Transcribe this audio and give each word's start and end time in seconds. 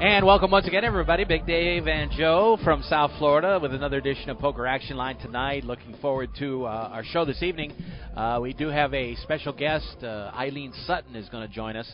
And 0.00 0.24
welcome 0.24 0.50
once 0.50 0.66
again, 0.66 0.82
everybody. 0.82 1.24
Big 1.24 1.44
Dave 1.44 1.86
and 1.86 2.10
Joe 2.12 2.56
from 2.64 2.82
South 2.84 3.10
Florida 3.18 3.58
with 3.60 3.74
another 3.74 3.98
edition 3.98 4.30
of 4.30 4.38
Poker 4.38 4.66
Action 4.66 4.96
Line 4.96 5.18
tonight. 5.18 5.62
Looking 5.62 5.94
forward 6.00 6.30
to 6.38 6.64
uh, 6.64 6.88
our 6.90 7.04
show 7.04 7.26
this 7.26 7.42
evening. 7.42 7.74
Uh, 8.16 8.38
we 8.40 8.54
do 8.54 8.68
have 8.68 8.94
a 8.94 9.14
special 9.16 9.52
guest. 9.52 10.02
Uh, 10.02 10.32
Eileen 10.34 10.72
Sutton 10.86 11.14
is 11.16 11.28
going 11.28 11.46
to 11.46 11.54
join 11.54 11.76
us. 11.76 11.86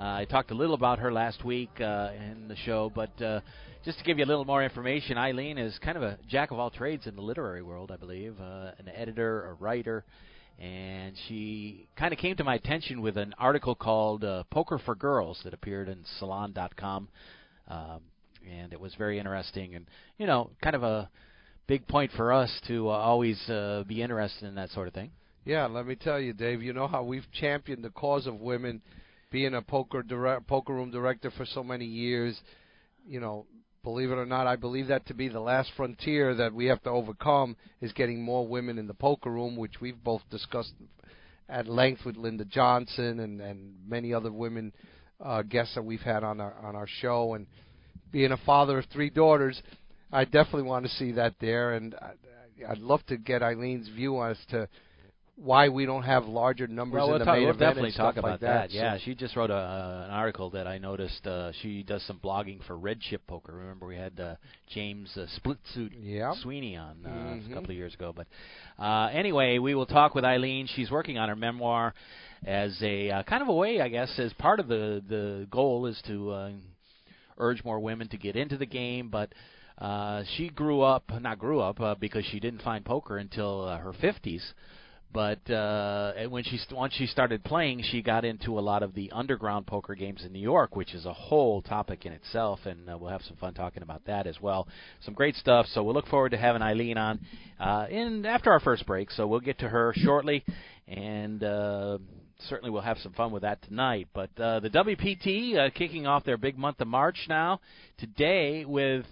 Uh, 0.00 0.04
I 0.04 0.24
talked 0.24 0.52
a 0.52 0.54
little 0.54 0.74
about 0.74 1.00
her 1.00 1.12
last 1.12 1.44
week 1.44 1.68
uh, 1.82 2.12
in 2.30 2.48
the 2.48 2.56
show, 2.56 2.90
but 2.94 3.20
uh, 3.20 3.40
just 3.84 3.98
to 3.98 4.04
give 4.04 4.16
you 4.16 4.24
a 4.24 4.26
little 4.26 4.46
more 4.46 4.64
information, 4.64 5.18
Eileen 5.18 5.58
is 5.58 5.78
kind 5.80 5.98
of 5.98 6.02
a 6.02 6.18
jack 6.30 6.52
of 6.52 6.58
all 6.58 6.70
trades 6.70 7.06
in 7.06 7.14
the 7.14 7.22
literary 7.22 7.60
world, 7.60 7.90
I 7.92 7.96
believe. 7.96 8.36
An 8.40 8.88
editor, 8.88 9.50
a 9.50 9.52
writer, 9.52 10.06
and 10.58 11.14
she 11.28 11.88
kind 11.94 12.14
of 12.14 12.18
came 12.18 12.36
to 12.36 12.44
my 12.44 12.54
attention 12.54 13.02
with 13.02 13.18
an 13.18 13.34
article 13.36 13.74
called 13.74 14.24
Poker 14.48 14.78
for 14.78 14.94
Girls 14.94 15.42
that 15.44 15.52
appeared 15.52 15.90
in 15.90 16.06
Salon.com. 16.18 17.08
Um, 17.70 18.00
and 18.50 18.72
it 18.72 18.80
was 18.80 18.94
very 18.96 19.18
interesting 19.18 19.74
and, 19.74 19.86
you 20.18 20.26
know, 20.26 20.50
kind 20.62 20.74
of 20.74 20.82
a 20.82 21.08
big 21.66 21.86
point 21.86 22.10
for 22.16 22.32
us 22.32 22.50
to 22.66 22.88
uh, 22.88 22.92
always 22.92 23.38
uh, 23.48 23.84
be 23.86 24.02
interested 24.02 24.46
in 24.46 24.56
that 24.56 24.70
sort 24.70 24.88
of 24.88 24.94
thing. 24.94 25.10
Yeah, 25.44 25.66
let 25.66 25.86
me 25.86 25.94
tell 25.94 26.18
you, 26.18 26.32
Dave. 26.32 26.62
You 26.62 26.72
know 26.72 26.88
how 26.88 27.04
we've 27.04 27.30
championed 27.32 27.84
the 27.84 27.90
cause 27.90 28.26
of 28.26 28.40
women, 28.40 28.82
being 29.30 29.54
a 29.54 29.62
poker 29.62 30.02
direct, 30.02 30.46
poker 30.46 30.74
room 30.74 30.90
director 30.90 31.30
for 31.30 31.46
so 31.46 31.62
many 31.62 31.84
years. 31.84 32.38
You 33.06 33.20
know, 33.20 33.46
believe 33.84 34.10
it 34.10 34.18
or 34.18 34.26
not, 34.26 34.46
I 34.46 34.56
believe 34.56 34.88
that 34.88 35.06
to 35.06 35.14
be 35.14 35.28
the 35.28 35.40
last 35.40 35.70
frontier 35.76 36.34
that 36.34 36.52
we 36.52 36.66
have 36.66 36.82
to 36.82 36.90
overcome 36.90 37.56
is 37.80 37.92
getting 37.92 38.22
more 38.22 38.46
women 38.46 38.78
in 38.78 38.86
the 38.86 38.94
poker 38.94 39.30
room, 39.30 39.56
which 39.56 39.80
we've 39.80 40.02
both 40.02 40.22
discussed 40.30 40.74
at 41.48 41.68
length 41.68 42.04
with 42.04 42.16
Linda 42.16 42.44
Johnson 42.44 43.20
and 43.20 43.40
and 43.40 43.74
many 43.88 44.12
other 44.12 44.32
women 44.32 44.72
uh, 45.22 45.42
guests 45.42 45.74
that 45.74 45.84
we've 45.84 46.00
had 46.00 46.24
on 46.24 46.40
our 46.40 46.54
on 46.62 46.76
our 46.76 46.86
show. 47.00 47.34
And 47.34 47.46
being 48.12 48.32
a 48.32 48.36
father 48.38 48.78
of 48.78 48.86
three 48.86 49.10
daughters, 49.10 49.60
I 50.12 50.24
definitely 50.24 50.64
want 50.64 50.84
to 50.86 50.90
see 50.92 51.12
that 51.12 51.34
there, 51.40 51.74
and 51.74 51.94
I, 51.94 52.12
I'd 52.68 52.78
love 52.78 53.04
to 53.06 53.16
get 53.16 53.42
Eileen's 53.42 53.88
view 53.88 54.22
as 54.22 54.36
to 54.50 54.68
why 55.42 55.68
we 55.70 55.86
don't 55.86 56.02
have 56.02 56.26
larger 56.26 56.66
numbers 56.66 56.98
well, 56.98 57.06
in 57.06 57.10
we'll, 57.12 57.18
the 57.20 57.24
talk, 57.24 57.34
main 57.34 57.42
we'll 57.44 57.54
event 57.54 57.70
definitely 57.70 57.92
talk 57.92 58.16
about 58.16 58.30
like 58.32 58.40
that. 58.40 58.70
Yeah, 58.70 58.96
So- 58.96 59.02
she 59.04 59.14
just 59.14 59.36
wrote 59.36 59.50
a, 59.50 59.54
uh, 59.54 60.04
an 60.06 60.10
article 60.10 60.50
that 60.50 60.66
I 60.66 60.78
noticed. 60.78 61.26
Uh, 61.26 61.52
she 61.62 61.82
does 61.82 62.02
some 62.04 62.18
blogging 62.18 62.62
for 62.66 62.76
Red 62.76 63.00
Chip 63.00 63.26
Poker. 63.26 63.52
Remember, 63.54 63.86
we 63.86 63.96
had 63.96 64.20
uh, 64.20 64.34
James 64.74 65.16
uh, 65.16 65.26
Split 65.36 65.58
Suit 65.72 65.92
Yeah. 65.98 66.34
Sweeney 66.42 66.76
on 66.76 66.98
uh, 67.06 67.08
Mhm. 67.08 67.50
a 67.50 67.54
couple 67.54 67.70
of 67.70 67.76
years 67.76 67.94
ago. 67.94 68.12
But 68.14 68.26
uh, 68.78 69.08
anyway, 69.12 69.58
we 69.58 69.74
will 69.74 69.86
talk 69.86 70.14
with 70.14 70.24
Eileen. 70.24 70.66
She's 70.66 70.90
working 70.90 71.16
on 71.18 71.28
her 71.30 71.36
memoir 71.36 71.94
as 72.44 72.76
a 72.82 73.10
uh, 73.10 73.22
kind 73.22 73.42
of 73.42 73.48
a 73.48 73.54
way, 73.54 73.80
I 73.80 73.88
guess, 73.88 74.18
as 74.18 74.32
part 74.34 74.60
of 74.60 74.68
the 74.68 75.02
the 75.08 75.46
goal 75.50 75.86
is 75.86 76.00
to 76.06 76.30
uh, 76.30 76.50
urge 77.38 77.64
more 77.64 77.80
women 77.80 78.08
to 78.08 78.16
get 78.18 78.36
into 78.36 78.56
the 78.56 78.66
game, 78.66 79.08
but. 79.08 79.32
Uh, 79.78 80.22
she 80.36 80.50
grew 80.50 80.82
up, 80.82 81.04
not 81.22 81.38
grew 81.38 81.58
up, 81.58 81.80
uh, 81.80 81.94
because 81.94 82.22
she 82.26 82.38
didn't 82.38 82.60
find 82.60 82.84
poker 82.84 83.16
until 83.16 83.64
uh, 83.66 83.78
her 83.78 83.94
50s. 83.94 84.42
But 85.12 85.50
uh, 85.50 86.12
when 86.28 86.44
she 86.44 86.58
once 86.70 86.94
she 86.94 87.06
started 87.06 87.42
playing, 87.42 87.82
she 87.90 88.00
got 88.00 88.24
into 88.24 88.58
a 88.58 88.60
lot 88.60 88.84
of 88.84 88.94
the 88.94 89.10
underground 89.10 89.66
poker 89.66 89.96
games 89.96 90.24
in 90.24 90.32
New 90.32 90.40
York, 90.40 90.76
which 90.76 90.94
is 90.94 91.04
a 91.04 91.12
whole 91.12 91.62
topic 91.62 92.06
in 92.06 92.12
itself, 92.12 92.60
and 92.64 92.88
uh, 92.88 92.96
we'll 92.96 93.10
have 93.10 93.22
some 93.22 93.36
fun 93.36 93.52
talking 93.54 93.82
about 93.82 94.04
that 94.06 94.28
as 94.28 94.40
well. 94.40 94.68
Some 95.04 95.14
great 95.14 95.34
stuff. 95.34 95.66
So 95.72 95.82
we'll 95.82 95.94
look 95.94 96.06
forward 96.06 96.30
to 96.30 96.38
having 96.38 96.62
Eileen 96.62 96.96
on 96.96 97.18
uh, 97.58 97.86
in 97.90 98.24
after 98.24 98.52
our 98.52 98.60
first 98.60 98.86
break. 98.86 99.10
So 99.10 99.26
we'll 99.26 99.40
get 99.40 99.58
to 99.60 99.68
her 99.68 99.92
shortly, 99.96 100.44
and. 100.86 101.42
Uh, 101.42 101.98
Certainly, 102.48 102.70
we'll 102.70 102.80
have 102.80 102.96
some 103.02 103.12
fun 103.12 103.32
with 103.32 103.42
that 103.42 103.60
tonight. 103.64 104.08
But 104.14 104.30
uh, 104.40 104.60
the 104.60 104.70
WPT 104.70 105.58
uh, 105.58 105.68
kicking 105.74 106.06
off 106.06 106.24
their 106.24 106.38
big 106.38 106.56
month 106.56 106.80
of 106.80 106.88
March 106.88 107.26
now 107.28 107.60
today 107.98 108.64
with 108.64 109.04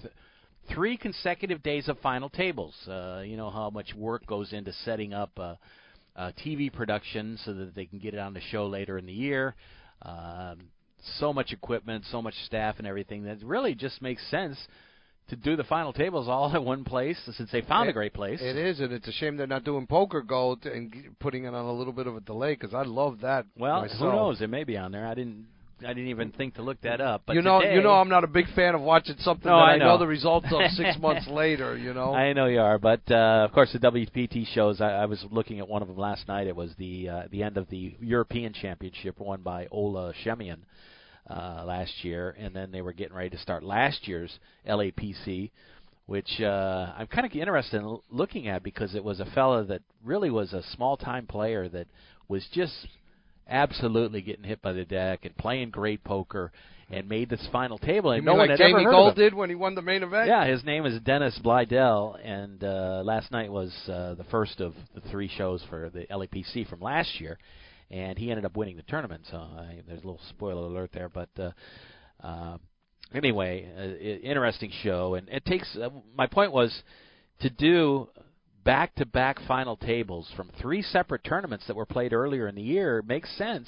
three 0.75 0.97
consecutive 0.97 1.63
days 1.63 1.89
of 1.89 1.99
final 1.99 2.31
tables. 2.31 2.75
Uh, 2.89 3.23
you 3.25 3.37
know 3.37 3.51
how 3.51 3.69
much 3.69 3.95
work 3.95 4.27
goes 4.27 4.55
into 4.55 4.73
setting 4.85 5.13
up 5.13 5.31
a, 5.39 5.59
a 6.17 6.33
TV 6.33 6.73
production 6.73 7.39
so 7.45 7.55
that 7.55 7.75
they 7.75 7.87
can 7.87 7.99
get 7.99 8.15
it 8.15 8.21
on 8.21 8.35
the 8.35 8.41
show 8.51 8.67
later 8.67 8.99
in 8.99 9.07
the 9.07 9.13
year. 9.13 9.55
Um, 10.03 10.69
so 11.19 11.33
much 11.33 11.53
equipment, 11.53 12.05
so 12.11 12.21
much 12.21 12.35
staff, 12.47 12.77
and 12.79 12.87
everything 12.87 13.25
that 13.25 13.43
really 13.43 13.75
just 13.75 14.03
makes 14.03 14.29
sense 14.31 14.57
to 15.29 15.37
do 15.37 15.57
the 15.57 15.65
final 15.65 15.93
tables 15.93 16.29
all 16.29 16.51
at 16.55 16.63
one 16.63 16.85
place 16.85 17.19
since 17.37 17.51
they 17.51 17.61
found 17.63 17.89
a 17.89 17.93
great 17.93 18.15
place. 18.15 18.41
It 18.43 18.57
is, 18.57 18.81
and 18.81 18.93
it's 18.93 19.07
a 19.09 19.13
shame 19.13 19.37
they're 19.37 19.47
not 19.47 19.65
doing 19.65 19.87
Poker 19.87 20.23
Gold 20.23 20.65
and 20.67 20.93
putting 21.21 21.45
it 21.45 21.49
on 21.49 21.65
a 21.65 21.73
little 21.73 21.93
bit 21.93 22.07
of 22.07 22.17
a 22.17 22.21
delay 22.21 22.55
because 22.55 22.75
I 22.75 22.83
love 22.83 23.21
that. 23.23 23.47
well, 23.57 23.83
myself. 23.83 24.01
who 24.01 24.07
knows? 24.07 24.41
It 24.41 24.51
may 24.51 24.65
be 24.65 24.77
on 24.77 24.93
there. 24.93 25.07
I 25.07 25.15
didn't. 25.15 25.47
I 25.85 25.89
didn't 25.89 26.09
even 26.09 26.33
think 26.33 26.55
to 26.55 26.63
look 26.63 26.81
that 26.83 27.01
up. 27.01 27.23
But 27.27 27.37
you 27.37 27.43
know, 27.43 27.61
today, 27.61 27.75
you 27.75 27.83
know, 27.83 27.93
I'm 27.93 28.09
not 28.09 28.25
a 28.25 28.27
big 28.29 28.47
fan 28.55 28.75
of 28.75 28.81
watching 28.81 29.17
something 29.21 29.49
No, 29.49 29.57
that 29.57 29.63
I 29.63 29.73
I 29.75 29.77
know. 29.79 29.87
know. 29.93 29.99
the 29.99 30.07
results 30.07 30.47
of 30.51 30.71
six 30.73 30.99
months 31.01 31.27
later. 31.29 31.77
You 31.77 31.95
know, 31.95 32.15
I 32.15 32.33
know 32.33 32.47
you 32.47 32.61
are, 32.61 32.79
but 32.79 33.01
uh, 33.11 33.45
of 33.45 33.53
course 33.53 33.73
the 33.73 33.79
WPT 33.79 34.47
shows. 34.55 34.81
I, 34.81 34.91
I 34.91 35.07
was 35.07 35.25
looking 35.31 35.61
at 35.61 35.69
one 35.69 35.83
of 35.83 35.89
them 35.89 35.97
last 35.97 36.27
night. 36.29 36.47
It 36.47 36.57
was 36.57 36.73
the 36.79 37.09
uh, 37.09 37.23
the 37.31 37.43
end 37.43 37.57
of 37.57 37.69
the 37.71 37.95
European 38.01 38.53
Championship 38.53 39.19
won 39.21 39.43
by 39.43 39.67
Ole 39.71 40.13
Schemion 40.25 40.59
uh, 41.31 41.63
last 41.65 41.93
year, 42.03 42.35
and 42.39 42.55
then 42.55 42.71
they 42.73 42.83
were 42.83 42.93
getting 42.93 43.17
ready 43.17 43.31
to 43.31 43.39
start 43.39 43.63
last 43.63 44.09
year's 44.09 44.39
LAPC, 44.69 45.51
which 46.07 46.41
uh, 46.41 46.93
I'm 46.97 47.07
kind 47.07 47.27
of 47.27 47.33
interested 47.33 47.81
in 47.83 47.99
looking 48.11 48.49
at 48.49 48.63
because 48.63 48.95
it 48.95 49.05
was 49.05 49.21
a 49.21 49.27
fella 49.27 49.65
that 49.65 49.83
really 50.05 50.31
was 50.31 50.53
a 50.53 50.63
small 50.75 50.97
time 50.97 51.27
player 51.27 51.69
that 51.69 51.87
was 52.29 52.47
just 52.53 52.73
absolutely 53.49 54.23
getting 54.23 54.45
hit 54.45 54.63
by 54.63 54.73
the 54.73 54.85
deck 54.85 55.25
and 55.25 55.37
playing 55.37 55.71
great 55.71 56.03
poker 56.05 56.53
and 56.91 57.09
made 57.09 57.29
this 57.29 57.47
final 57.53 57.79
table 57.79 58.13
and 58.13 58.23
you 58.23 58.27
no 58.27 58.33
one 58.33 58.49
like 58.49 58.51
had 58.51 58.59
Jamie 58.59 58.81
ever 58.81 58.85
heard 58.85 58.91
Gold 58.91 59.17
did 59.17 59.35
when 59.35 59.49
he 59.49 59.55
won 59.55 59.75
the 59.75 59.83
main 59.83 60.03
event. 60.03 60.29
Yeah, 60.29 60.47
his 60.47 60.65
name 60.65 60.87
is 60.87 61.01
Dennis 61.03 61.39
Blieden, 61.45 62.19
and 62.25 62.65
uh, 62.65 63.03
last 63.05 63.31
night 63.31 63.51
was 63.51 63.75
uh, 63.89 64.15
the 64.15 64.25
first 64.31 64.61
of 64.61 64.75
the 64.95 65.03
three 65.11 65.29
shows 65.29 65.63
for 65.69 65.91
the 65.91 66.07
LAPC 66.11 66.69
from 66.69 66.81
last 66.81 67.21
year, 67.21 67.39
and 67.91 68.19
he 68.19 68.31
ended 68.31 68.45
up 68.45 68.57
winning 68.57 68.77
the 68.77 68.83
tournament. 68.83 69.23
So 69.31 69.37
I, 69.37 69.81
there's 69.87 70.03
a 70.03 70.07
little 70.07 70.21
spoiler 70.31 70.63
alert 70.63 70.91
there, 70.95 71.11
but 71.11 71.29
uh, 71.39 71.51
uh, 72.23 72.57
anyway, 73.15 73.69
uh, 73.77 74.27
interesting 74.27 74.71
show, 74.83 75.15
and 75.15 75.29
it 75.29 75.45
takes. 75.45 75.77
Uh, 75.77 75.91
my 76.17 76.27
point 76.27 76.53
was 76.53 76.83
to 77.41 77.51
do 77.51 78.09
back-to-back 78.69 79.41
final 79.49 79.79
tables 79.79 80.31
from 80.37 80.51
three 80.61 80.83
separate 80.83 81.25
tournaments 81.25 81.67
that 81.67 81.75
were 81.75 81.87
played 81.87 82.13
earlier 82.13 82.47
in 82.49 82.55
the 82.55 82.61
year 82.61 83.03
makes 83.07 83.35
sense. 83.39 83.67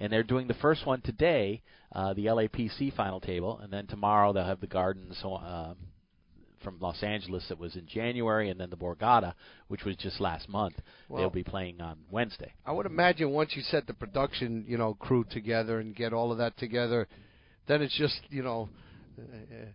And 0.00 0.12
they're 0.12 0.24
doing 0.24 0.48
the 0.48 0.54
first 0.54 0.84
one 0.84 1.00
today, 1.00 1.62
uh, 1.92 2.12
the 2.14 2.26
LAPC 2.26 2.92
final 2.96 3.20
table, 3.20 3.60
and 3.62 3.72
then 3.72 3.86
tomorrow 3.86 4.32
they'll 4.32 4.44
have 4.44 4.60
the 4.60 4.66
Gardens 4.66 5.16
uh, 5.24 5.74
from 6.60 6.76
Los 6.80 7.04
Angeles 7.04 7.46
that 7.50 7.58
was 7.60 7.76
in 7.76 7.86
January, 7.86 8.50
and 8.50 8.58
then 8.58 8.68
the 8.68 8.76
Borgata, 8.76 9.34
which 9.68 9.84
was 9.84 9.94
just 9.94 10.20
last 10.20 10.48
month. 10.48 10.74
Well- 11.08 11.20
they'll 11.20 11.30
be 11.30 11.44
playing 11.44 11.80
on 11.80 11.98
Wednesday. 12.10 12.52
I 12.66 12.72
would 12.72 12.86
imagine 12.86 13.30
once 13.30 13.54
you 13.54 13.62
set 13.62 13.86
the 13.86 13.94
production, 13.94 14.64
you 14.66 14.76
know, 14.76 14.94
crew 14.94 15.24
together 15.30 15.78
and 15.78 15.94
get 15.94 16.12
all 16.12 16.32
of 16.32 16.38
that 16.38 16.58
together, 16.58 17.06
then 17.68 17.80
it's 17.80 17.96
just, 17.96 18.18
you 18.28 18.42
know, 18.42 18.68
uh, 19.20 19.66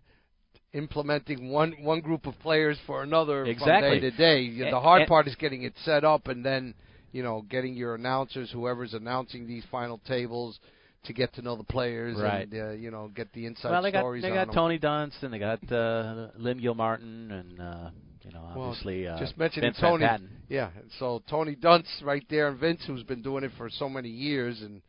implementing 0.74 1.50
one 1.50 1.72
one 1.82 2.00
group 2.00 2.26
of 2.26 2.38
players 2.40 2.78
for 2.86 3.02
another 3.02 3.44
Exactly. 3.44 3.90
from 3.90 4.00
day 4.00 4.10
to 4.10 4.16
day. 4.16 4.40
You- 4.42 4.66
A- 4.66 4.70
The 4.70 4.80
hard 4.80 5.02
a- 5.02 5.06
part 5.06 5.26
is 5.26 5.34
getting 5.36 5.62
it 5.62 5.72
set 5.84 6.04
up 6.04 6.28
and 6.28 6.44
then, 6.44 6.74
you 7.12 7.22
know, 7.22 7.42
getting 7.48 7.74
your 7.74 7.94
announcers, 7.94 8.50
whoever's 8.50 8.94
announcing 8.94 9.46
these 9.46 9.64
final 9.70 9.98
tables, 10.06 10.58
to 11.04 11.12
get 11.12 11.32
to 11.34 11.42
know 11.42 11.56
the 11.56 11.64
players 11.64 12.16
Right. 12.18 12.50
and 12.52 12.54
uh, 12.62 12.70
you 12.72 12.90
know 12.90 13.08
get 13.14 13.32
the 13.32 13.46
inside 13.46 13.70
well, 13.70 13.82
they 13.82 13.92
got 13.92 14.12
they 14.20 14.28
got 14.30 14.46
them. 14.48 14.54
Tony 14.54 14.78
Dunst, 14.78 15.22
and 15.22 15.32
they 15.32 15.38
got 15.38 15.60
uh, 15.72 16.28
Lynn 16.36 16.58
Gilmartin, 16.58 17.30
and 17.30 17.60
uh, 17.60 17.90
you 18.24 18.32
know 18.32 18.42
Well, 18.54 18.68
obviously 18.68 19.06
uh, 19.06 19.16
just 19.18 19.38
mentioning 19.38 19.68
Vince 19.70 19.80
Tony. 19.80 20.04
Yeah, 20.48 20.70
so 20.98 21.22
Tony 21.30 21.54
Dunst 21.54 22.02
right 22.04 22.24
there, 22.28 22.48
and 22.48 22.58
Vince, 22.58 22.82
who's 22.84 23.04
been 23.04 23.22
doing 23.22 23.44
it 23.44 23.52
for 23.56 23.70
so 23.70 23.88
many 23.88 24.08
years, 24.10 24.60
and 24.60 24.82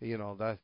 you 0.00 0.18
know 0.18 0.34
that 0.40 0.58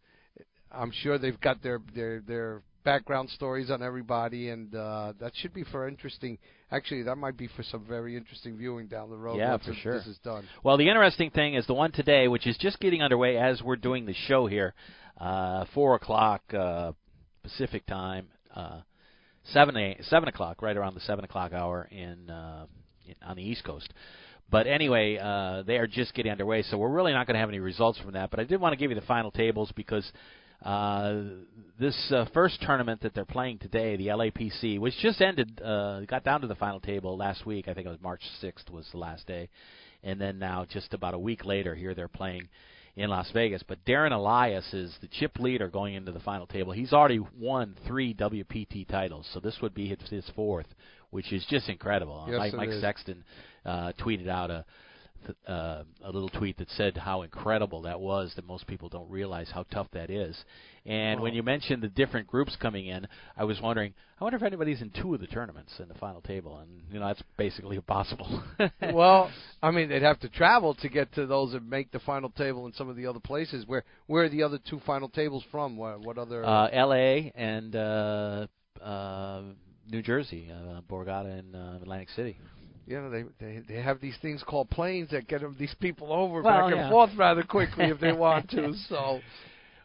I'm 0.73 0.91
sure 0.91 1.17
they've 1.17 1.41
got 1.41 1.63
their 1.63 1.81
their 1.95 2.21
their 2.21 2.63
background 2.89 3.29
stories 3.29 3.71
on 3.71 3.83
everybody, 3.83 4.49
and 4.49 4.75
uh, 4.75 5.13
that 5.21 5.33
should 5.37 5.53
be 5.53 5.63
for 5.65 5.87
interesting. 5.87 6.39
Actually, 6.71 7.03
that 7.03 7.17
might 7.17 7.37
be 7.37 7.47
for 7.55 7.63
some 7.63 7.85
very 7.85 8.17
interesting 8.17 8.57
viewing 8.57 8.87
down 8.87 9.11
the 9.11 9.17
road. 9.17 9.37
Yeah, 9.37 9.59
for 9.59 9.73
this- 9.73 9.77
sure. 9.77 9.99
This 9.99 10.07
is 10.07 10.17
done. 10.25 10.49
Well, 10.65 10.79
the 10.79 10.89
interesting 10.89 11.31
thing 11.31 11.53
is 11.53 11.67
the 11.67 11.75
one 11.75 11.93
today, 11.93 12.29
which 12.29 12.47
is 12.47 12.57
just 12.57 12.81
getting 12.81 13.03
underway 13.03 13.37
as 13.37 13.61
we're 13.63 13.77
doing 13.77 14.07
the 14.07 14.15
show 14.15 14.47
here, 14.47 14.73
uh, 15.21 15.67
four 15.75 15.97
o'clock 15.97 16.41
uh, 16.55 16.93
Pacific 17.43 17.85
time, 17.85 18.29
uh, 18.57 18.81
seven 19.53 19.77
a, 19.77 19.99
seven 20.05 20.31
o'clock, 20.31 20.63
right 20.63 20.77
around 20.77 20.95
the 20.95 21.01
seven 21.01 21.27
o'clock 21.27 21.53
hour 21.53 21.87
in, 21.91 22.31
uh, 22.31 22.65
in 23.07 23.17
on 23.23 23.37
the 23.37 23.43
East 23.43 23.65
Coast. 23.65 23.93
But 24.51 24.67
anyway, 24.67 25.19
uh, 25.19 25.63
they 25.67 25.77
are 25.77 25.87
just 25.87 26.15
getting 26.15 26.33
underway, 26.33 26.63
so 26.63 26.79
we're 26.79 26.89
really 26.89 27.13
not 27.13 27.27
going 27.27 27.35
to 27.35 27.41
have 27.41 27.51
any 27.51 27.59
results 27.59 27.99
from 27.99 28.13
that. 28.13 28.31
But 28.31 28.41
I 28.41 28.45
did 28.45 28.63
want 28.63 28.73
to 28.73 28.79
give 28.79 28.91
you 28.91 28.95
the 28.99 29.07
final 29.07 29.31
tables 29.31 29.71
because 29.77 30.11
uh, 30.63 31.23
this 31.79 31.97
uh, 32.13 32.25
first 32.35 32.61
tournament 32.63 33.03
that 33.03 33.15
they're 33.15 33.25
playing 33.25 33.59
today, 33.59 33.97
the 33.97 34.09
LAPC, 34.09 34.81
which 34.81 34.95
just 35.01 35.21
ended, 35.21 35.61
uh, 35.63 36.01
got 36.01 36.25
down 36.25 36.41
to 36.41 36.47
the 36.47 36.57
final 36.57 36.81
table 36.81 37.17
last 37.17 37.47
week. 37.47 37.69
I 37.69 37.75
think 37.75 37.87
it 37.87 37.91
was 37.91 38.01
March 38.03 38.23
6th 38.43 38.71
was 38.71 38.87
the 38.91 38.99
last 38.99 39.27
day, 39.27 39.49
and 40.03 40.21
then 40.21 40.39
now 40.39 40.67
just 40.69 40.95
about 40.95 41.15
a 41.15 41.19
week 41.19 41.45
later, 41.45 41.75
here 41.75 41.95
they're 41.95 42.09
playing 42.09 42.49
in 42.97 43.09
Las 43.09 43.31
Vegas. 43.33 43.63
But 43.67 43.85
Darren 43.85 44.11
Elias 44.11 44.75
is 44.75 44.93
the 45.01 45.07
chip 45.07 45.39
leader 45.39 45.69
going 45.69 45.95
into 45.95 46.11
the 46.11 46.21
final 46.21 46.49
table. 46.49 46.73
He's 46.73 46.93
already 46.93 47.21
won 47.39 47.77
three 47.87 48.13
WPT 48.13 48.89
titles, 48.89 49.29
so 49.33 49.39
this 49.39 49.59
would 49.63 49.75
be 49.75 49.89
his, 49.89 50.11
his 50.11 50.29
fourth, 50.35 50.67
which 51.11 51.33
is 51.33 51.47
just 51.49 51.69
incredible. 51.69 52.27
Yes, 52.29 52.39
Mike, 52.39 52.55
Mike. 52.55 52.81
Sexton 52.81 53.23
uh, 53.65 53.93
tweeted 54.01 54.29
out 54.29 54.51
a 54.51 54.65
uh, 55.47 55.83
a 56.05 56.11
little 56.11 56.29
tweet 56.29 56.59
that 56.59 56.71
said 56.71 56.97
how 56.97 57.23
incredible 57.23 57.83
that 57.83 58.01
was. 58.01 58.33
That 58.37 58.47
most 58.47 58.67
people 58.67 58.89
don't 58.89 59.11
realize 59.11 59.51
how 59.53 59.65
tough 59.65 59.89
that 59.93 60.11
is. 60.11 60.37
And 60.87 61.21
when 61.21 61.35
you 61.35 61.43
mentioned 61.43 61.83
the 61.83 61.89
different 61.89 62.27
groups 62.27 62.57
coming 62.57 62.87
in, 62.87 63.07
I 63.37 63.45
was 63.45 63.61
wondering, 63.61 63.93
I 64.19 64.25
wonder 64.25 64.39
if 64.39 64.43
anybody's 64.43 64.81
in 64.81 64.91
two 64.91 65.13
of 65.13 65.21
the 65.21 65.27
tournaments 65.27 65.73
in 65.79 65.89
the 65.89 65.95
final 65.95 66.23
table, 66.23 66.59
and 66.59 66.71
you 66.91 66.99
know 66.99 67.07
that's 67.07 67.23
basically 67.37 67.77
impossible. 67.83 68.43
well, 68.93 69.31
I 69.63 69.71
mean, 69.71 69.89
they'd 69.89 70.03
have 70.03 70.21
to 70.21 70.29
travel 70.29 70.75
to 70.77 70.89
get 70.89 71.13
to 71.15 71.27
those 71.27 71.55
and 71.55 71.69
make 71.69 71.93
the 71.93 72.01
final 72.01 72.31
table 72.31 72.67
in 72.67 72.73
some 72.73 72.89
of 72.89 72.97
the 72.97 73.07
other 73.07 73.21
places. 73.21 73.67
Where 73.67 73.85
where 74.07 74.25
are 74.25 74.29
the 74.29 74.43
other 74.43 74.59
two 74.69 74.81
final 74.87 75.09
tables 75.09 75.45
from? 75.51 75.77
What, 75.77 76.01
what 76.01 76.19
other? 76.19 76.45
uh, 76.45 76.69
L.A. 76.73 77.33
and 77.35 77.77
uh, 77.77 78.47
uh, 78.83 79.43
New 79.91 80.03
Jersey, 80.03 80.51
uh, 80.51 80.81
Borgata 80.91 81.39
and 81.39 81.55
uh, 81.55 81.79
Atlantic 81.83 82.09
City. 82.11 82.39
You 82.89 83.01
know, 83.01 83.11
they, 83.11 83.25
they 83.39 83.61
they 83.69 83.83
have 83.83 84.01
these 84.01 84.17
things 84.23 84.43
called 84.43 84.71
planes 84.71 85.11
that 85.11 85.29
get 85.29 85.43
'em- 85.43 85.57
these 85.59 85.75
people 85.79 86.13
over 86.13 86.41
Well, 86.43 86.55
back 86.63 86.73
and 86.73 86.81
yeah. 86.81 86.91
forth 86.91 87.11
rather 87.17 87.43
quickly 87.43 87.85
if 87.87 88.01
they 88.01 88.13
want 88.13 88.51
to. 88.51 88.73
So 88.89 89.21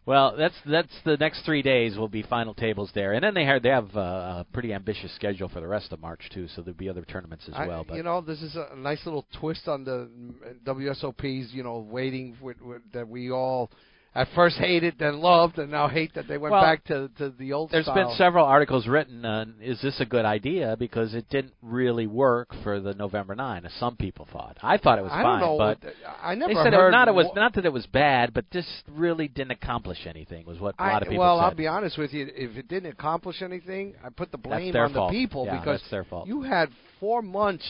Well, 0.06 0.36
that's 0.38 0.56
that's 0.66 0.94
the 1.06 1.18
next 1.18 1.44
three 1.46 1.62
days 1.62 1.98
will 1.98 2.10
be 2.10 2.24
final 2.24 2.54
tables 2.54 2.92
there, 2.94 3.14
and 3.14 3.24
then 3.24 3.34
they 3.34 3.46
have 3.46 3.62
they 3.62 3.70
have 3.70 3.96
uh, 3.96 4.44
a 4.44 4.46
pretty 4.54 4.74
ambitious 4.74 5.14
schedule 5.16 5.50
for 5.50 5.60
the 5.62 5.68
rest 5.68 5.92
of 5.94 6.00
March 6.02 6.30
too. 6.34 6.48
So 6.50 6.62
there'll 6.62 6.78
be 6.78 6.90
other 6.90 7.04
tournaments 7.06 7.46
as 7.48 7.54
I- 7.56 7.68
well. 7.68 7.84
But 7.88 7.96
you 7.98 8.04
know, 8.04 8.20
this 8.22 8.42
is 8.42 8.56
a 8.56 8.76
nice 8.76 9.06
little 9.06 9.26
twist 9.40 9.68
on 9.68 9.84
the 9.84 10.10
mm, 10.10 10.34
WSOPs. 10.66 11.54
You 11.54 11.64
know, 11.64 11.78
waiting 11.90 12.36
with, 12.42 12.60
with, 12.62 12.82
that 12.94 13.08
we 13.08 13.32
all 13.32 13.70
at 14.16 14.28
first 14.36 14.58
hated, 14.58 14.96
then 15.00 15.20
loved, 15.22 15.58
and 15.58 15.72
now 15.72 15.88
hate 15.88 16.14
that 16.14 16.28
they 16.28 16.38
went 16.38 16.52
Well, 16.52 16.62
back 16.62 16.84
to 16.86 17.10
to 17.18 17.32
the 17.32 17.54
old. 17.54 17.72
There's 17.72 17.86
style. 17.86 17.96
been 17.96 18.16
several 18.16 18.46
articles 18.46 18.88
written 18.88 19.26
on 19.26 19.56
is 19.60 19.82
this 19.82 20.00
a 20.00 20.06
good 20.06 20.24
idea 20.26 20.76
because 20.78 21.16
it 21.16 21.28
didn't 21.30 21.54
really 21.64 22.06
work 22.06 22.54
for 22.64 22.80
the 22.80 22.94
November 22.94 23.34
9 23.34 23.66
as 23.66 23.74
some 23.80 23.96
people 23.96 24.28
thought. 24.32 24.58
I 24.62 24.78
thought 24.78 25.00
it 25.00 25.02
was 25.02 25.12
I 25.12 25.24
fine, 25.24 25.40
don't 25.40 25.58
know. 25.58 25.76
but 25.82 25.94
I 26.22 26.36
never 26.36 26.54
they 26.54 26.64
said 26.64 26.74
heard 26.74 26.90
it, 26.90 26.92
not 26.92 27.08
it 27.08 27.16
was 27.16 27.32
not 27.36 27.56
that 27.56 27.66
it 27.66 27.74
was 27.74 27.88
bad, 27.88 28.34
but 28.36 28.50
just 28.52 28.70
really 28.88 29.28
didn't 29.28 29.52
accomplish 29.52 30.06
anything 30.06 30.46
was 30.46 30.60
what 30.60 30.76
a 30.78 30.84
lot 30.84 30.94
I, 30.94 30.98
of 30.98 31.04
people 31.04 31.18
well, 31.18 31.38
said. 31.40 31.44
I'll 31.46 31.56
be 31.56 31.68
honest 31.68 31.98
with 31.98 32.14
you. 32.14 32.28
If 32.36 32.56
it 32.56 32.68
didn't 32.68 32.92
accomplish 32.92 33.42
anything, 33.42 33.96
I 34.06 34.10
put 34.10 34.32
the 34.32 34.38
blame 34.38 34.76
on 34.76 34.94
fault. 34.94 35.12
the 35.12 35.18
people 35.18 35.46
Yeah, 35.48 35.60
because 35.60 35.80
that's 35.82 35.90
their 35.92 36.04
fault. 36.04 36.28
you 36.28 36.44
had 36.44 36.70
four 37.00 37.22
months 37.24 37.66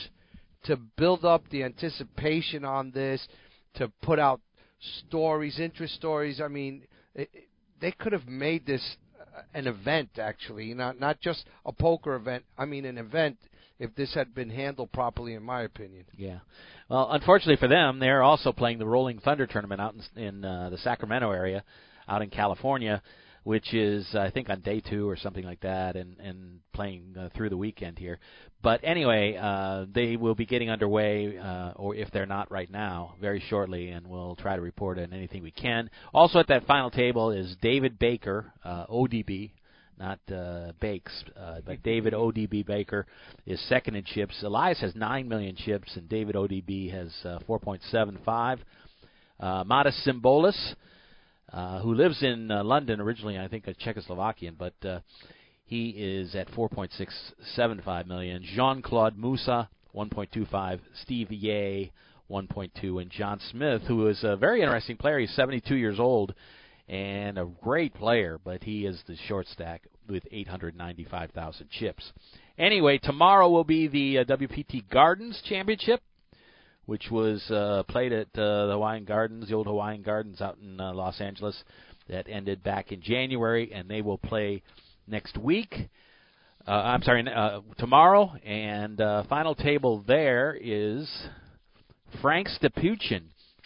to 0.66 0.76
build 0.98 1.24
up 1.26 1.44
the 1.52 1.64
anticipation 1.64 2.64
on 2.66 2.92
this, 2.92 3.26
to 3.76 3.90
put 4.02 4.20
out 4.20 4.40
stories, 5.08 5.60
interest 5.60 5.96
stories. 5.96 6.42
I 6.42 6.48
mean, 6.48 6.84
it, 7.16 7.30
it- 7.34 7.48
they 7.82 7.92
could 7.92 8.14
have 8.14 8.28
made 8.30 8.66
this 8.66 8.96
uh, 9.20 9.42
an 9.54 9.68
event 9.68 10.12
actually, 10.18 10.74
not 10.74 11.02
not 11.02 11.20
just 11.20 11.46
a 11.66 11.72
poker 11.74 12.16
event. 12.16 12.46
I 12.58 12.64
mean, 12.64 12.86
an 12.86 12.98
event 12.98 13.38
if 13.78 13.94
this 13.96 14.14
had 14.14 14.34
been 14.34 14.50
handled 14.50 14.92
properly, 14.94 15.34
in 15.34 15.44
my 15.44 15.64
opinion. 15.64 16.06
Yeah. 16.16 16.40
Well, 16.88 17.10
unfortunately 17.12 17.58
for 17.58 17.68
them, 17.68 18.00
they're 18.00 18.24
also 18.24 18.54
playing 18.54 18.78
the 18.80 18.86
Rolling 18.86 19.20
Thunder 19.20 19.46
tournament 19.48 19.82
out 19.82 19.96
in, 20.16 20.24
in 20.24 20.46
uh, 20.46 20.70
the 20.70 20.78
Sacramento 20.78 21.32
area, 21.32 21.64
out 22.08 22.22
in 22.22 22.30
California, 22.30 23.02
which 23.44 23.74
is 23.74 24.08
I 24.16 24.30
think 24.30 24.50
on 24.50 24.62
day 24.62 24.80
two 24.82 25.10
or 25.10 25.18
something 25.18 25.44
like 25.44 25.62
that, 25.62 25.96
and 25.96 26.18
and 26.20 26.60
playing 26.74 27.16
uh, 27.18 27.30
through 27.36 27.50
the 27.50 27.58
weekend 27.58 28.00
here. 28.00 28.20
But 28.62 28.82
anyway, 28.84 29.38
uh, 29.40 29.86
they 29.94 30.16
will 30.16 30.36
be 30.36 30.46
getting 30.46 30.70
underway, 30.70 31.38
uh, 31.38 31.72
or 31.76 31.96
if 31.96 32.10
they're 32.12 32.26
not 32.26 32.52
right 32.52 32.70
now, 32.70 33.16
very 33.20 33.44
shortly, 33.50 33.90
and 33.90 34.08
we'll 34.08 34.36
try 34.36 34.56
to 34.56 34.62
report 34.62 34.98
on 34.98 35.14
anything 35.14 35.44
we 35.44 35.52
can. 35.52 35.90
Also 36.14 36.40
at 36.40 36.48
that 36.48 36.66
final 36.66 36.90
table 36.90 37.32
is 37.32 37.56
David 37.62 38.00
Baker, 38.00 38.52
uh, 38.64 38.88
ODB, 38.88 39.52
not 40.00 40.20
uh, 40.34 40.72
Bakes, 40.80 41.24
uh, 41.38 41.60
but 41.66 41.84
David 41.84 42.14
ODB 42.14 42.66
Baker 42.66 43.06
is 43.46 43.62
second 43.68 43.96
in 43.96 44.04
chips. 44.04 44.42
Elias 44.44 44.80
has 44.82 44.96
9 44.96 45.28
million 45.28 45.56
chips, 45.56 45.96
and 45.96 46.10
David 46.10 46.36
ODB 46.36 46.92
has 46.92 47.14
uh, 47.26 47.40
4.75. 47.48 48.60
Uh, 49.40 49.64
Modest 49.66 50.06
Symbolis, 50.06 50.76
uh, 51.52 51.80
who 51.82 51.94
lives 51.94 52.24
in 52.24 52.52
uh, 52.52 52.64
London 52.64 53.00
originally, 53.00 53.38
I 53.38 53.48
think 53.48 53.68
a 53.68 53.74
Czechoslovakian, 53.74 54.58
but 54.58 54.74
uh, 54.88 55.00
he 55.66 55.90
is 55.90 56.36
at 56.36 56.50
4.675 56.52 58.08
million. 58.08 58.44
Jean 58.44 58.82
Claude 58.82 59.18
Moussa, 59.18 59.70
1.25. 59.96 60.80
Steve 61.02 61.32
Ye, 61.32 61.92
1.2. 62.30 63.02
And 63.02 63.12
John 63.12 63.40
Smith, 63.52 63.84
who 63.88 64.08
is 64.08 64.24
a 64.24 64.36
very 64.36 64.62
interesting 64.62 64.98
player. 64.98 65.20
He's 65.20 65.34
72 65.36 65.76
years 65.76 66.00
old 66.00 66.34
and 66.88 67.38
a 67.38 67.46
great 67.62 67.94
player, 67.94 68.40
but 68.44 68.64
he 68.64 68.86
is 68.86 69.02
the 69.08 69.16
short 69.28 69.48
stack 69.48 69.88
with 70.10 70.24
895,000 70.32 71.70
chips. 71.70 72.12
Anyway, 72.58 73.00
tomorrow 73.02 73.50
will 73.50 73.64
be 73.64 73.88
the 73.88 74.20
uh, 74.20 74.24
WPT 74.26 74.88
Gardens 74.90 75.42
Championship, 75.48 76.02
which 76.86 77.10
was 77.10 77.44
uh, 77.50 77.84
played 77.88 78.12
at 78.12 78.28
uh, 78.36 78.68
the 78.68 78.74
Hawaiian 78.74 79.06
Gardens, 79.06 79.48
the 79.48 79.56
old 79.56 79.68
Hawaiian 79.68 80.02
Gardens 80.02 80.42
out 80.42 80.58
in 80.62 80.80
uh, 80.80 80.94
Los 80.94 81.20
Angeles. 81.22 81.62
That 82.10 82.28
ended 82.28 82.64
back 82.64 82.92
in 82.92 83.02
January, 83.02 83.72
and 83.74 83.90
they 83.90 84.02
will 84.02 84.18
play 84.18 84.62
next 85.08 85.38
week. 85.38 85.74
Uh, 86.68 86.72
I'm 86.72 87.02
sorry, 87.02 87.26
uh, 87.34 87.62
tomorrow. 87.78 88.34
And 88.46 89.00
uh, 89.00 89.24
final 89.30 89.56
table 89.56 90.04
there 90.06 90.58
is 90.60 91.10
Frank 92.22 92.48
Stepuchin 92.50 93.24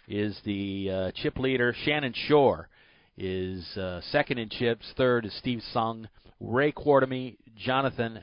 is 0.08 0.40
the 0.46 0.90
uh, 0.92 1.12
chip 1.16 1.38
leader. 1.38 1.76
Shannon 1.84 2.14
Shorr 2.28 2.70
is 3.18 3.66
uh, 3.78 4.02
second 4.12 4.38
in 4.38 4.50
chips. 4.50 4.86
Third 4.96 5.26
is 5.26 5.38
Steve 5.38 5.62
Sung, 5.74 6.08
Ray 6.40 6.72
Qartomy, 6.72 7.38
Jonathan 7.58 8.20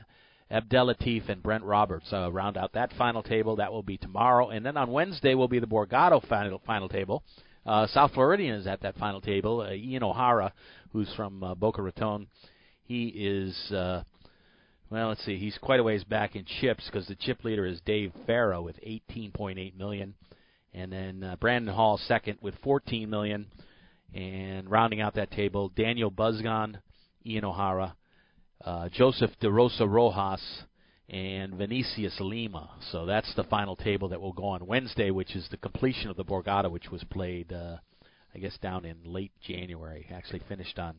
Abdelatif, 0.51 1.27
and 1.29 1.41
Brent 1.41 1.63
Roberts. 1.63 2.11
Uh, 2.13 2.31
round 2.31 2.57
out 2.57 2.73
that 2.73 2.93
final 2.97 3.23
table. 3.23 3.55
That 3.55 3.71
will 3.71 3.83
be 3.83 3.97
tomorrow. 3.97 4.49
And 4.49 4.65
then 4.65 4.77
on 4.77 4.91
Wednesday 4.91 5.33
will 5.33 5.47
be 5.47 5.59
the 5.59 5.67
Borgata 5.67 6.25
final, 6.27 6.61
final 6.65 6.89
table. 6.89 7.23
Uh, 7.65 7.87
South 7.87 8.11
Floridian 8.13 8.55
is 8.55 8.67
at 8.67 8.81
that 8.81 8.95
final 8.97 9.21
table. 9.21 9.61
Uh, 9.61 9.73
Ian 9.73 10.03
O'Hara, 10.03 10.53
who's 10.91 11.11
from 11.15 11.43
uh, 11.43 11.55
Boca 11.55 11.81
Raton, 11.81 12.27
he 12.83 13.07
is. 13.07 13.71
Uh, 13.71 14.03
well, 14.91 15.09
let's 15.09 15.25
see. 15.25 15.37
He's 15.37 15.57
quite 15.57 15.79
a 15.79 15.83
ways 15.83 16.03
back 16.03 16.35
in 16.35 16.45
chips 16.61 16.85
because 16.85 17.07
the 17.07 17.15
chip 17.15 17.43
leader 17.43 17.65
is 17.65 17.81
Dave 17.81 18.13
Farrow 18.27 18.61
with 18.61 18.79
18.8 18.85 19.75
million, 19.75 20.13
and 20.75 20.91
then 20.91 21.23
uh, 21.23 21.35
Brandon 21.37 21.73
Hall 21.73 21.97
second 21.97 22.37
with 22.41 22.53
14 22.63 23.09
million, 23.09 23.47
and 24.13 24.69
rounding 24.69 25.01
out 25.01 25.15
that 25.15 25.31
table, 25.31 25.69
Daniel 25.69 26.11
Buzgon, 26.11 26.77
Ian 27.25 27.45
O'Hara, 27.45 27.95
uh, 28.63 28.89
Joseph 28.89 29.31
De 29.39 29.49
Rosa 29.49 29.87
Rojas, 29.87 30.41
and 31.09 31.53
Vinicius 31.53 32.17
Lima. 32.19 32.69
So 32.91 33.05
that's 33.05 33.33
the 33.35 33.43
final 33.43 33.75
table 33.75 34.09
that 34.09 34.21
will 34.21 34.33
go 34.33 34.45
on 34.45 34.65
Wednesday, 34.65 35.11
which 35.11 35.35
is 35.35 35.47
the 35.51 35.57
completion 35.57 36.09
of 36.09 36.17
the 36.17 36.25
Borgata, 36.25 36.69
which 36.69 36.89
was 36.89 37.03
played, 37.05 37.53
uh, 37.53 37.77
I 38.33 38.39
guess, 38.39 38.57
down 38.57 38.85
in 38.85 38.97
late 39.05 39.31
January. 39.47 40.07
Actually 40.11 40.41
finished 40.47 40.79
on 40.79 40.95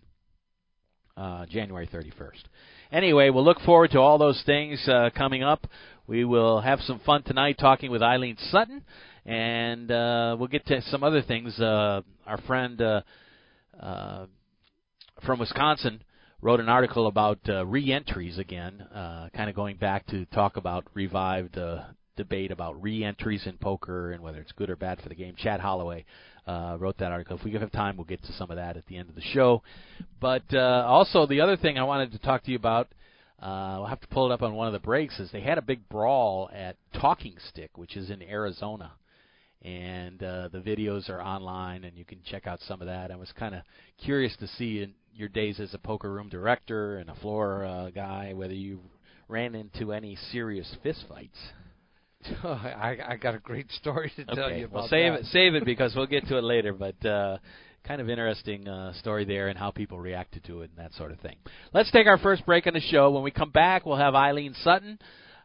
uh, 1.17 1.47
January 1.47 1.89
31st. 1.89 2.45
Anyway, 2.93 3.31
we'll 3.31 3.45
look 3.45 3.61
forward 3.61 3.91
to 3.93 3.99
all 3.99 4.19
those 4.19 4.41
things 4.47 4.87
uh, 4.89 5.11
coming 5.17 5.43
up. 5.43 5.67
We 6.07 6.25
will 6.25 6.61
have 6.61 6.81
some 6.81 7.01
fun 7.01 7.25
tonight 7.25 7.57
talking 7.59 7.91
with 7.91 8.03
Eileen 8.03 8.37
Sutton, 8.51 8.83
and 9.25 9.91
uh, 9.91 10.37
we'll 10.39 10.49
get 10.49 10.67
to 10.67 10.83
some 10.83 11.03
other 11.03 11.23
things. 11.23 11.59
Uh, 11.59 12.03
our 12.27 12.39
friend 12.43 12.81
uh, 12.81 13.01
uh, 13.81 14.27
from 15.25 15.41
Wisconsin 15.41 16.01
wrote 16.43 16.61
an 16.61 16.69
article 16.69 17.07
about 17.07 17.39
uh, 17.49 17.65
re-entries 17.67 18.39
again, 18.39 18.81
uh, 18.95 19.29
kind 19.35 19.49
of 19.49 19.57
going 19.57 19.77
back 19.77 20.07
to 20.07 20.25
talk 20.27 20.57
about 20.57 20.85
revived 20.95 21.57
uh, 21.59 21.83
debate 22.17 22.51
about 22.51 22.81
re-entries 22.83 23.47
in 23.47 23.57
poker 23.59 24.13
and 24.13 24.23
whether 24.23 24.41
it's 24.41 24.53
good 24.53 24.71
or 24.71 24.77
bad 24.77 25.01
for 25.01 25.09
the 25.09 25.15
game. 25.15 25.35
Chad 25.37 25.61
Holloway 25.61 26.05
uh, 26.47 26.77
wrote 26.79 26.99
that 26.99 27.13
article. 27.13 27.37
If 27.37 27.45
we 27.45 27.53
have 27.53 27.73
time, 27.73 27.97
we'll 27.97 28.05
get 28.05 28.23
to 28.25 28.33
some 28.33 28.51
of 28.51 28.57
that 28.57 28.77
at 28.77 28.87
the 28.87 28.97
end 28.97 29.09
of 29.09 29.15
the 29.15 29.21
show. 29.21 29.63
But 30.21 30.45
uh, 30.53 30.85
also, 30.87 31.27
the 31.27 31.41
other 31.41 31.57
thing 31.57 31.79
I 31.79 31.85
wanted 31.85 32.13
to 32.13 32.19
talk 32.19 32.45
to 32.45 32.51
you 32.51 32.57
about, 32.57 32.89
uh, 33.43 33.45
I'll 33.81 33.87
have 33.87 34.01
to 34.01 34.09
pull 34.09 34.31
it 34.31 34.35
up 34.35 34.43
on 34.43 34.55
one 34.55 34.67
of 34.67 34.73
the 34.73 34.79
breaks, 34.79 35.19
is 35.19 35.31
they 35.31 35.41
had 35.41 35.59
a 35.59 35.63
big 35.63 35.89
brawl 35.89 36.51
at 36.55 36.77
Talking 36.99 37.35
Stick, 37.49 37.77
which 37.77 37.97
is 37.97 38.11
in 38.11 38.23
Arizona. 38.23 38.93
And 39.63 40.23
uh, 40.23 40.49
the 40.53 40.59
videos 40.59 41.11
are 41.11 41.21
online, 41.21 41.85
and 41.85 41.97
you 41.97 42.05
can 42.05 42.21
check 42.25 42.47
out 42.47 42.61
some 42.61 42.81
of 42.81 42.87
that. 42.87 43.11
I 43.11 43.17
was 43.17 43.33
kind 43.33 43.55
of 43.55 43.63
curious 43.99 44.37
to 44.37 44.47
see 44.47 44.83
in 44.83 44.95
your 45.17 45.29
days 45.29 45.61
as 45.61 45.73
a 45.75 45.79
poker 45.79 46.13
room 46.13 46.29
director 46.29 46.99
and 46.99 47.11
a 47.11 47.15
floor 47.17 47.65
uh, 47.65 47.91
guy 47.91 48.33
whether 48.35 48.55
you 48.55 48.81
ran 49.29 49.55
into 49.55 49.93
any 49.93 50.17
serious 50.31 50.73
fistfights. 50.85 51.31
I, 52.45 52.99
I 53.09 53.17
got 53.17 53.35
a 53.35 53.39
great 53.39 53.71
story 53.73 54.13
to 54.17 54.25
tell 54.25 54.51
you 54.51 54.67
about 54.67 54.75
well, 54.75 54.89
save 54.89 55.13
that. 55.13 55.21
it, 55.21 55.27
save 55.27 55.55
it 55.55 55.65
because 55.65 55.95
we'll 55.95 56.07
get 56.07 56.27
to 56.29 56.39
it 56.39 56.45
later. 56.45 56.73
But 56.73 57.05
uh, 57.07 57.39
kind 57.87 58.01
of 58.01 58.09
interesting 58.09 58.67
uh, 58.69 58.93
story 58.95 59.25
there 59.25 59.49
and 59.49 59.59
how 59.59 59.71
people 59.71 59.99
reacted 59.99 60.45
to 60.45 60.63
it 60.63 60.71
and 60.77 60.85
that 60.85 60.93
sort 60.95 61.13
of 61.13 61.21
thing. 61.21 61.37
Let's 61.73 61.91
take 61.91 62.07
our 62.07 62.19
first 62.19 62.45
break 62.45 62.67
on 62.67 62.75
the 62.75 62.81
show. 62.81 63.11
When 63.11 63.23
we 63.23 63.31
come 63.31 63.51
back, 63.51 63.87
we'll 63.87 63.97
have 63.97 64.15
Eileen 64.15 64.55
Sutton. 64.63 64.99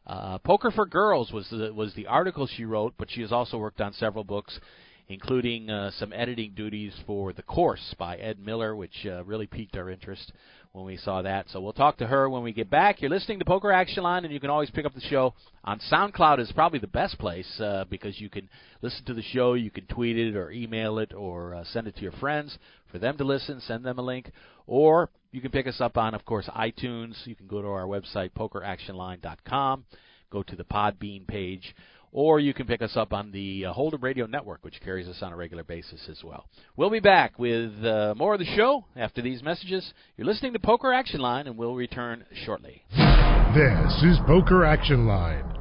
Uh, 0.07 0.39
Poker 0.39 0.71
for 0.71 0.85
Girls 0.85 1.31
was 1.31 1.47
the, 1.51 1.71
was 1.73 1.93
the 1.93 2.07
article 2.07 2.47
she 2.47 2.65
wrote, 2.65 2.95
but 2.97 3.09
she 3.11 3.21
has 3.21 3.31
also 3.31 3.57
worked 3.57 3.81
on 3.81 3.93
several 3.93 4.23
books, 4.23 4.59
including 5.08 5.70
uh, 5.70 5.91
some 5.91 6.13
editing 6.13 6.53
duties 6.55 6.93
for 7.05 7.34
The 7.34 7.43
Course 7.43 7.96
by 7.98 8.17
Ed 8.17 8.39
Miller, 8.39 8.75
which 8.75 9.05
uh, 9.05 9.24
really 9.24 9.48
piqued 9.48 9.75
our 9.75 9.89
interest 9.89 10.31
when 10.74 10.86
we 10.86 10.98
saw 10.98 11.22
that. 11.22 11.48
So 11.50 11.60
we'll 11.60 11.74
talk 11.74 11.98
to 11.98 12.08
her 12.08 12.29
when 12.29 12.43
we 12.43 12.53
get 12.53 12.70
back. 12.70 13.01
You're 13.01 13.10
listening 13.10 13.39
to 13.39 13.46
Poker 13.46 13.72
Action 13.72 14.03
Line, 14.03 14.24
and 14.24 14.34
you 14.34 14.39
can 14.39 14.50
always 14.50 14.70
pick 14.72 14.86
up 14.86 14.93
the 14.93 15.01
show 15.01 15.34
on 15.65 15.79
SoundCloud. 15.91 16.39
is 16.39 16.51
probably 16.53 16.79
the 16.79 16.88
best 16.88 17.20
place 17.20 17.60
uh, 17.60 17.86
because 17.89 18.20
you 18.22 18.29
can 18.29 18.48
listen 18.81 19.03
to 19.05 19.13
the 19.13 19.22
show, 19.22 19.53
you 19.53 19.70
can 19.70 19.86
tweet 19.88 20.17
it 20.17 20.36
or 20.36 20.51
email 20.51 21.00
it 21.00 21.13
or 21.13 21.55
uh, 21.55 21.63
send 21.65 21.88
it 21.88 21.96
to 21.98 22.01
your 22.01 22.13
friends 22.13 22.58
for 22.91 23.00
them 23.00 23.17
to 23.17 23.24
listen. 23.24 23.60
Send 23.62 23.84
them 23.84 24.00
a 24.00 24.01
link, 24.01 24.31
or 24.65 25.10
you 25.31 25.41
can 25.41 25.51
pick 25.51 25.67
us 25.67 25.81
up 25.81 25.98
on, 25.98 26.13
of 26.13 26.25
course, 26.25 26.50
iTunes. 26.55 27.15
You 27.25 27.36
can 27.36 27.48
go 27.48 27.62
to 27.62 27.67
our 27.67 27.86
website 27.86 28.31
pokeractionline.com, 28.31 29.86
go 30.29 30.43
to 30.43 30.55
the 30.55 30.63
Podbean 30.63 31.27
page 31.27 31.75
or 32.12 32.39
you 32.39 32.53
can 32.53 32.68
pick 32.68 32.82
us 32.82 32.96
up 32.96 33.13
on 33.13 33.32
the 33.32 33.65
uh, 33.65 33.74
Radio 34.00 34.25
Network, 34.25 34.63
which 34.63 34.80
carries 34.84 35.08
us 35.08 35.22
on 35.22 35.34
a 35.34 35.36
regular 35.36 35.63
basis 35.63 36.08
as 36.10 36.24
well. 36.24 36.46
We'll 36.75 36.89
be 36.89 37.00
back 37.00 37.39
with 37.39 37.72
uh, 37.84 38.13
more 38.18 38.34
of 38.34 38.39
the 38.39 38.56
show 38.56 38.86
after 38.96 39.22
these 39.22 39.41
messages. 39.41 39.94
You're 40.18 40.27
listening 40.27 40.53
to 40.53 40.60
Poker 40.60 40.94
Action 40.94 41.22
Line, 41.22 41.48
and 41.48 41.58
we'll 41.58 41.75
return 41.75 42.25
shortly. 42.46 42.84
This 42.91 44.03
is 44.03 44.18
Poker 44.27 44.65
Action 44.65 45.06
Line. 45.08 45.61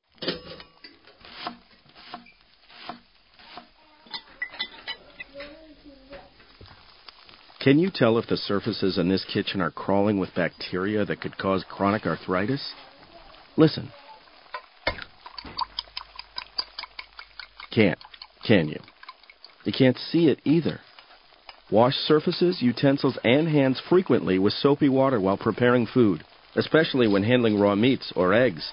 Can 7.63 7.77
you 7.77 7.91
tell 7.93 8.17
if 8.17 8.27
the 8.27 8.37
surfaces 8.37 8.97
in 8.97 9.07
this 9.07 9.23
kitchen 9.31 9.61
are 9.61 9.69
crawling 9.69 10.17
with 10.17 10.33
bacteria 10.33 11.05
that 11.05 11.21
could 11.21 11.37
cause 11.37 11.63
chronic 11.69 12.07
arthritis? 12.07 12.73
Listen. 13.55 13.91
Can't, 17.71 17.99
can 18.47 18.67
you? 18.67 18.79
You 19.63 19.71
can't 19.71 19.97
see 19.97 20.27
it 20.27 20.41
either. 20.43 20.79
Wash 21.69 21.93
surfaces, 21.93 22.61
utensils, 22.61 23.19
and 23.23 23.47
hands 23.47 23.79
frequently 23.87 24.39
with 24.39 24.53
soapy 24.53 24.89
water 24.89 25.19
while 25.19 25.37
preparing 25.37 25.85
food, 25.85 26.23
especially 26.55 27.07
when 27.07 27.23
handling 27.23 27.59
raw 27.59 27.75
meats 27.75 28.11
or 28.15 28.33
eggs. 28.33 28.71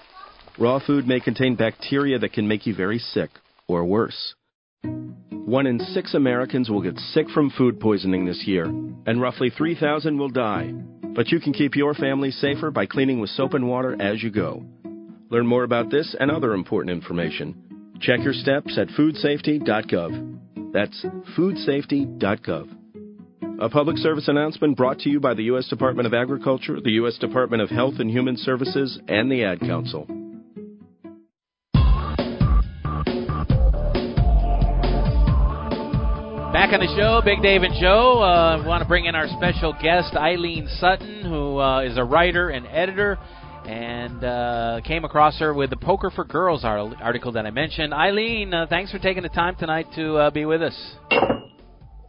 Raw 0.59 0.81
food 0.85 1.07
may 1.07 1.21
contain 1.21 1.55
bacteria 1.55 2.19
that 2.19 2.33
can 2.33 2.49
make 2.49 2.67
you 2.67 2.75
very 2.75 2.99
sick, 2.99 3.31
or 3.69 3.85
worse. 3.85 4.35
One 4.83 5.69
in 5.69 5.79
six 5.79 6.15
Americans 6.15 6.69
will 6.69 6.83
get 6.83 6.99
sick 6.99 7.31
from 7.31 7.51
food 7.51 7.79
poisoning 7.79 8.27
this 8.27 8.43
year, 8.45 8.65
and 8.65 9.21
roughly 9.21 9.51
3,000 9.51 10.19
will 10.19 10.31
die. 10.31 10.73
But 11.15 11.29
you 11.29 11.39
can 11.39 11.53
keep 11.53 11.77
your 11.77 11.95
family 11.95 12.33
safer 12.33 12.73
by 12.73 12.87
cleaning 12.87 13.21
with 13.21 13.31
soap 13.31 13.55
and 13.55 13.69
water 13.69 13.97
as 14.03 14.21
you 14.21 14.31
go. 14.31 14.65
Learn 15.31 15.47
more 15.47 15.63
about 15.63 15.91
this 15.91 16.17
and 16.19 16.29
other 16.29 16.55
important 16.55 16.91
information. 16.91 17.95
Check 18.01 18.21
your 18.25 18.33
steps 18.33 18.77
at 18.79 18.89
foodsafety.gov. 18.89 20.73
That's 20.73 21.05
foodsafety.gov. 21.37 22.75
A 23.61 23.69
public 23.69 23.97
service 23.99 24.27
announcement 24.27 24.77
brought 24.77 24.99
to 25.01 25.09
you 25.09 25.21
by 25.21 25.35
the 25.35 25.45
U.S. 25.45 25.69
Department 25.69 26.07
of 26.07 26.15
Agriculture, 26.15 26.81
the 26.81 26.93
U.S. 26.93 27.17
Department 27.19 27.63
of 27.63 27.71
Health 27.71 27.95
and 28.01 28.11
Human 28.11 28.37
Services, 28.37 28.99
and 29.09 29.31
the 29.31 29.45
Ad 29.45 29.61
Council. 29.61 30.07
Back 36.59 36.73
on 36.73 36.81
the 36.81 36.93
show, 36.97 37.23
Big 37.25 37.41
Dave 37.41 37.63
and 37.63 37.73
Joe. 37.81 38.21
Uh, 38.21 38.67
want 38.67 38.83
to 38.83 38.89
bring 38.89 39.05
in 39.05 39.15
our 39.15 39.29
special 39.29 39.73
guest, 39.81 40.17
Eileen 40.17 40.67
Sutton, 40.81 41.23
who 41.23 41.57
uh, 41.61 41.83
is 41.83 41.97
a 41.97 42.03
writer 42.03 42.51
and 42.51 42.67
editor, 42.67 43.17
and 43.65 44.25
uh, 44.25 44.81
came 44.85 45.05
across 45.05 45.39
her 45.39 45.55
with 45.55 45.71
the 45.71 45.77
Poker 45.77 46.11
for 46.11 46.25
Girls 46.25 46.65
article 46.65 47.31
that 47.31 47.47
I 47.47 47.53
mentioned. 47.53 47.95
Eileen, 47.95 48.53
uh, 48.53 48.67
thanks 48.69 48.91
for 48.91 48.99
taking 48.99 49.23
the 49.23 49.29
time 49.29 49.55
tonight 49.55 49.87
to 49.95 50.17
uh, 50.17 50.31
be 50.31 50.47
with 50.47 50.61
us. 50.61 50.75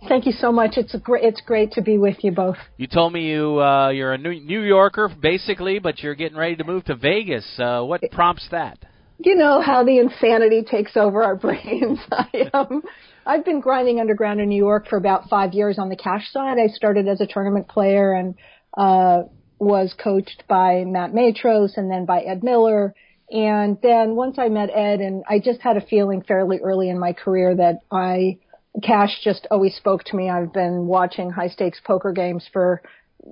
Thank 0.08 0.26
you 0.26 0.32
so 0.32 0.52
much. 0.52 0.78
It's 0.78 0.96
a 0.96 1.00
great. 1.00 1.26
It's 1.26 1.42
great 1.46 1.74
to 1.74 1.84
be 1.84 2.00
with 2.00 2.18
you 2.24 2.32
both. 2.32 2.58
You 2.78 2.88
told 2.88 3.14
me 3.14 3.30
you 3.30 3.62
uh, 3.62 3.90
you're 3.90 4.14
a 4.14 4.18
New 4.18 4.32
Yorker 4.64 5.10
basically, 5.22 5.78
but 5.78 6.00
you're 6.00 6.16
getting 6.16 6.40
ready 6.40 6.56
to 6.56 6.64
move 6.64 6.86
to 6.86 6.96
Vegas. 6.96 7.46
what 7.60 8.02
prompts 8.12 8.48
that? 8.50 8.80
You 9.20 9.36
know 9.36 9.62
how 9.62 9.84
the 9.84 10.00
insanity 10.00 10.64
takes 10.64 10.98
over 10.98 11.22
our 11.22 11.36
brains. 11.36 12.00
I 12.10 12.50
um, 12.54 12.82
I've 13.30 13.46
been 13.46 13.60
grinding 13.60 14.00
underground 14.00 14.42
in 14.42 14.50
New 14.50 14.58
York 14.58 14.88
for 14.88 14.98
about 14.98 15.30
five 15.30 15.54
years 15.54 15.78
on 15.78 15.90
the 15.90 15.96
cash 15.96 16.32
side. 16.32 16.58
I 16.58 16.66
started 16.66 17.08
as 17.08 17.22
a 17.22 17.28
tournament 17.28 17.68
player 17.68 18.12
and 18.12 18.34
uh, 18.76 19.30
was 19.60 19.94
coached 20.04 20.46
by 20.48 20.84
Matt 20.84 21.12
Matros 21.12 21.78
and 21.78 21.92
then 21.92 22.06
by 22.08 22.22
Ed 22.22 22.44
Miller. 22.44 22.96
And 23.30 23.78
then 23.84 24.16
once 24.16 24.40
I 24.40 24.50
met 24.50 24.72
Ed, 24.74 25.00
and 25.00 25.24
I 25.30 25.38
just 25.38 25.62
had 25.62 25.78
a 25.78 25.82
feeling 25.82 26.24
fairly 26.24 26.58
early 26.58 26.90
in 26.90 26.98
my 26.98 27.14
career 27.14 27.56
that 27.56 27.82
I 27.92 28.40
cash 28.82 29.12
just 29.24 29.46
always 29.52 29.76
spoke 29.76 30.06
to 30.06 30.16
me. 30.16 30.28
I've 30.28 30.52
been 30.52 30.88
watching 30.88 31.30
high 31.30 31.50
stakes 31.50 31.80
poker 31.86 32.12
games 32.12 32.50
for 32.52 32.82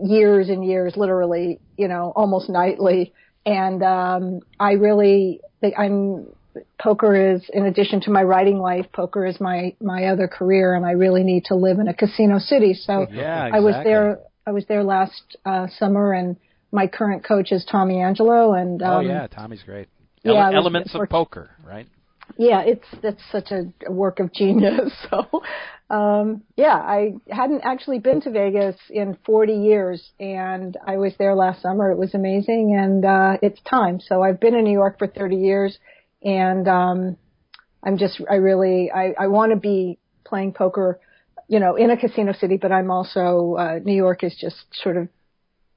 years 0.03 0.49
and 0.49 0.63
years, 0.63 0.93
literally, 0.95 1.59
you 1.75 1.87
know, 1.87 2.13
almost 2.15 2.49
nightly. 2.49 3.13
And 3.47 3.81
um, 3.81 4.41
I 4.59 4.73
really, 4.73 5.41
I'm 5.75 6.27
poker 6.81 7.33
is, 7.33 7.41
in 7.53 7.65
addition 7.65 8.01
to 8.01 8.11
my 8.11 8.23
writing 8.23 8.59
life, 8.59 8.85
poker 8.93 9.25
is 9.25 9.39
my 9.39 9.75
my 9.81 10.05
other 10.05 10.27
career, 10.27 10.75
and 10.75 10.85
I 10.85 10.91
really 10.91 11.23
need 11.23 11.45
to 11.45 11.55
live 11.55 11.79
in 11.79 11.87
a 11.87 11.93
casino 11.93 12.39
city. 12.39 12.73
So 12.73 13.07
yeah, 13.11 13.47
exactly. 13.47 13.57
I 13.57 13.59
was 13.59 13.75
there. 13.83 14.19
I 14.45 14.51
was 14.51 14.65
there 14.67 14.83
last 14.83 15.37
uh, 15.45 15.67
summer, 15.77 16.13
and 16.13 16.37
my 16.71 16.87
current 16.87 17.23
coach 17.23 17.51
is 17.51 17.65
Tommy 17.69 17.99
Angelo. 17.99 18.53
And 18.53 18.81
oh, 18.81 18.85
um, 18.85 18.93
oh 18.93 18.99
yeah, 18.99 19.27
Tommy's 19.27 19.63
great. 19.63 19.89
Ele- 20.25 20.35
yeah, 20.35 20.51
elements 20.53 20.93
of 20.93 21.07
poker, 21.09 21.51
right? 21.65 21.87
Yeah, 22.37 22.61
it's 22.61 22.85
that's 23.01 23.21
such 23.31 23.51
a 23.51 23.91
work 23.91 24.19
of 24.19 24.33
genius. 24.33 24.91
So, 25.09 25.41
um, 25.89 26.43
yeah, 26.57 26.75
I 26.75 27.13
hadn't 27.29 27.61
actually 27.63 27.99
been 27.99 28.19
to 28.21 28.31
Vegas 28.31 28.75
in 28.89 29.17
40 29.25 29.53
years, 29.53 30.11
and 30.19 30.75
I 30.85 30.97
was 30.97 31.13
there 31.17 31.33
last 31.33 31.61
summer. 31.61 31.91
It 31.91 31.97
was 31.97 32.13
amazing, 32.13 32.75
and 32.77 33.05
uh, 33.05 33.37
it's 33.41 33.61
time. 33.61 34.01
So 34.01 34.21
I've 34.21 34.39
been 34.39 34.53
in 34.53 34.65
New 34.65 34.73
York 34.73 34.99
for 34.99 35.07
30 35.07 35.37
years 35.37 35.77
and 36.23 36.67
um, 36.67 37.17
I'm 37.83 37.97
just 37.97 38.21
I 38.29 38.35
really 38.35 38.91
I, 38.91 39.13
I 39.17 39.27
want 39.27 39.51
to 39.51 39.57
be 39.57 39.99
playing 40.25 40.53
poker, 40.53 40.99
you 41.47 41.59
know, 41.59 41.75
in 41.75 41.89
a 41.89 41.97
casino 41.97 42.33
city, 42.33 42.57
but 42.57 42.71
I'm 42.71 42.91
also 42.91 43.55
uh, 43.57 43.79
New 43.83 43.95
York 43.95 44.23
is 44.23 44.35
just 44.39 44.57
sort 44.73 44.97
of 44.97 45.07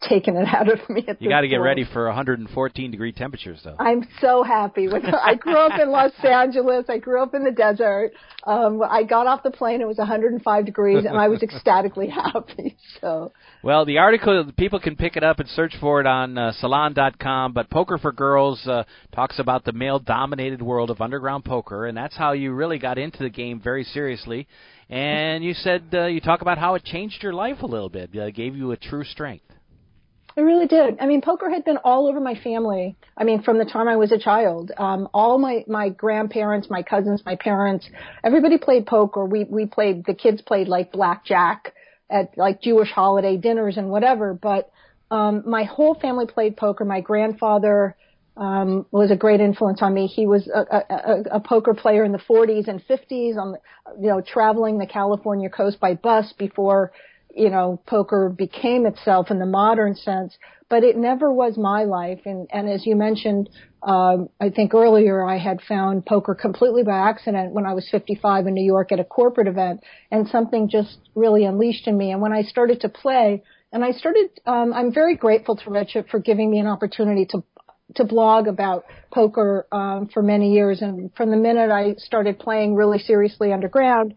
taken 0.09 0.37
it 0.37 0.47
out 0.47 0.71
of 0.71 0.89
me. 0.89 1.07
you 1.19 1.29
got 1.29 1.43
to 1.43 1.49
get 1.49 1.57
ready 1.57 1.85
for 1.93 2.07
114 2.07 2.91
degree 2.91 3.13
temperatures, 3.13 3.61
though. 3.65 3.77
I'm 3.79 4.07
so 4.21 4.43
happy 4.43 4.89
with. 4.89 5.05
I 5.23 5.35
grew 5.35 5.57
up 5.57 5.79
in 5.81 5.91
Los 5.91 6.13
Angeles. 6.23 6.87
I 6.89 6.99
grew 6.99 7.23
up 7.23 7.35
in 7.35 7.45
the 7.45 7.51
desert. 7.51 8.13
Um, 8.47 8.83
I 8.83 9.03
got 9.05 9.27
off 9.27 9.43
the 9.43 9.51
plane. 9.51 9.81
It 9.81 9.87
was 9.87 9.99
105 9.99 10.65
degrees, 10.65 11.05
and 11.05 11.17
I 11.17 11.29
was 11.29 11.43
ecstatically 11.43 12.09
happy. 12.09 12.77
So. 13.01 13.33
Well, 13.63 13.85
the 13.85 13.99
article 13.99 14.51
people 14.57 14.81
can 14.81 14.97
pick 14.97 15.17
it 15.17 15.23
up 15.23 15.39
and 15.39 15.49
search 15.49 15.75
for 15.81 16.01
it 16.01 16.07
on 16.07 16.39
uh, 16.39 16.53
Salon.com. 16.53 17.53
But 17.53 17.71
Poker 17.71 17.99
for 17.99 18.13
Girls 18.13 18.67
uh, 18.67 18.85
talks 19.15 19.39
about 19.39 19.65
the 19.65 19.73
male-dominated 19.73 20.63
world 20.63 20.91
of 20.91 21.01
underground 21.01 21.45
poker, 21.45 21.87
and 21.87 21.97
that's 21.97 22.17
how 22.17 22.33
you 22.33 22.53
really 22.53 22.79
got 22.79 22.99
into 22.99 23.19
the 23.19 23.31
game 23.31 23.61
very 23.63 23.85
seriously. 23.85 24.47
And 24.89 25.45
you 25.45 25.55
said 25.55 25.85
uh, 25.93 26.07
you 26.07 26.21
talk 26.21 26.41
about 26.41 26.59
how 26.59 26.75
it 26.75 26.85
changed 26.85 27.23
your 27.23 27.33
life 27.33 27.63
a 27.63 27.67
little 27.67 27.89
bit, 27.89 28.17
uh, 28.19 28.31
gave 28.31 28.57
you 28.57 28.73
a 28.73 28.77
true 28.77 29.05
strength. 29.05 29.45
It 30.41 30.45
really 30.45 30.67
did. 30.67 30.99
I 31.01 31.05
mean, 31.05 31.21
poker 31.21 31.51
had 31.51 31.67
been 31.67 31.77
all 31.85 32.09
over 32.09 32.19
my 32.19 32.35
family. 32.35 32.97
I 33.15 33.25
mean, 33.25 33.43
from 33.43 33.59
the 33.59 33.67
time 33.67 33.89
I 33.89 33.97
was 33.97 34.11
a 34.11 34.17
child, 34.19 34.73
um, 34.79 35.07
all 35.13 35.37
my 35.37 35.67
my 35.69 35.91
grandparents, 35.91 36.71
my 36.71 36.83
cousins, 36.83 37.23
my 37.27 37.37
parents, 37.37 37.87
everybody 38.25 38.57
played 38.57 38.87
poker. 38.87 39.23
We 39.27 39.45
we 39.45 39.67
played. 39.67 40.07
The 40.07 40.15
kids 40.15 40.41
played 40.41 40.67
like 40.67 40.93
blackjack 40.93 41.75
at 42.09 42.39
like 42.39 42.63
Jewish 42.63 42.91
holiday 42.91 43.37
dinners 43.37 43.77
and 43.77 43.91
whatever. 43.91 44.33
But 44.33 44.71
um, 45.11 45.43
my 45.45 45.65
whole 45.65 45.95
family 45.95 46.25
played 46.25 46.57
poker. 46.57 46.87
My 46.87 47.03
grandfather 47.03 47.95
um, 48.39 48.87
was 48.91 49.11
a 49.11 49.17
great 49.17 49.41
influence 49.41 49.83
on 49.83 49.93
me. 49.93 50.07
He 50.07 50.27
was 50.27 50.49
a, 50.49 50.61
a, 50.61 51.23
a 51.33 51.41
poker 51.41 51.75
player 51.75 52.03
in 52.03 52.13
the 52.13 52.19
40s 52.19 52.67
and 52.67 52.83
50s 52.87 53.37
on, 53.37 53.53
the, 53.53 53.59
you 54.01 54.09
know, 54.09 54.23
traveling 54.23 54.79
the 54.79 54.87
California 54.87 55.51
coast 55.51 55.79
by 55.81 55.93
bus 55.93 56.33
before, 56.39 56.93
you 57.35 57.51
know, 57.51 57.81
poker 57.87 58.29
became 58.29 58.87
itself 58.87 59.31
in 59.31 59.39
the 59.39 59.47
modern 59.47 59.95
sense. 59.95 60.37
But 60.69 60.85
it 60.85 60.97
never 60.97 61.33
was 61.33 61.59
my 61.59 61.83
life. 61.83 62.21
And, 62.25 62.49
and 62.53 62.69
as 62.69 62.87
you 62.87 62.95
mentioned, 62.95 63.51
um, 63.83 64.29
I 64.41 64.51
think 64.51 64.73
earlier 64.73 65.25
I 65.25 65.39
had 65.39 65.61
found 65.63 66.07
poker 66.07 66.35
completely 66.35 66.83
by 66.85 67.09
accident 67.09 67.53
when 67.53 67.67
I 67.67 67.75
was 67.75 67.89
55 67.91 68.47
in 68.47 68.55
New 68.55 68.65
York 68.65 68.93
at 68.93 69.01
a 69.01 69.05
corporate 69.05 69.49
event, 69.49 69.81
and 70.11 70.29
something 70.29 70.69
just 70.69 70.99
really 71.15 71.45
unleashed 71.45 71.89
in 71.89 71.97
me. 71.97 72.13
And 72.13 72.21
when 72.21 72.33
I 72.33 72.43
started 72.43 72.81
to 72.83 72.89
play, 72.89 73.43
and 73.73 73.85
I 73.85 73.93
started, 73.93 74.31
um, 74.47 74.73
I'm 74.73 74.93
very 74.93 75.17
grateful 75.17 75.57
to 75.57 75.71
Richard 75.71 76.07
for 76.11 76.19
giving 76.19 76.51
me 76.51 76.59
an 76.59 76.67
opportunity 76.67 77.27
to 77.31 77.43
to 77.97 78.05
blog 78.05 78.47
about 78.47 78.85
poker 79.13 79.67
um, 79.73 80.09
for 80.13 80.23
many 80.23 80.53
years, 80.53 80.81
and 80.81 81.11
from 81.17 81.31
the 81.31 81.37
minute 81.37 81.71
I 81.71 81.95
started 81.99 82.39
playing 82.39 82.75
really 82.75 82.99
seriously 82.99 83.53
underground, 83.53 84.15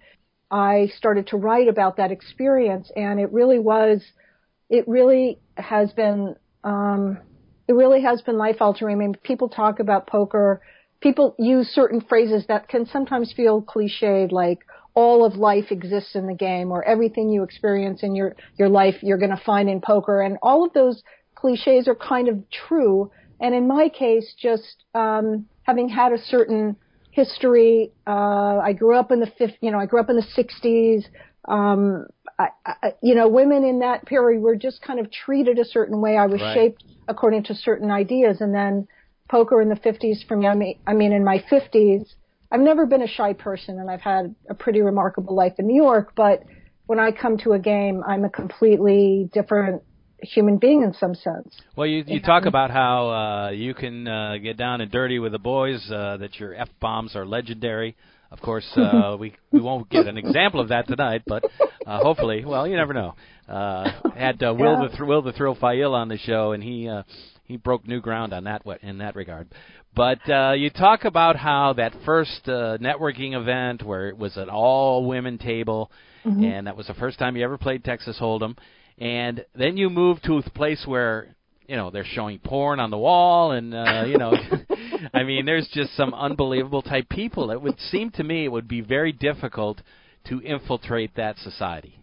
I 0.53 0.91
started 0.95 1.25
to 1.27 1.38
write 1.38 1.67
about 1.67 1.98
that 1.98 2.12
experience, 2.12 2.91
and 2.95 3.19
it 3.19 3.33
really 3.33 3.57
was, 3.57 4.03
it 4.69 4.88
really 4.88 5.39
has 5.57 5.91
been, 5.93 6.36
um, 6.63 7.17
it 7.67 7.74
really 7.74 8.03
has 8.03 8.22
been 8.22 8.38
life 8.38 8.57
altering. 8.62 8.95
I 8.95 9.00
mean, 9.00 9.15
people 9.24 9.50
talk 9.50 9.79
about 9.79 10.05
poker, 10.05 10.62
people 11.01 11.36
use 11.39 11.69
certain 11.69 12.01
phrases 12.01 12.45
that 12.50 12.67
can 12.67 12.86
sometimes 12.86 13.33
feel 13.36 13.63
cliched, 13.63 14.31
like 14.31 14.60
all 14.93 15.25
of 15.25 15.33
life 15.38 15.72
exists 15.72 16.13
in 16.13 16.27
the 16.27 16.36
game, 16.36 16.72
or 16.72 16.83
everything 16.83 17.29
you 17.29 17.41
experience 17.41 18.03
in 18.03 18.15
your 18.15 18.36
your 18.60 18.69
life 18.69 18.98
you're 19.01 19.17
going 19.17 19.36
to 19.36 19.43
find 19.43 19.67
in 19.69 19.81
poker, 19.81 20.22
and 20.22 20.38
all 20.43 20.63
of 20.63 20.74
those 20.74 21.01
cliches 21.33 21.88
are 21.88 21.95
kind 21.95 22.27
of 22.29 22.38
true. 22.67 23.10
And 23.41 23.55
in 23.55 23.67
my 23.67 23.89
case, 23.89 24.36
just 24.39 24.83
um, 24.93 25.48
having 25.63 25.89
had 25.89 26.13
a 26.13 26.19
certain 26.19 26.75
history, 27.13 27.91
uh, 28.08 28.58
I 28.63 28.74
grew 28.74 28.98
up 28.98 29.12
in 29.12 29.20
the 29.20 29.32
fifth, 29.38 29.55
you 29.62 29.72
know, 29.72 29.79
I 29.79 29.86
grew 29.86 30.00
up 30.00 30.10
in 30.10 30.15
the 30.15 30.24
60s. 30.24 31.03
Um, 31.48 32.08
I, 32.39 32.48
I, 32.65 32.93
you 33.03 33.13
know, 33.13 33.27
women 33.27 33.63
in 33.63 33.79
that 33.79 34.05
period 34.05 34.41
were 34.41 34.55
just 34.55 34.82
kind 34.82 35.00
of 35.00 35.12
treated 35.12 35.60
a 35.60 35.65
certain 35.65 36.01
way. 36.01 36.17
I 36.17 36.25
was 36.25 36.41
Right. 36.41 36.53
shaped 36.53 36.84
according 37.08 37.43
to 37.43 37.55
certain 37.55 37.91
ideas, 37.91 38.41
and 38.41 38.53
then 38.55 38.88
poker 39.29 39.62
in 39.62 39.70
the 39.70 39.75
50s 39.75 40.25
for 40.27 40.36
me. 40.38 40.48
I 40.48 40.55
mean, 40.55 40.75
I 40.88 40.93
mean, 40.93 41.12
in 41.12 41.24
my 41.24 41.39
50s, 41.51 42.05
I've 42.51 42.62
never 42.62 42.86
been 42.86 43.01
a 43.01 43.08
shy 43.08 43.34
person, 43.34 43.79
and 43.79 43.91
I've 43.91 44.01
had 44.01 44.34
a 44.50 44.55
pretty 44.55 44.82
remarkable 44.82 45.36
life 45.36 45.53
in 45.60 45.67
New 45.67 45.82
York. 45.82 46.13
But 46.15 46.43
when 46.88 47.00
I 47.00 47.12
come 47.12 47.38
to 47.39 47.53
a 47.53 47.60
game, 47.60 48.03
I'm 48.08 48.24
a 48.25 48.29
completely 48.29 49.29
different 49.34 49.84
human 50.24 50.58
being 50.58 50.82
in 50.84 50.94
some 50.94 51.15
sense. 51.15 51.56
Well, 51.75 51.88
you 51.88 52.03
you 52.08 52.22
talk 52.22 52.46
about 52.46 52.72
how 52.72 53.10
uh, 53.10 53.50
you 53.51 53.74
can 53.74 54.08
uh, 54.08 54.38
get 54.38 54.58
down 54.58 54.82
and 54.82 54.92
dirty 54.92 55.20
with 55.20 55.32
the 55.32 55.39
boys. 55.39 55.86
Uh, 55.92 56.18
that 56.18 56.39
your 56.39 56.53
f 56.56 56.70
bombs 56.80 57.15
are 57.15 57.25
legendary. 57.25 57.96
Of 58.32 58.42
course, 58.42 58.65
uh, 58.77 59.15
we 59.20 59.36
we 59.51 59.62
won't 59.62 59.89
get 59.89 60.08
an 60.08 60.18
example 60.18 60.60
of 60.60 60.70
that 60.70 60.88
tonight, 60.88 61.24
but 61.27 61.44
uh, 61.86 62.00
hopefully, 62.00 62.44
well, 62.46 62.68
you 62.68 62.75
never 62.75 62.94
know. 62.94 63.15
Uh, 63.48 63.92
had 64.15 64.42
uh, 64.42 64.53
Will 64.53 64.82
Yeah. 64.82 64.88
the 64.98 65.06
Will 65.06 65.22
the 65.22 65.34
Thrill 65.34 65.56
Failla 65.56 65.92
on 65.96 66.08
the 66.08 66.18
show, 66.18 66.53
and 66.53 66.63
he 66.63 66.88
uh, 66.88 67.03
he 67.46 67.58
broke 67.58 67.88
new 67.88 68.01
ground 68.01 68.34
on 68.34 68.46
that 68.46 68.63
in 68.82 69.00
that 69.00 69.15
regard. 69.15 69.48
But 69.96 70.27
uh, 70.27 70.53
you 70.53 70.72
talk 70.72 71.06
about 71.06 71.36
how 71.36 71.74
that 71.74 71.94
first 72.06 72.48
uh, 72.48 72.77
networking 72.82 73.39
event 73.39 73.84
where 73.84 74.10
it 74.10 74.18
was 74.18 74.38
an 74.38 74.50
all 74.50 75.06
women 75.06 75.38
table, 75.38 75.92
and 76.44 76.65
that 76.68 76.75
was 76.75 76.88
the 76.88 76.96
first 76.96 77.20
time 77.20 77.36
you 77.38 77.44
ever 77.44 77.58
played 77.60 77.84
Texas 77.84 78.18
Hold'em, 78.20 78.56
and 78.97 79.45
then 79.55 79.77
you 79.77 79.89
move 79.89 80.21
to 80.23 80.38
a 80.38 80.41
place 80.50 80.83
where 80.85 81.35
you 81.67 81.75
know 81.75 81.89
they're 81.89 82.05
showing 82.05 82.39
porn 82.39 82.79
on 82.79 82.89
the 82.89 82.97
wall, 82.97 83.51
and 83.51 83.73
uh, 83.73 84.03
you 84.07 84.17
know, 84.17 84.33
I 85.13 85.24
mean, 85.24 85.46
there's 85.46 85.68
just 85.74 85.96
some 85.96 86.13
unbelievable 86.13 86.81
type 86.81 87.09
people. 87.09 87.51
It 87.51 87.61
would 87.61 87.79
seem 87.79 88.11
to 88.11 88.24
me 88.24 88.46
it 88.46 88.51
would 88.51 88.68
be 88.68 88.81
very 88.81 89.11
difficult 89.11 89.81
to 90.25 90.41
infiltrate 90.41 91.15
that 91.15 91.37
society. 91.37 92.00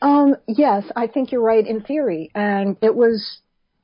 Um, 0.00 0.36
yes, 0.46 0.84
I 0.96 1.06
think 1.06 1.32
you're 1.32 1.42
right 1.42 1.66
in 1.66 1.82
theory, 1.82 2.30
and 2.34 2.76
it 2.82 2.94
was 2.94 3.38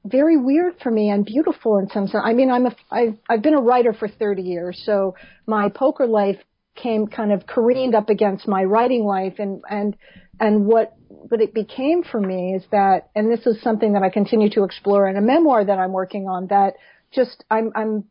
very 0.05 0.37
weird 0.37 0.75
for 0.83 0.91
me 0.91 1.11
and 1.11 1.25
beautiful 1.25 1.79
in 1.79 1.89
some 1.89 2.07
sense. 2.07 2.23
I 2.25 2.33
mean, 2.33 2.51
I'm 2.51 2.67
a 2.67 2.77
I've 2.91 3.19
I've 3.29 3.43
been 3.43 3.55
a 3.55 3.61
writer 3.61 3.93
for 3.93 4.09
30 4.09 4.43
years, 4.43 4.83
so 4.85 5.15
my 5.47 5.69
poker 5.69 6.07
life 6.07 6.39
came 6.77 7.07
kind 7.07 7.33
of 7.33 7.47
careened 7.47 7.95
up 7.95 8.09
against 8.09 8.49
my 8.49 8.65
writing 8.65 9.05
life, 9.05 9.35
and 9.39 9.63
and 9.69 9.97
and 10.39 10.67
what 10.67 10.95
what 11.09 11.41
it 11.41 11.53
became 11.53 12.03
for 12.03 12.21
me 12.21 12.55
is 12.55 12.65
that, 12.71 13.11
and 13.15 13.31
this 13.31 13.47
is 13.47 13.61
something 13.63 13.93
that 13.93 14.03
I 14.03 14.11
continue 14.11 14.51
to 14.51 14.65
explore 14.65 15.09
in 15.09 15.17
a 15.17 15.21
memoir 15.21 15.65
that 15.65 15.79
I'm 15.79 15.93
working 15.93 16.29
on. 16.29 16.47
That 16.49 16.75
just 17.13 17.45
I'm 17.51 17.73
I'm 17.75 18.05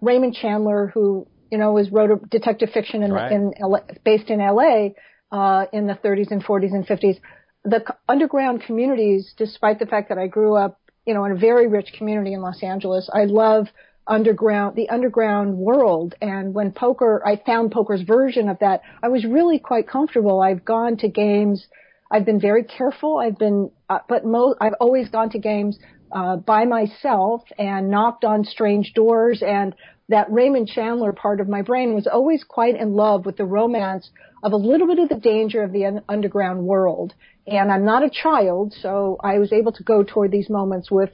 Raymond 0.00 0.34
Chandler, 0.34 0.90
who 0.94 1.26
you 1.50 1.58
know 1.58 1.72
was 1.72 1.90
wrote 1.90 2.10
a 2.10 2.26
detective 2.28 2.70
fiction 2.70 3.02
in 3.02 3.12
Right. 3.12 3.32
in 3.32 3.52
LA, 3.60 3.80
based 4.04 4.30
in 4.30 4.40
L.A. 4.40 4.94
Uh, 5.30 5.66
in 5.72 5.86
the 5.86 5.94
30s 5.94 6.30
and 6.30 6.44
40s 6.44 6.72
and 6.72 6.86
50s. 6.86 7.18
The 7.64 7.84
underground 8.08 8.62
communities, 8.62 9.34
despite 9.36 9.80
the 9.80 9.86
fact 9.86 10.08
that 10.10 10.18
I 10.18 10.28
grew 10.28 10.56
up, 10.56 10.80
you 11.04 11.14
know, 11.14 11.24
in 11.24 11.32
a 11.32 11.36
very 11.36 11.66
rich 11.66 11.92
community 11.98 12.32
in 12.32 12.40
Los 12.40 12.62
Angeles, 12.62 13.10
I 13.12 13.24
love 13.24 13.66
underground, 14.06 14.76
the 14.76 14.88
underground 14.88 15.56
world. 15.56 16.14
And 16.20 16.54
when 16.54 16.72
poker, 16.72 17.22
I 17.26 17.40
found 17.44 17.72
poker's 17.72 18.02
version 18.02 18.48
of 18.48 18.58
that, 18.60 18.82
I 19.02 19.08
was 19.08 19.24
really 19.24 19.58
quite 19.58 19.88
comfortable. 19.88 20.40
I've 20.40 20.64
gone 20.64 20.96
to 20.98 21.08
games. 21.08 21.66
I've 22.10 22.24
been 22.24 22.40
very 22.40 22.64
careful. 22.64 23.18
I've 23.18 23.38
been, 23.38 23.70
uh, 23.88 23.98
but 24.08 24.24
mo- 24.24 24.54
I've 24.60 24.74
always 24.80 25.08
gone 25.08 25.30
to 25.30 25.38
games 25.38 25.78
uh, 26.12 26.36
by 26.36 26.64
myself 26.64 27.42
and 27.58 27.90
knocked 27.90 28.24
on 28.24 28.44
strange 28.44 28.92
doors. 28.94 29.42
And 29.42 29.74
that 30.08 30.30
Raymond 30.30 30.68
Chandler 30.68 31.12
part 31.12 31.40
of 31.40 31.48
my 31.48 31.62
brain 31.62 31.94
was 31.94 32.06
always 32.06 32.44
quite 32.44 32.76
in 32.76 32.94
love 32.94 33.26
with 33.26 33.36
the 33.36 33.44
romance 33.44 34.10
of 34.42 34.52
a 34.52 34.56
little 34.56 34.86
bit 34.86 35.00
of 35.00 35.08
the 35.08 35.16
danger 35.16 35.62
of 35.62 35.72
the 35.72 35.86
un- 35.86 36.02
underground 36.08 36.62
world. 36.62 37.12
And 37.46 37.72
I'm 37.72 37.84
not 37.84 38.04
a 38.04 38.10
child, 38.10 38.72
so 38.80 39.18
I 39.22 39.38
was 39.38 39.52
able 39.52 39.72
to 39.72 39.82
go 39.82 40.04
toward 40.04 40.30
these 40.30 40.48
moments 40.48 40.90
with, 40.90 41.10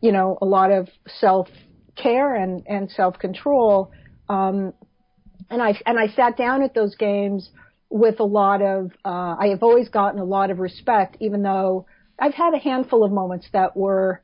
you 0.00 0.12
know, 0.12 0.38
a 0.40 0.44
lot 0.46 0.70
of 0.70 0.88
self 1.18 1.48
care 1.96 2.34
and, 2.34 2.62
and 2.66 2.90
self 2.90 3.18
control. 3.18 3.90
Um, 4.28 4.72
and 5.50 5.62
I 5.62 5.80
and 5.86 5.98
I 5.98 6.08
sat 6.08 6.36
down 6.36 6.62
at 6.62 6.74
those 6.74 6.94
games 6.96 7.50
with 7.88 8.20
a 8.20 8.24
lot 8.24 8.62
of 8.62 8.90
uh, 9.04 9.36
I 9.38 9.48
have 9.50 9.62
always 9.62 9.88
gotten 9.88 10.20
a 10.20 10.24
lot 10.24 10.50
of 10.50 10.58
respect, 10.58 11.16
even 11.20 11.42
though 11.42 11.86
I've 12.18 12.34
had 12.34 12.54
a 12.54 12.58
handful 12.58 13.04
of 13.04 13.12
moments 13.12 13.46
that 13.52 13.76
were 13.76 14.22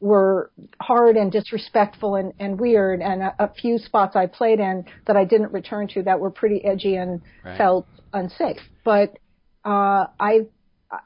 were 0.00 0.50
hard 0.80 1.16
and 1.16 1.32
disrespectful 1.32 2.16
and, 2.16 2.32
and 2.38 2.60
weird, 2.60 3.00
and 3.00 3.22
a, 3.22 3.34
a 3.38 3.48
few 3.54 3.78
spots 3.78 4.16
I 4.16 4.26
played 4.26 4.60
in 4.60 4.84
that 5.06 5.16
I 5.16 5.24
didn't 5.24 5.52
return 5.52 5.88
to 5.94 6.02
that 6.02 6.20
were 6.20 6.30
pretty 6.30 6.64
edgy 6.64 6.96
and 6.96 7.22
Right. 7.44 7.56
felt 7.56 7.86
unsafe. 8.12 8.60
But 8.84 9.16
uh, 9.64 10.06
I 10.18 10.46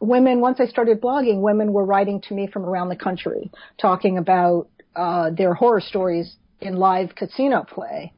women 0.00 0.40
once 0.40 0.60
I 0.60 0.66
started 0.66 1.00
blogging, 1.00 1.40
women 1.42 1.72
were 1.72 1.84
writing 1.84 2.20
to 2.22 2.34
me 2.34 2.46
from 2.46 2.64
around 2.64 2.88
the 2.88 2.96
country 2.96 3.50
talking 3.80 4.18
about 4.18 4.68
uh, 4.98 5.30
their 5.30 5.54
horror 5.54 5.80
stories 5.80 6.36
in 6.60 6.76
live 6.76 7.14
casino 7.14 7.64
play. 7.64 8.12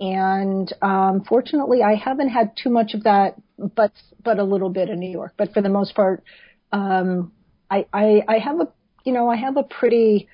And 0.00 0.72
um, 0.82 1.24
fortunately, 1.28 1.82
I 1.82 1.94
haven't 1.94 2.30
had 2.30 2.56
too 2.56 2.70
much 2.70 2.94
of 2.94 3.04
that, 3.04 3.36
but 3.58 3.92
but 4.24 4.38
a 4.38 4.44
little 4.44 4.70
bit 4.70 4.88
in 4.88 4.98
New 4.98 5.10
York. 5.10 5.34
But 5.36 5.52
for 5.52 5.62
the 5.62 5.68
most 5.68 5.94
part, 5.94 6.24
um, 6.72 7.32
I, 7.70 7.86
I 7.92 8.22
I 8.26 8.38
have 8.38 8.60
a 8.60 8.68
you 9.04 9.12
know 9.12 9.30
I 9.30 9.36
have 9.36 9.56
a 9.56 9.62
pretty 9.62 10.28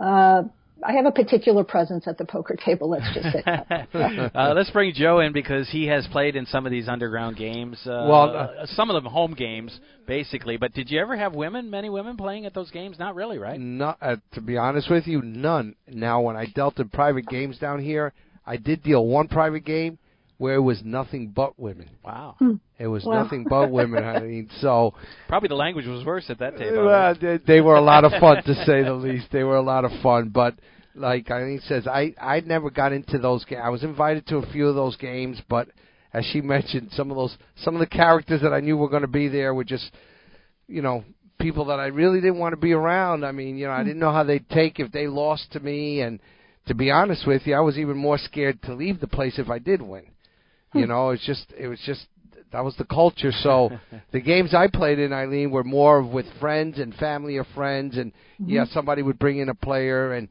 uh, 0.00 0.44
I 0.84 0.92
have 0.92 1.06
a 1.06 1.12
particular 1.12 1.64
presence 1.64 2.06
at 2.06 2.18
the 2.18 2.24
poker 2.24 2.56
table. 2.56 2.90
Let's 2.90 3.12
just 3.14 3.32
say 3.32 3.42
that. 3.44 3.88
uh, 4.34 4.52
let's 4.54 4.70
bring 4.70 4.92
Joe 4.94 5.20
in 5.20 5.32
because 5.32 5.68
he 5.70 5.86
has 5.86 6.06
played 6.08 6.36
in 6.36 6.46
some 6.46 6.66
of 6.66 6.72
these 6.72 6.88
underground 6.88 7.36
games. 7.36 7.78
Uh, 7.86 8.06
Well, 8.08 8.36
uh, 8.36 8.66
some 8.66 8.90
of 8.90 8.94
them 8.94 9.10
home 9.10 9.34
games, 9.34 9.78
basically. 10.06 10.56
But 10.56 10.72
did 10.72 10.90
you 10.90 11.00
ever 11.00 11.16
have 11.16 11.34
women, 11.34 11.70
many 11.70 11.88
women 11.90 12.16
playing 12.16 12.46
at 12.46 12.54
those 12.54 12.70
games? 12.70 12.98
Not 12.98 13.14
really, 13.14 13.38
right? 13.38 13.58
No, 13.58 13.94
uh, 14.00 14.16
to 14.32 14.40
be 14.40 14.56
honest 14.56 14.90
with 14.90 15.06
you, 15.06 15.22
none. 15.22 15.76
Now, 15.88 16.20
when 16.22 16.36
I 16.36 16.46
dealt 16.46 16.78
in 16.78 16.88
private 16.88 17.26
games 17.26 17.58
down 17.58 17.80
here, 17.80 18.12
I 18.44 18.56
did 18.56 18.82
deal 18.82 19.06
one 19.06 19.28
private 19.28 19.64
game 19.64 19.98
where 20.42 20.56
it 20.56 20.60
was 20.60 20.82
nothing 20.84 21.28
but 21.28 21.56
women. 21.56 21.88
Wow. 22.04 22.34
Hmm. 22.40 22.54
It 22.76 22.88
was 22.88 23.04
Wow. 23.04 23.22
nothing 23.22 23.46
but 23.48 23.70
women. 23.70 24.02
I 24.02 24.18
mean, 24.18 24.50
so 24.60 24.92
Probably 25.28 25.48
the 25.48 25.54
language 25.54 25.86
was 25.86 26.04
worse 26.04 26.28
at 26.30 26.40
that 26.40 26.58
table. 26.58 26.84
well, 26.84 27.14
they, 27.14 27.38
they 27.46 27.60
were 27.60 27.76
a 27.76 27.80
lot 27.80 28.04
of 28.04 28.10
fun 28.20 28.42
to 28.42 28.54
say 28.66 28.82
the 28.82 28.92
least. 28.92 29.28
They 29.30 29.44
were 29.44 29.54
a 29.54 29.62
lot 29.62 29.84
of 29.84 29.92
fun, 30.02 30.30
but 30.30 30.56
like 30.96 31.30
Eileen 31.30 31.60
says, 31.68 31.86
I 31.86 32.12
I 32.20 32.40
never 32.40 32.70
got 32.70 32.92
into 32.92 33.18
those 33.18 33.44
games. 33.44 33.62
I 33.64 33.68
was 33.68 33.84
invited 33.84 34.26
to 34.26 34.38
a 34.38 34.46
few 34.50 34.66
of 34.66 34.74
those 34.74 34.96
games, 34.96 35.40
but 35.48 35.68
as 36.12 36.24
she 36.32 36.40
mentioned, 36.56 36.90
some 36.90 37.12
of 37.12 37.16
those 37.16 37.36
some 37.58 37.76
of 37.76 37.80
the 37.80 37.86
characters 37.86 38.42
that 38.42 38.52
I 38.52 38.58
knew 38.58 38.76
were 38.76 38.88
going 38.88 39.02
to 39.02 39.08
be 39.08 39.28
there 39.28 39.54
were 39.54 39.62
just, 39.62 39.92
you 40.66 40.82
know, 40.82 41.04
people 41.38 41.66
that 41.66 41.78
I 41.78 41.86
really 41.86 42.20
didn't 42.20 42.40
want 42.40 42.52
to 42.52 42.60
be 42.60 42.72
around. 42.72 43.24
I 43.24 43.30
mean, 43.30 43.56
you 43.58 43.66
know, 43.66 43.72
I 43.72 43.82
hmm. 43.82 43.86
didn't 43.86 44.00
know 44.00 44.12
how 44.12 44.24
they'd 44.24 44.50
take 44.50 44.80
if 44.80 44.90
they 44.90 45.06
lost 45.06 45.52
to 45.52 45.60
me, 45.60 46.00
and 46.00 46.18
to 46.66 46.74
be 46.74 46.90
honest 46.90 47.28
with 47.28 47.46
you, 47.46 47.54
I 47.54 47.60
was 47.60 47.78
even 47.78 47.96
more 47.96 48.18
scared 48.18 48.60
to 48.64 48.74
leave 48.74 48.98
the 48.98 49.06
place 49.06 49.38
if 49.38 49.48
I 49.48 49.60
did 49.60 49.80
win. 49.80 50.06
You 50.80 50.86
know, 50.86 51.10
it's 51.10 51.24
just 51.26 51.52
it 51.58 51.68
was 51.68 51.78
just 51.84 52.06
that 52.52 52.64
was 52.64 52.74
the 52.76 52.84
culture. 52.84 53.32
So 53.32 53.70
the 54.12 54.20
games 54.20 54.54
I 54.54 54.68
played 54.68 54.98
in 54.98 55.12
Eileen 55.12 55.50
were 55.50 55.64
more 55.64 56.02
with 56.02 56.26
friends 56.40 56.78
and 56.78 56.94
family 56.94 57.36
of 57.36 57.46
friends, 57.54 57.96
and 57.98 58.12
yeah, 58.38 58.64
somebody 58.72 59.02
would 59.02 59.18
bring 59.18 59.38
in 59.38 59.48
a 59.48 59.54
player, 59.54 60.12
and 60.14 60.28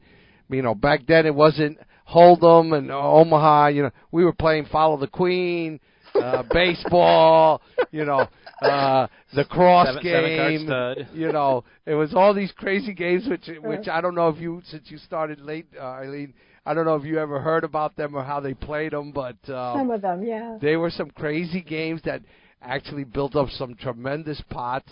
you 0.50 0.62
know, 0.62 0.74
back 0.74 1.06
then 1.06 1.26
it 1.26 1.34
wasn't 1.34 1.78
Hold'em 2.08 2.76
and 2.76 2.90
Omaha. 2.90 3.68
You 3.68 3.82
know, 3.84 3.90
we 4.10 4.24
were 4.24 4.32
playing 4.32 4.66
Follow 4.70 4.96
the 4.98 5.06
Queen, 5.06 5.80
uh, 6.14 6.42
baseball. 6.52 7.62
You 7.90 8.04
know, 8.04 8.26
uh, 8.60 9.06
the 9.34 9.44
cross 9.44 9.86
Seven- 9.88 10.02
seven 10.02 10.36
card 10.36 10.50
game. 10.50 10.66
stud. 10.66 11.08
You 11.14 11.32
know, 11.32 11.64
it 11.86 11.94
was 11.94 12.14
all 12.14 12.34
these 12.34 12.52
crazy 12.52 12.92
games, 12.94 13.26
which 13.28 13.48
which 13.62 13.88
I 13.88 14.00
don't 14.00 14.14
know 14.14 14.28
if 14.28 14.38
you 14.38 14.60
since 14.66 14.90
you 14.90 14.98
started 14.98 15.40
late, 15.40 15.66
uh, 15.78 15.84
Eileen. 15.84 16.34
I 16.64 16.74
don't 16.74 16.84
know 16.84 16.94
if 16.94 17.04
you 17.04 17.18
ever 17.18 17.40
heard 17.40 17.64
about 17.64 17.96
them 17.96 18.14
or 18.14 18.22
how 18.22 18.40
they 18.40 18.54
played 18.54 18.92
them, 18.92 19.10
but 19.12 19.36
um, 19.48 19.78
Some 19.78 19.90
of 19.90 20.00
them, 20.00 20.22
yeah. 20.24 20.58
they 20.60 20.76
were 20.76 20.90
some 20.90 21.10
crazy 21.10 21.60
games 21.60 22.00
that 22.04 22.22
actually 22.60 23.04
built 23.04 23.34
up 23.34 23.48
some 23.50 23.74
tremendous 23.74 24.40
pots. 24.50 24.88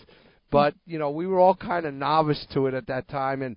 But 0.51 0.75
you 0.85 0.99
know, 0.99 1.11
we 1.11 1.27
were 1.29 1.39
all 1.39 1.55
kind 1.55 1.87
of 1.87 1.95
novice 1.95 2.45
to 2.55 2.67
it 2.67 2.75
at 2.75 2.89
that 2.89 3.09
time, 3.09 3.43
and 3.43 3.57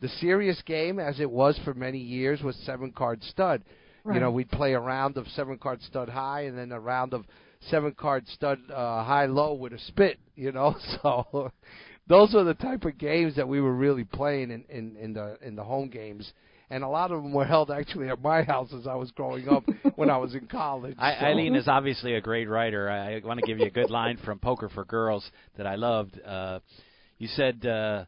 the 0.00 0.08
serious 0.08 0.60
game, 0.66 0.98
as 0.98 1.18
it 1.20 1.30
was 1.30 1.58
for 1.64 1.72
many 1.72 1.98
years, 1.98 2.42
was 2.42 2.54
seven 2.66 2.92
card 2.92 3.22
stud. 3.22 3.62
You 4.12 4.20
know, 4.20 4.30
we'd 4.30 4.50
play 4.50 4.74
a 4.74 4.78
round 4.80 5.16
of 5.16 5.26
seven 5.28 5.56
card 5.56 5.80
stud 5.80 6.10
high, 6.10 6.42
and 6.42 6.58
then 6.58 6.72
a 6.72 6.78
round 6.78 7.14
of 7.14 7.24
seven 7.70 7.94
card 7.96 8.28
stud 8.28 8.58
uh, 8.70 9.02
high 9.02 9.24
low 9.24 9.54
with 9.54 9.72
a 9.72 9.78
spit. 9.78 10.18
You 10.36 10.52
know, 10.52 10.76
so 11.02 11.50
those 12.06 12.34
were 12.34 12.44
the 12.44 12.52
type 12.52 12.84
of 12.84 12.98
games 12.98 13.36
that 13.36 13.48
we 13.48 13.62
were 13.62 13.72
really 13.74 14.04
playing 14.04 14.50
in 14.50 14.64
in, 14.68 14.96
in 14.96 15.14
the 15.14 15.38
in 15.40 15.56
the 15.56 15.64
home 15.64 15.88
games. 15.88 16.30
And 16.70 16.82
a 16.82 16.88
lot 16.88 17.10
of 17.10 17.22
them 17.22 17.32
were 17.32 17.44
held 17.44 17.70
actually 17.70 18.08
at 18.08 18.22
my 18.22 18.42
house 18.42 18.72
as 18.72 18.86
I 18.86 18.94
was 18.94 19.10
growing 19.10 19.48
up 19.48 19.64
when 19.96 20.10
I 20.10 20.16
was 20.16 20.34
in 20.34 20.46
college. 20.46 20.96
I, 20.98 21.14
so. 21.14 21.26
Eileen 21.26 21.54
is 21.54 21.68
obviously 21.68 22.14
a 22.14 22.20
great 22.20 22.48
writer. 22.48 22.90
I 22.90 23.20
want 23.24 23.40
to 23.40 23.46
give 23.46 23.58
you 23.58 23.66
a 23.66 23.70
good 23.70 23.90
line 23.90 24.18
from 24.24 24.38
Poker 24.38 24.68
for 24.68 24.84
Girls 24.84 25.28
that 25.56 25.66
I 25.66 25.74
loved. 25.74 26.18
Uh, 26.20 26.60
you 27.18 27.28
said, 27.28 27.64
uh, 27.66 28.04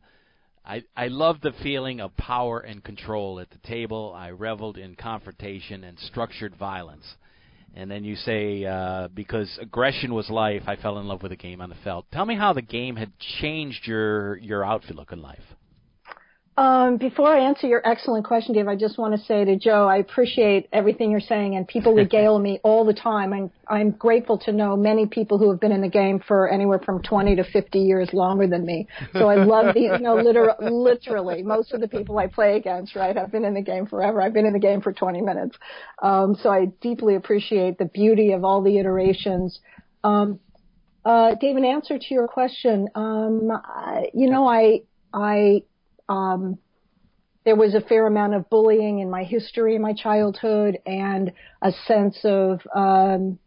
I, 0.64 0.83
I 0.97 1.09
loved 1.09 1.42
the 1.42 1.53
feeling 1.62 2.01
of 2.01 2.16
power 2.16 2.59
and 2.59 2.83
control 2.83 3.38
at 3.38 3.51
the 3.51 3.59
table. 3.59 4.12
I 4.16 4.31
reveled 4.31 4.79
in 4.79 4.97
confrontation 4.97 5.85
and 5.85 5.99
structured 5.99 6.57
violence. 6.57 7.05
And 7.75 7.90
then 7.90 8.05
you 8.05 8.16
say, 8.16 8.64
uh, 8.64 9.09
because 9.14 9.59
aggression 9.61 10.14
was 10.14 10.31
life, 10.31 10.62
I 10.66 10.77
fell 10.77 10.99
in 10.99 11.07
love 11.07 11.23
with 11.23 11.31
the 11.31 11.37
game 11.37 11.61
on 11.61 11.69
the 11.69 11.77
felt. 11.85 12.07
Tell 12.11 12.25
me 12.25 12.35
how 12.35 12.53
the 12.53 12.62
game 12.62 12.97
had 12.97 13.12
changed 13.40 13.87
your, 13.87 14.38
your 14.38 14.64
outlook 14.64 15.12
in 15.12 15.21
life. 15.21 15.38
Um, 16.59 16.97
before 16.97 17.29
I 17.29 17.40
answer 17.40 17.66
your 17.66 17.87
excellent 17.87 18.25
question, 18.25 18.55
Dave, 18.55 18.66
I 18.66 18.77
just 18.77 18.97
want 18.97 19.14
to 19.14 19.23
say 19.27 19.45
to 19.45 19.57
Joe, 19.57 19.87
I 19.87 19.99
appreciate 19.99 20.69
everything 20.73 21.11
you're 21.11 21.21
saying, 21.21 21.55
and 21.55 21.69
people 21.69 21.92
regale 21.92 22.38
me 22.49 22.61
all 22.64 22.87
the 22.87 22.95
time. 22.95 23.35
I'm 23.35 23.51
I'm 23.69 23.90
grateful 23.90 24.38
to 24.38 24.53
know 24.53 24.75
many 24.75 25.07
people 25.07 25.37
who 25.37 25.51
have 25.51 25.61
been 25.61 25.73
in 25.73 25.83
the 25.83 25.90
game 25.90 26.19
for 26.27 26.49
anywhere 26.49 26.79
from 26.79 27.03
20 27.03 27.37
to 27.37 27.45
50 27.45 27.79
years 27.79 28.09
longer 28.14 28.47
than 28.47 28.64
me. 28.64 28.88
So 29.12 29.29
I 29.29 29.35
love 29.37 29.75
the, 29.75 29.81
you 29.81 29.99
know, 29.99 30.14
liter- 30.16 30.55
literally, 30.61 31.42
most 31.42 31.73
of 31.75 31.81
the 31.83 31.88
people 31.88 32.19
I 32.19 32.29
play 32.29 32.57
against, 32.57 32.97
right, 32.97 33.14
have 33.16 33.31
been 33.31 33.45
in 33.45 33.53
the 33.53 33.62
game 33.62 33.87
forever. 33.87 34.23
I've 34.23 34.33
been 34.33 34.47
in 34.47 34.55
the 34.55 34.59
game 34.59 34.81
for 34.81 34.95
20 34.95 35.21
minutes. 35.21 35.59
Um, 36.03 36.37
so 36.42 36.49
I 36.49 36.66
deeply 36.81 37.16
appreciate 37.16 37.77
the 37.77 37.87
beauty 37.87 38.33
of 38.33 38.45
all 38.45 38.62
the 38.62 38.79
iterations. 38.79 39.61
Um, 40.05 40.40
uh, 41.05 41.35
Dave, 41.40 41.57
in 41.57 41.64
answer 41.66 41.99
to 41.99 42.14
your 42.14 42.29
question, 42.29 42.88
um, 42.95 43.51
I, 43.53 44.07
you 44.14 44.31
know, 44.31 44.49
I, 44.49 44.81
I, 45.12 45.62
um, 46.09 46.59
there 47.47 47.57
was 47.57 47.75
a 47.75 47.81
fair 47.81 48.07
amount 48.07 48.35
of 48.35 48.51
bullying 48.51 48.99
in 48.99 49.09
my 49.09 49.23
history 49.23 49.77
in 49.77 49.83
my 49.83 49.92
childhood 49.92 50.79
and 50.85 51.33
a 51.62 51.71
sense 51.87 52.19
of 52.25 52.61
um, 52.75 53.38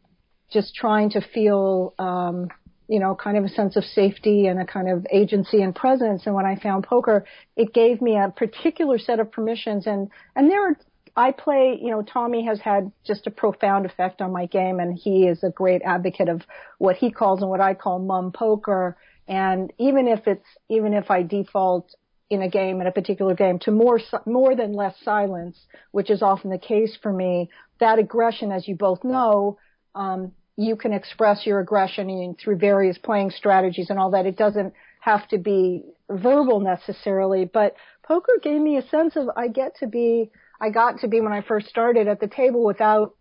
just 0.52 0.74
trying 0.74 1.10
to 1.12 1.22
feel, 1.22 1.94
um, 2.00 2.48
you 2.88 3.00
know, 3.00 3.14
kind 3.14 3.38
of 3.38 3.44
a 3.44 3.50
sense 3.50 3.76
of 3.76 3.84
safety 3.84 4.48
and 4.48 4.60
a 4.60 4.66
kind 4.66 4.90
of 4.90 5.06
agency 5.12 5.62
and 5.62 5.76
presence. 5.76 6.24
And 6.26 6.34
when 6.34 6.46
I 6.46 6.56
found 6.56 6.86
poker, 6.86 7.26
it 7.58 7.74
gave 7.74 8.02
me 8.02 8.16
a 8.16 8.30
particular 8.30 8.98
set 8.98 9.20
of 9.20 9.32
permissions. 9.32 9.86
And 9.86 10.10
and 10.34 10.50
there, 10.50 10.70
are, 10.70 10.78
I 11.18 11.32
play, 11.32 11.78
you 11.80 11.92
know, 11.92 12.02
Tommy 12.02 12.46
has 12.46 12.62
had 12.62 12.94
just 13.06 13.28
a 13.28 13.32
profound 13.32 13.86
effect 13.86 14.22
on 14.22 14.32
my 14.32 14.46
game, 14.46 14.80
and 14.80 14.98
he 14.98 15.28
is 15.28 15.44
a 15.44 15.50
great 15.50 15.82
advocate 15.82 16.30
of 16.30 16.44
what 16.78 16.96
he 16.96 17.12
calls 17.12 17.42
and 17.42 17.50
what 17.50 17.60
I 17.60 17.74
call 17.74 18.00
mum 18.00 18.32
poker. 18.32 18.96
And 19.28 19.74
even 19.78 20.08
if 20.08 20.26
it's 20.26 20.48
even 20.70 20.94
if 20.94 21.12
I 21.12 21.22
default 21.22 21.94
in 22.30 22.42
a 22.42 22.50
game, 22.50 22.80
in 22.82 22.88
a 22.88 22.92
particular 22.92 23.34
game, 23.34 23.60
to 23.60 23.72
more 23.72 24.00
more 24.26 24.56
than 24.56 24.74
less 24.74 24.96
silence, 25.04 25.58
which 25.92 26.10
is 26.10 26.22
often 26.22 26.50
the 26.50 26.58
case 26.58 26.98
for 27.02 27.12
me. 27.12 27.50
That 27.80 28.00
aggression, 28.00 28.52
as 28.52 28.68
you 28.68 28.76
both 28.76 29.04
know, 29.04 29.58
um, 29.96 30.32
you 30.56 30.76
can 30.76 30.94
express 30.94 31.46
your 31.46 31.60
aggression 31.60 32.10
in, 32.10 32.36
through 32.36 32.58
various 32.58 32.98
playing 32.98 33.32
strategies 33.32 33.90
and 33.90 33.98
all 33.98 34.12
that. 34.12 34.26
It 34.26 34.38
doesn't 34.38 34.74
have 35.00 35.28
to 35.30 35.38
be 35.38 35.84
verbal 36.10 36.60
necessarily, 36.60 37.46
but 37.46 37.76
poker 38.04 38.34
gave 38.44 38.60
me 38.60 38.78
a 38.78 38.88
sense 38.90 39.16
of 39.16 39.30
I 39.38 39.48
get 39.48 39.78
to 39.78 39.88
be, 39.88 40.32
I 40.60 40.70
got 40.70 41.00
to 41.00 41.08
be 41.08 41.22
when 41.22 41.32
I 41.32 41.42
first 41.42 41.68
started 41.68 42.08
at 42.08 42.20
the 42.20 42.28
table 42.28 42.66
without 42.66 43.16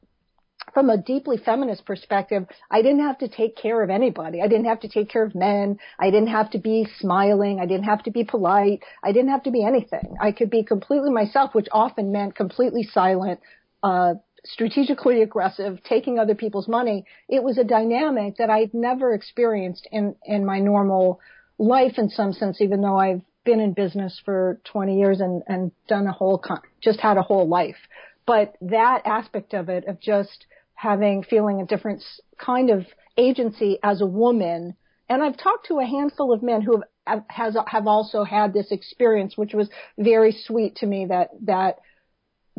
from 0.74 0.90
a 0.90 0.96
deeply 0.96 1.36
feminist 1.36 1.84
perspective, 1.84 2.46
I 2.70 2.82
didn't 2.82 3.00
have 3.00 3.18
to 3.18 3.28
take 3.28 3.56
care 3.56 3.82
of 3.82 3.90
anybody. 3.90 4.40
I 4.42 4.48
didn't 4.48 4.66
have 4.66 4.80
to 4.80 4.88
take 4.88 5.08
care 5.10 5.24
of 5.24 5.34
men. 5.34 5.78
I 5.98 6.10
didn't 6.10 6.28
have 6.28 6.50
to 6.50 6.58
be 6.58 6.86
smiling. 6.98 7.60
I 7.60 7.66
didn't 7.66 7.84
have 7.84 8.02
to 8.04 8.10
be 8.10 8.24
polite. 8.24 8.82
I 9.02 9.12
didn't 9.12 9.30
have 9.30 9.42
to 9.44 9.50
be 9.50 9.64
anything. 9.64 10.16
I 10.20 10.32
could 10.32 10.50
be 10.50 10.62
completely 10.62 11.10
myself, 11.10 11.54
which 11.54 11.68
often 11.72 12.12
meant 12.12 12.34
completely 12.34 12.82
silent, 12.82 13.40
uh, 13.82 14.14
strategically 14.44 15.22
aggressive, 15.22 15.82
taking 15.82 16.18
other 16.18 16.34
people's 16.34 16.68
money. 16.68 17.04
It 17.28 17.42
was 17.42 17.58
a 17.58 17.64
dynamic 17.64 18.36
that 18.36 18.50
I'd 18.50 18.74
never 18.74 19.12
experienced 19.12 19.88
in, 19.90 20.16
in 20.24 20.44
my 20.44 20.60
normal 20.60 21.20
life 21.58 21.98
in 21.98 22.08
some 22.08 22.32
sense, 22.32 22.60
even 22.60 22.80
though 22.80 22.98
I've 22.98 23.22
been 23.44 23.60
in 23.60 23.72
business 23.72 24.20
for 24.24 24.60
20 24.64 24.98
years 24.98 25.20
and, 25.20 25.42
and 25.46 25.72
done 25.88 26.06
a 26.06 26.12
whole, 26.12 26.38
con- 26.38 26.62
just 26.82 27.00
had 27.00 27.16
a 27.16 27.22
whole 27.22 27.48
life. 27.48 27.76
But 28.26 28.56
that 28.60 29.02
aspect 29.06 29.54
of 29.54 29.70
it, 29.70 29.86
of 29.88 30.00
just 30.00 30.44
having, 30.78 31.24
feeling 31.24 31.60
a 31.60 31.66
different 31.66 32.04
kind 32.38 32.70
of 32.70 32.86
agency 33.16 33.78
as 33.82 34.00
a 34.00 34.06
woman, 34.06 34.76
and 35.08 35.24
I've 35.24 35.36
talked 35.36 35.66
to 35.66 35.80
a 35.80 35.84
handful 35.84 36.32
of 36.32 36.40
men 36.40 36.62
who 36.62 36.84
have, 37.04 37.24
has, 37.28 37.56
have 37.66 37.88
also 37.88 38.22
had 38.22 38.52
this 38.52 38.70
experience, 38.70 39.36
which 39.36 39.54
was 39.54 39.68
very 39.98 40.30
sweet 40.30 40.76
to 40.76 40.86
me 40.86 41.06
that, 41.06 41.30
that, 41.46 41.78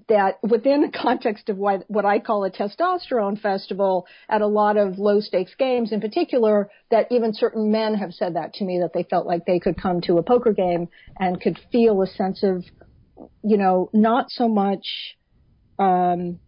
that 0.10 0.40
within 0.44 0.82
the 0.82 0.92
context 0.92 1.48
of 1.48 1.56
what, 1.56 1.86
what 1.88 2.04
I 2.04 2.20
call 2.20 2.44
a 2.44 2.52
testosterone 2.52 3.40
festival 3.40 4.06
at 4.28 4.42
a 4.42 4.48
lot 4.48 4.76
of 4.76 5.00
low 5.00 5.22
stakes 5.22 5.56
games 5.58 5.94
in 5.94 6.02
particular, 6.02 6.70
that 6.92 7.08
even 7.12 7.34
certain 7.34 7.72
men 7.72 7.94
have 7.94 8.14
said 8.14 8.36
that 8.36 8.54
to 8.56 8.66
me, 8.66 8.80
that 8.80 8.92
they 8.94 9.04
felt 9.04 9.28
like 9.28 9.46
they 9.46 9.60
could 9.60 9.82
come 9.82 10.02
to 10.02 10.18
a 10.18 10.24
poker 10.24 10.52
game 10.52 10.90
and 11.18 11.40
could 11.40 11.58
feel 11.72 12.02
a 12.02 12.08
sense 12.08 12.44
of, 12.44 12.66
you 13.46 13.56
know, 13.56 13.90
not 13.94 14.30
so 14.30 14.50
much, 14.50 15.16
um, 15.78 16.40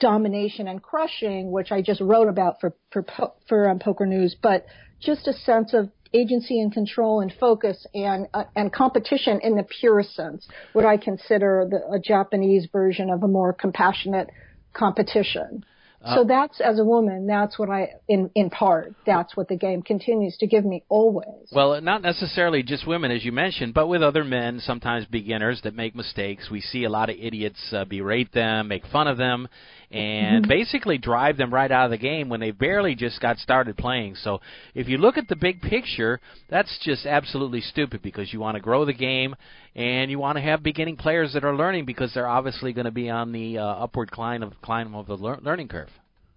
domination 0.00 0.68
and 0.68 0.82
crushing, 0.82 1.50
which 1.50 1.70
I 1.70 1.82
just 1.82 2.00
wrote 2.00 2.28
about 2.28 2.60
for 2.60 2.74
for 2.90 3.04
for 3.48 3.68
um, 3.68 3.78
Poker 3.78 4.06
News, 4.06 4.36
but 4.40 4.66
just 5.00 5.26
a 5.28 5.32
sense 5.32 5.74
of 5.74 5.90
agency 6.14 6.60
and 6.60 6.72
control 6.72 7.20
and 7.20 7.32
focus 7.38 7.86
and 7.94 8.26
uh, 8.34 8.44
and 8.56 8.72
competition 8.72 9.40
in 9.42 9.56
the 9.56 9.64
purest 9.80 10.14
sense, 10.14 10.48
what 10.72 10.84
I 10.84 10.96
consider 10.96 11.66
the, 11.70 11.94
a 11.94 11.98
Japanese 11.98 12.66
version 12.72 13.10
of 13.10 13.22
a 13.22 13.28
more 13.28 13.52
compassionate 13.52 14.28
competition. 14.72 15.64
Uh, 16.00 16.16
so 16.16 16.24
that's 16.24 16.60
as 16.60 16.78
a 16.78 16.84
woman, 16.84 17.26
that's 17.26 17.58
what 17.58 17.68
I 17.68 17.94
in 18.06 18.30
in 18.36 18.50
part 18.50 18.94
that's 19.04 19.36
what 19.36 19.48
the 19.48 19.56
game 19.56 19.82
continues 19.82 20.36
to 20.38 20.46
give 20.46 20.64
me 20.64 20.84
always. 20.88 21.48
Well, 21.50 21.72
uh, 21.72 21.80
not 21.80 22.02
necessarily 22.02 22.62
just 22.62 22.86
women, 22.86 23.10
as 23.10 23.24
you 23.24 23.32
mentioned, 23.32 23.74
but 23.74 23.88
with 23.88 24.02
other 24.02 24.22
men, 24.22 24.60
sometimes 24.60 25.06
beginners 25.06 25.60
that 25.64 25.74
make 25.74 25.96
mistakes. 25.96 26.48
We 26.50 26.60
see 26.60 26.84
a 26.84 26.88
lot 26.90 27.10
of 27.10 27.16
idiots 27.18 27.58
uh, 27.72 27.84
berate 27.84 28.32
them, 28.32 28.68
make 28.68 28.86
fun 28.86 29.08
of 29.08 29.18
them, 29.18 29.48
and 29.90 30.44
mm-hmm. 30.44 30.48
basically 30.48 30.98
drive 30.98 31.36
them 31.36 31.52
right 31.52 31.70
out 31.70 31.86
of 31.86 31.90
the 31.90 31.98
game 31.98 32.28
when 32.28 32.40
they 32.40 32.52
barely 32.52 32.94
just 32.94 33.20
got 33.20 33.38
started 33.38 33.76
playing. 33.76 34.14
So 34.16 34.40
if 34.74 34.88
you 34.88 34.98
look 34.98 35.18
at 35.18 35.26
the 35.28 35.36
big 35.36 35.62
picture, 35.62 36.20
that's 36.48 36.78
just 36.82 37.06
absolutely 37.06 37.60
stupid 37.60 38.02
because 38.02 38.32
you 38.32 38.38
want 38.38 38.54
to 38.54 38.60
grow 38.60 38.84
the 38.84 38.92
game 38.92 39.34
and 39.78 40.10
you 40.10 40.18
want 40.18 40.36
to 40.36 40.42
have 40.42 40.60
beginning 40.60 40.96
players 40.96 41.34
that 41.34 41.44
are 41.44 41.54
learning 41.54 41.84
because 41.84 42.12
they're 42.12 42.26
obviously 42.26 42.72
going 42.72 42.86
to 42.86 42.90
be 42.90 43.08
on 43.08 43.30
the 43.30 43.58
uh, 43.58 43.62
upward 43.62 44.10
climb 44.10 44.42
of 44.42 44.60
climb 44.60 44.92
of 44.92 45.06
the 45.06 45.14
lear- 45.14 45.38
learning 45.40 45.68
curve. 45.68 45.88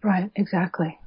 Right, 0.03 0.29
exactly. 0.35 0.99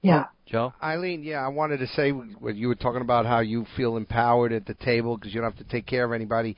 Yeah. 0.00 0.26
Joe? 0.46 0.72
Eileen, 0.80 1.24
yeah, 1.24 1.44
I 1.44 1.48
wanted 1.48 1.78
to 1.78 1.88
say 1.88 2.12
what 2.12 2.54
you 2.54 2.68
were 2.68 2.76
talking 2.76 3.00
about 3.02 3.26
how 3.26 3.40
you 3.40 3.66
feel 3.76 3.96
empowered 3.96 4.52
at 4.52 4.66
the 4.66 4.74
table 4.74 5.16
because 5.16 5.34
you 5.34 5.40
don't 5.40 5.50
have 5.50 5.66
to 5.66 5.70
take 5.70 5.84
care 5.84 6.04
of 6.04 6.12
anybody. 6.12 6.56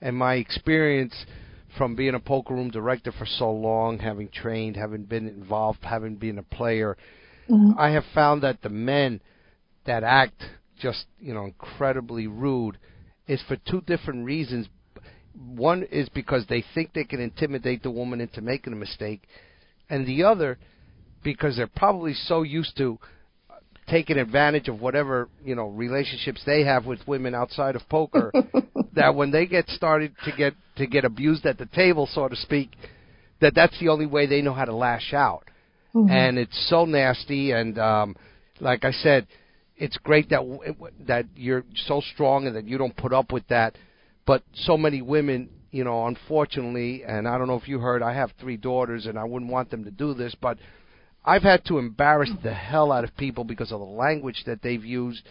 And 0.00 0.16
my 0.16 0.34
experience 0.36 1.14
from 1.76 1.94
being 1.94 2.14
a 2.14 2.20
poker 2.20 2.54
room 2.54 2.70
director 2.70 3.12
for 3.12 3.26
so 3.26 3.50
long, 3.50 3.98
having 3.98 4.30
trained, 4.30 4.76
having 4.76 5.04
been 5.04 5.28
involved, 5.28 5.80
having 5.82 6.16
been 6.16 6.38
a 6.38 6.42
player, 6.42 6.96
I 7.78 7.90
have 7.90 8.04
found 8.14 8.42
that 8.42 8.62
the 8.62 8.70
men 8.70 9.20
that 9.84 10.02
act 10.02 10.42
just, 10.80 11.04
you 11.20 11.34
know, 11.34 11.44
incredibly 11.44 12.26
rude 12.26 12.78
is 13.26 13.42
for 13.48 13.56
two 13.56 13.80
different 13.82 14.24
reasons. 14.24 14.68
One 15.34 15.84
is 15.84 16.08
because 16.08 16.44
they 16.48 16.64
think 16.74 16.92
they 16.92 17.04
can 17.04 17.20
intimidate 17.20 17.82
the 17.82 17.90
woman 17.90 18.20
into 18.20 18.40
making 18.40 18.72
a 18.72 18.76
mistake, 18.76 19.22
and 19.88 20.06
the 20.06 20.24
other 20.24 20.58
because 21.22 21.56
they're 21.56 21.66
probably 21.66 22.14
so 22.14 22.42
used 22.42 22.76
to 22.76 22.98
taking 23.88 24.18
advantage 24.18 24.68
of 24.68 24.80
whatever 24.80 25.28
you 25.44 25.54
know 25.54 25.68
relationships 25.68 26.42
they 26.44 26.64
have 26.64 26.86
with 26.86 27.00
women 27.06 27.34
outside 27.34 27.76
of 27.76 27.88
poker. 27.88 28.32
that 28.94 29.14
when 29.14 29.30
they 29.30 29.46
get 29.46 29.68
started 29.68 30.12
to 30.24 30.32
get 30.36 30.54
to 30.76 30.86
get 30.86 31.04
abused 31.04 31.46
at 31.46 31.58
the 31.58 31.66
table, 31.66 32.08
so 32.12 32.28
to 32.28 32.36
speak, 32.36 32.70
that 33.40 33.54
that's 33.54 33.78
the 33.80 33.88
only 33.88 34.06
way 34.06 34.26
they 34.26 34.42
know 34.42 34.54
how 34.54 34.64
to 34.64 34.74
lash 34.74 35.12
out. 35.12 35.44
Mm-hmm. 35.94 36.10
And 36.10 36.38
it's 36.38 36.68
so 36.68 36.84
nasty. 36.84 37.52
And 37.52 37.78
um, 37.78 38.16
like 38.60 38.84
I 38.84 38.92
said, 38.92 39.26
it's 39.82 39.96
great 39.96 40.30
that 40.30 40.42
that 41.08 41.26
you're 41.34 41.64
so 41.74 42.00
strong 42.14 42.46
and 42.46 42.54
that 42.54 42.68
you 42.68 42.78
don't 42.78 42.96
put 42.96 43.12
up 43.12 43.32
with 43.32 43.46
that. 43.48 43.76
But 44.24 44.44
so 44.54 44.76
many 44.76 45.02
women, 45.02 45.50
you 45.72 45.82
know, 45.82 46.06
unfortunately, 46.06 47.02
and 47.04 47.26
I 47.26 47.36
don't 47.36 47.48
know 47.48 47.56
if 47.56 47.66
you 47.66 47.80
heard, 47.80 48.00
I 48.00 48.14
have 48.14 48.30
three 48.40 48.56
daughters, 48.56 49.06
and 49.06 49.18
I 49.18 49.24
wouldn't 49.24 49.50
want 49.50 49.72
them 49.72 49.84
to 49.84 49.90
do 49.90 50.14
this, 50.14 50.36
but 50.40 50.58
I've 51.24 51.42
had 51.42 51.64
to 51.64 51.78
embarrass 51.78 52.30
the 52.44 52.54
hell 52.54 52.92
out 52.92 53.02
of 53.02 53.16
people 53.16 53.42
because 53.42 53.72
of 53.72 53.80
the 53.80 53.84
language 53.84 54.44
that 54.46 54.62
they've 54.62 54.84
used. 54.84 55.28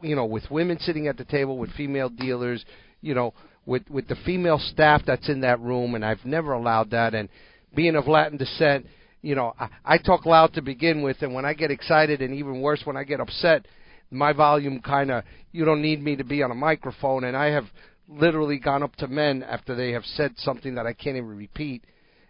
You 0.00 0.16
know, 0.16 0.24
with 0.24 0.50
women 0.50 0.78
sitting 0.78 1.06
at 1.06 1.18
the 1.18 1.26
table, 1.26 1.58
with 1.58 1.70
female 1.72 2.08
dealers, 2.08 2.64
you 3.02 3.14
know, 3.14 3.34
with 3.66 3.82
with 3.90 4.08
the 4.08 4.16
female 4.24 4.58
staff 4.58 5.02
that's 5.06 5.28
in 5.28 5.42
that 5.42 5.60
room, 5.60 5.94
and 5.94 6.02
I've 6.02 6.24
never 6.24 6.52
allowed 6.52 6.92
that. 6.92 7.14
And 7.14 7.28
being 7.74 7.94
of 7.94 8.08
Latin 8.08 8.38
descent, 8.38 8.86
you 9.22 9.34
know, 9.34 9.54
I, 9.58 9.68
I 9.84 9.98
talk 9.98 10.26
loud 10.26 10.54
to 10.54 10.62
begin 10.62 11.02
with, 11.02 11.18
and 11.22 11.34
when 11.34 11.44
I 11.44 11.54
get 11.54 11.70
excited, 11.70 12.22
and 12.22 12.34
even 12.34 12.60
worse, 12.60 12.80
when 12.84 12.96
I 12.96 13.04
get 13.04 13.20
upset, 13.20 13.66
my 14.10 14.32
volume 14.32 14.80
kind 14.80 15.10
of 15.10 15.24
you 15.52 15.64
don't 15.64 15.82
need 15.82 16.02
me 16.02 16.16
to 16.16 16.24
be 16.24 16.42
on 16.42 16.50
a 16.50 16.54
microphone, 16.54 17.24
and 17.24 17.36
I 17.36 17.46
have 17.46 17.64
literally 18.08 18.58
gone 18.58 18.82
up 18.82 18.96
to 18.96 19.06
men 19.06 19.42
after 19.42 19.74
they 19.74 19.92
have 19.92 20.04
said 20.04 20.32
something 20.36 20.74
that 20.74 20.86
I 20.86 20.92
can't 20.92 21.16
even 21.16 21.36
repeat, 21.36 21.84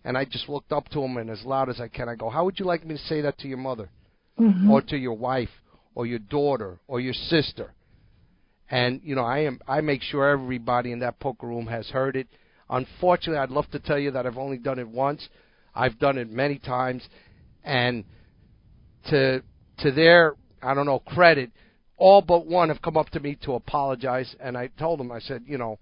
and 0.05 0.17
I 0.17 0.25
just 0.25 0.49
looked 0.49 0.73
up 0.73 0.89
to 0.91 1.01
them 1.01 1.17
and 1.17 1.31
as 1.31 1.43
loud 1.45 1.69
as 1.69 1.81
I 1.81 1.89
can, 1.89 2.09
I 2.09 2.15
go, 2.15 2.29
"How 2.29 2.45
would 2.45 2.59
you 2.59 2.67
like 2.67 2.85
me 2.85 2.97
to 2.97 3.03
say 3.03 3.21
that 3.23 3.39
to 3.39 3.49
your 3.49 3.59
mother, 3.59 3.89
mm-hmm. 4.39 4.71
or 4.71 4.83
to 4.83 4.97
your 4.97 5.17
wife, 5.17 5.51
or 5.95 6.07
your 6.07 6.19
daughter, 6.19 6.79
or 6.87 7.01
your 7.01 7.15
sister?" 7.15 7.73
And 8.71 9.01
you 9.03 9.15
know, 9.15 9.25
I 9.25 9.41
am 9.41 9.61
I 9.67 9.81
make 9.81 10.03
sure 10.03 10.29
everybody 10.29 10.93
in 10.93 11.01
that 11.01 11.19
poker 11.19 11.47
room 11.47 11.67
has 11.67 11.89
heard 11.89 12.17
it. 12.17 12.29
Unfortunately, 12.69 13.39
I'd 13.39 13.51
love 13.51 13.69
to 13.73 13.81
tell 13.81 13.99
you 13.99 14.13
that 14.13 14.27
I've 14.27 14.39
only 14.39 14.59
done 14.59 14.79
it 14.79 14.89
once. 14.89 15.29
I've 15.75 15.99
done 15.99 16.19
it 16.19 16.31
many 16.31 16.59
times, 16.59 17.03
and 17.65 18.05
to 19.09 19.43
to 19.79 19.93
their 19.93 20.35
I 20.63 20.75
don't 20.75 20.87
know 20.87 21.01
credit, 21.01 21.51
all 21.97 22.23
but 22.23 22.47
one 22.47 22.69
have 22.69 22.83
come 22.83 22.97
up 22.97 23.11
to 23.11 23.21
me 23.21 23.37
to 23.43 23.55
apologize, 23.55 24.35
and 24.41 24.57
I 24.57 24.69
told 24.79 25.01
them 25.01 25.11
I 25.13 25.21
said, 25.21 25.45
you 25.47 25.59
know, 25.59 25.79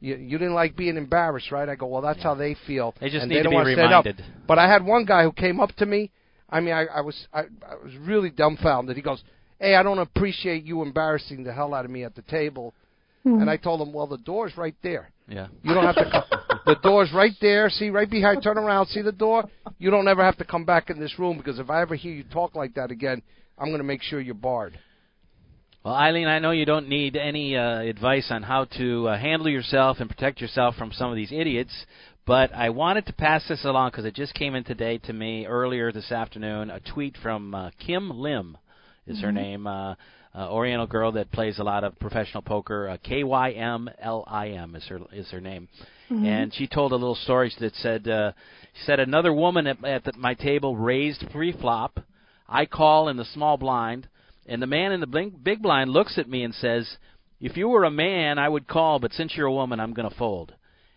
you, 0.00 0.16
you 0.16 0.38
didn't 0.38 0.54
like 0.54 0.76
being 0.76 0.96
embarrassed, 0.96 1.52
right? 1.52 1.68
I 1.68 1.74
go, 1.76 1.86
well, 1.86 2.02
that's 2.02 2.18
yeah. 2.18 2.24
how 2.24 2.34
they 2.34 2.56
feel. 2.66 2.94
They 3.00 3.08
just 3.08 3.22
and 3.22 3.30
need 3.30 3.38
they 3.38 3.42
to 3.44 3.50
don't 3.50 3.64
be 3.64 3.74
reminded. 3.74 4.24
But 4.48 4.58
I 4.58 4.68
had 4.70 4.84
one 4.84 5.04
guy 5.04 5.22
who 5.22 5.32
came 5.32 5.60
up 5.60 5.72
to 5.76 5.86
me. 5.86 6.10
I 6.50 6.60
mean, 6.60 6.74
I, 6.74 6.84
I 6.86 7.00
was 7.00 7.26
I, 7.32 7.40
I 7.40 7.76
was 7.82 7.94
really 8.00 8.30
dumbfounded. 8.30 8.96
He 8.96 9.02
goes, 9.02 9.22
hey, 9.58 9.76
I 9.76 9.82
don't 9.82 9.98
appreciate 9.98 10.64
you 10.64 10.82
embarrassing 10.82 11.44
the 11.44 11.52
hell 11.52 11.72
out 11.72 11.84
of 11.84 11.90
me 11.90 12.04
at 12.04 12.14
the 12.14 12.22
table. 12.22 12.74
Hmm. 13.22 13.40
And 13.40 13.48
I 13.48 13.56
told 13.56 13.80
him, 13.80 13.92
well, 13.92 14.08
the 14.08 14.18
door's 14.18 14.56
right 14.56 14.74
there. 14.82 15.10
Yeah. 15.28 15.46
You 15.62 15.72
don't 15.72 15.84
have 15.84 15.94
to 15.94 16.10
come. 16.10 16.40
the 16.66 16.76
door's 16.82 17.12
right 17.12 17.34
there. 17.40 17.68
See, 17.70 17.90
right 17.90 18.08
behind. 18.08 18.42
Turn 18.42 18.58
around. 18.58 18.86
See 18.86 19.02
the 19.02 19.12
door. 19.12 19.44
You 19.78 19.90
don't 19.90 20.08
ever 20.08 20.22
have 20.22 20.36
to 20.38 20.44
come 20.44 20.64
back 20.64 20.90
in 20.90 21.00
this 21.00 21.18
room 21.18 21.36
because 21.36 21.58
if 21.58 21.70
I 21.70 21.82
ever 21.82 21.94
hear 21.94 22.12
you 22.12 22.24
talk 22.24 22.54
like 22.54 22.74
that 22.74 22.90
again, 22.90 23.22
I'm 23.58 23.68
going 23.68 23.78
to 23.78 23.84
make 23.84 24.02
sure 24.02 24.20
you're 24.20 24.34
barred. 24.34 24.78
Well, 25.84 25.94
Eileen, 25.94 26.28
I 26.28 26.38
know 26.38 26.52
you 26.52 26.64
don't 26.64 26.88
need 26.88 27.16
any 27.16 27.56
uh, 27.56 27.80
advice 27.80 28.28
on 28.30 28.44
how 28.44 28.66
to 28.78 29.08
uh, 29.08 29.18
handle 29.18 29.48
yourself 29.48 29.96
and 29.98 30.08
protect 30.08 30.40
yourself 30.40 30.76
from 30.76 30.92
some 30.92 31.10
of 31.10 31.16
these 31.16 31.32
idiots, 31.32 31.72
but 32.24 32.54
I 32.54 32.70
wanted 32.70 33.06
to 33.06 33.12
pass 33.12 33.42
this 33.48 33.64
along 33.64 33.90
because 33.90 34.04
it 34.04 34.14
just 34.14 34.32
came 34.34 34.54
in 34.54 34.62
today 34.62 34.98
to 34.98 35.12
me 35.12 35.44
earlier 35.44 35.90
this 35.90 36.12
afternoon. 36.12 36.70
A 36.70 36.78
tweet 36.78 37.16
from 37.20 37.52
uh, 37.52 37.70
Kym 37.84 38.14
Lim 38.14 38.56
is 39.08 39.16
mm-hmm. 39.16 39.26
her 39.26 39.32
name. 39.32 39.66
Uh, 39.66 39.94
uh, 40.34 40.48
Oriental 40.50 40.86
girl 40.86 41.12
that 41.12 41.30
plays 41.30 41.58
a 41.58 41.64
lot 41.64 41.84
of 41.84 41.98
professional 41.98 42.42
poker. 42.42 42.88
Uh, 42.88 42.96
K 43.02 43.22
Y 43.24 43.50
M 43.50 43.90
L 44.00 44.24
I 44.26 44.50
M 44.50 44.74
is 44.74 44.86
her 44.86 45.00
is 45.12 45.30
her 45.30 45.40
name, 45.40 45.68
mm-hmm. 46.12 46.26
and 46.26 46.54
she 46.54 46.66
told 46.66 46.92
a 46.92 46.96
little 46.96 47.14
story 47.14 47.52
that 47.60 47.74
said 47.76 48.06
uh, 48.08 48.32
she 48.74 48.84
said 48.84 49.00
another 49.00 49.32
woman 49.32 49.66
at, 49.66 49.84
at 49.84 50.04
the, 50.04 50.12
my 50.16 50.34
table 50.34 50.76
raised 50.76 51.24
pre-flop. 51.30 52.00
I 52.48 52.66
call 52.66 53.08
in 53.08 53.16
the 53.16 53.24
small 53.24 53.56
blind, 53.56 54.08
and 54.46 54.60
the 54.60 54.66
man 54.66 54.92
in 54.92 55.00
the 55.00 55.06
big, 55.06 55.42
big 55.42 55.62
blind 55.62 55.90
looks 55.90 56.18
at 56.18 56.28
me 56.28 56.42
and 56.42 56.54
says, 56.54 56.96
"If 57.40 57.56
you 57.56 57.68
were 57.68 57.84
a 57.84 57.90
man, 57.90 58.38
I 58.38 58.48
would 58.48 58.68
call, 58.68 58.98
but 58.98 59.12
since 59.12 59.34
you're 59.36 59.46
a 59.46 59.52
woman, 59.52 59.80
I'm 59.80 59.94
going 59.94 60.08
to 60.08 60.16
fold." 60.16 60.54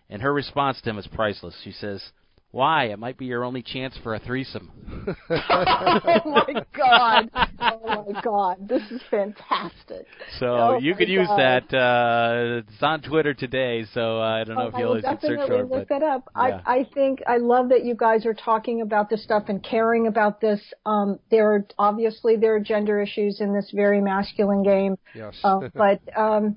And 0.10 0.22
her 0.22 0.34
response 0.34 0.80
to 0.82 0.90
him 0.90 1.00
is 1.00 1.08
priceless. 1.08 1.56
She 1.64 1.72
says, 1.72 2.12
why? 2.56 2.86
It 2.86 3.00
might 3.00 3.18
be 3.18 3.26
your 3.26 3.44
only 3.44 3.62
chance 3.62 4.00
for 4.02 4.16
a 4.16 4.20
threesome. 4.20 4.72
oh 5.30 6.22
my 6.26 6.64
god! 6.74 7.30
Oh 7.60 8.06
my 8.08 8.22
god! 8.22 8.70
This 8.70 8.82
is 8.92 9.02
fantastic. 9.12 10.06
So 10.40 10.46
oh 10.46 10.78
you 10.80 10.96
could 10.96 11.10
use 11.10 11.28
god. 11.28 11.66
that. 11.70 11.78
Uh, 11.78 12.64
it's 12.66 12.82
on 12.82 13.02
Twitter 13.02 13.34
today, 13.34 13.84
so 13.94 14.22
uh, 14.22 14.40
I 14.40 14.44
don't 14.46 14.56
know 14.56 14.62
oh, 14.62 14.68
if 14.68 14.76
you'll 14.78 15.02
search 15.02 15.48
for 15.50 15.60
it. 15.60 15.70
look 15.70 15.90
but, 15.90 16.00
that 16.00 16.04
up. 16.04 16.30
Yeah. 16.34 16.62
I 16.66 16.78
I 16.78 16.90
think 16.94 17.20
I 17.28 17.38
love 17.40 17.68
that 17.70 17.84
you 17.84 17.94
guys 17.94 18.26
are 18.26 18.34
talking 18.34 18.80
about 18.80 19.10
this 19.10 19.22
stuff 19.22 19.50
and 19.50 19.62
caring 19.62 20.08
about 20.08 20.40
this. 20.40 20.62
Um, 20.86 21.20
there 21.30 21.52
are 21.52 21.68
obviously 21.78 22.38
there 22.38 22.56
are 22.56 22.62
gender 22.62 23.02
issues 23.02 23.42
in 23.42 23.54
this 23.54 23.70
very 23.76 24.00
masculine 24.00 24.64
game. 24.64 24.98
Yes. 25.14 25.36
uh, 25.44 25.60
but 25.74 26.00
um, 26.18 26.56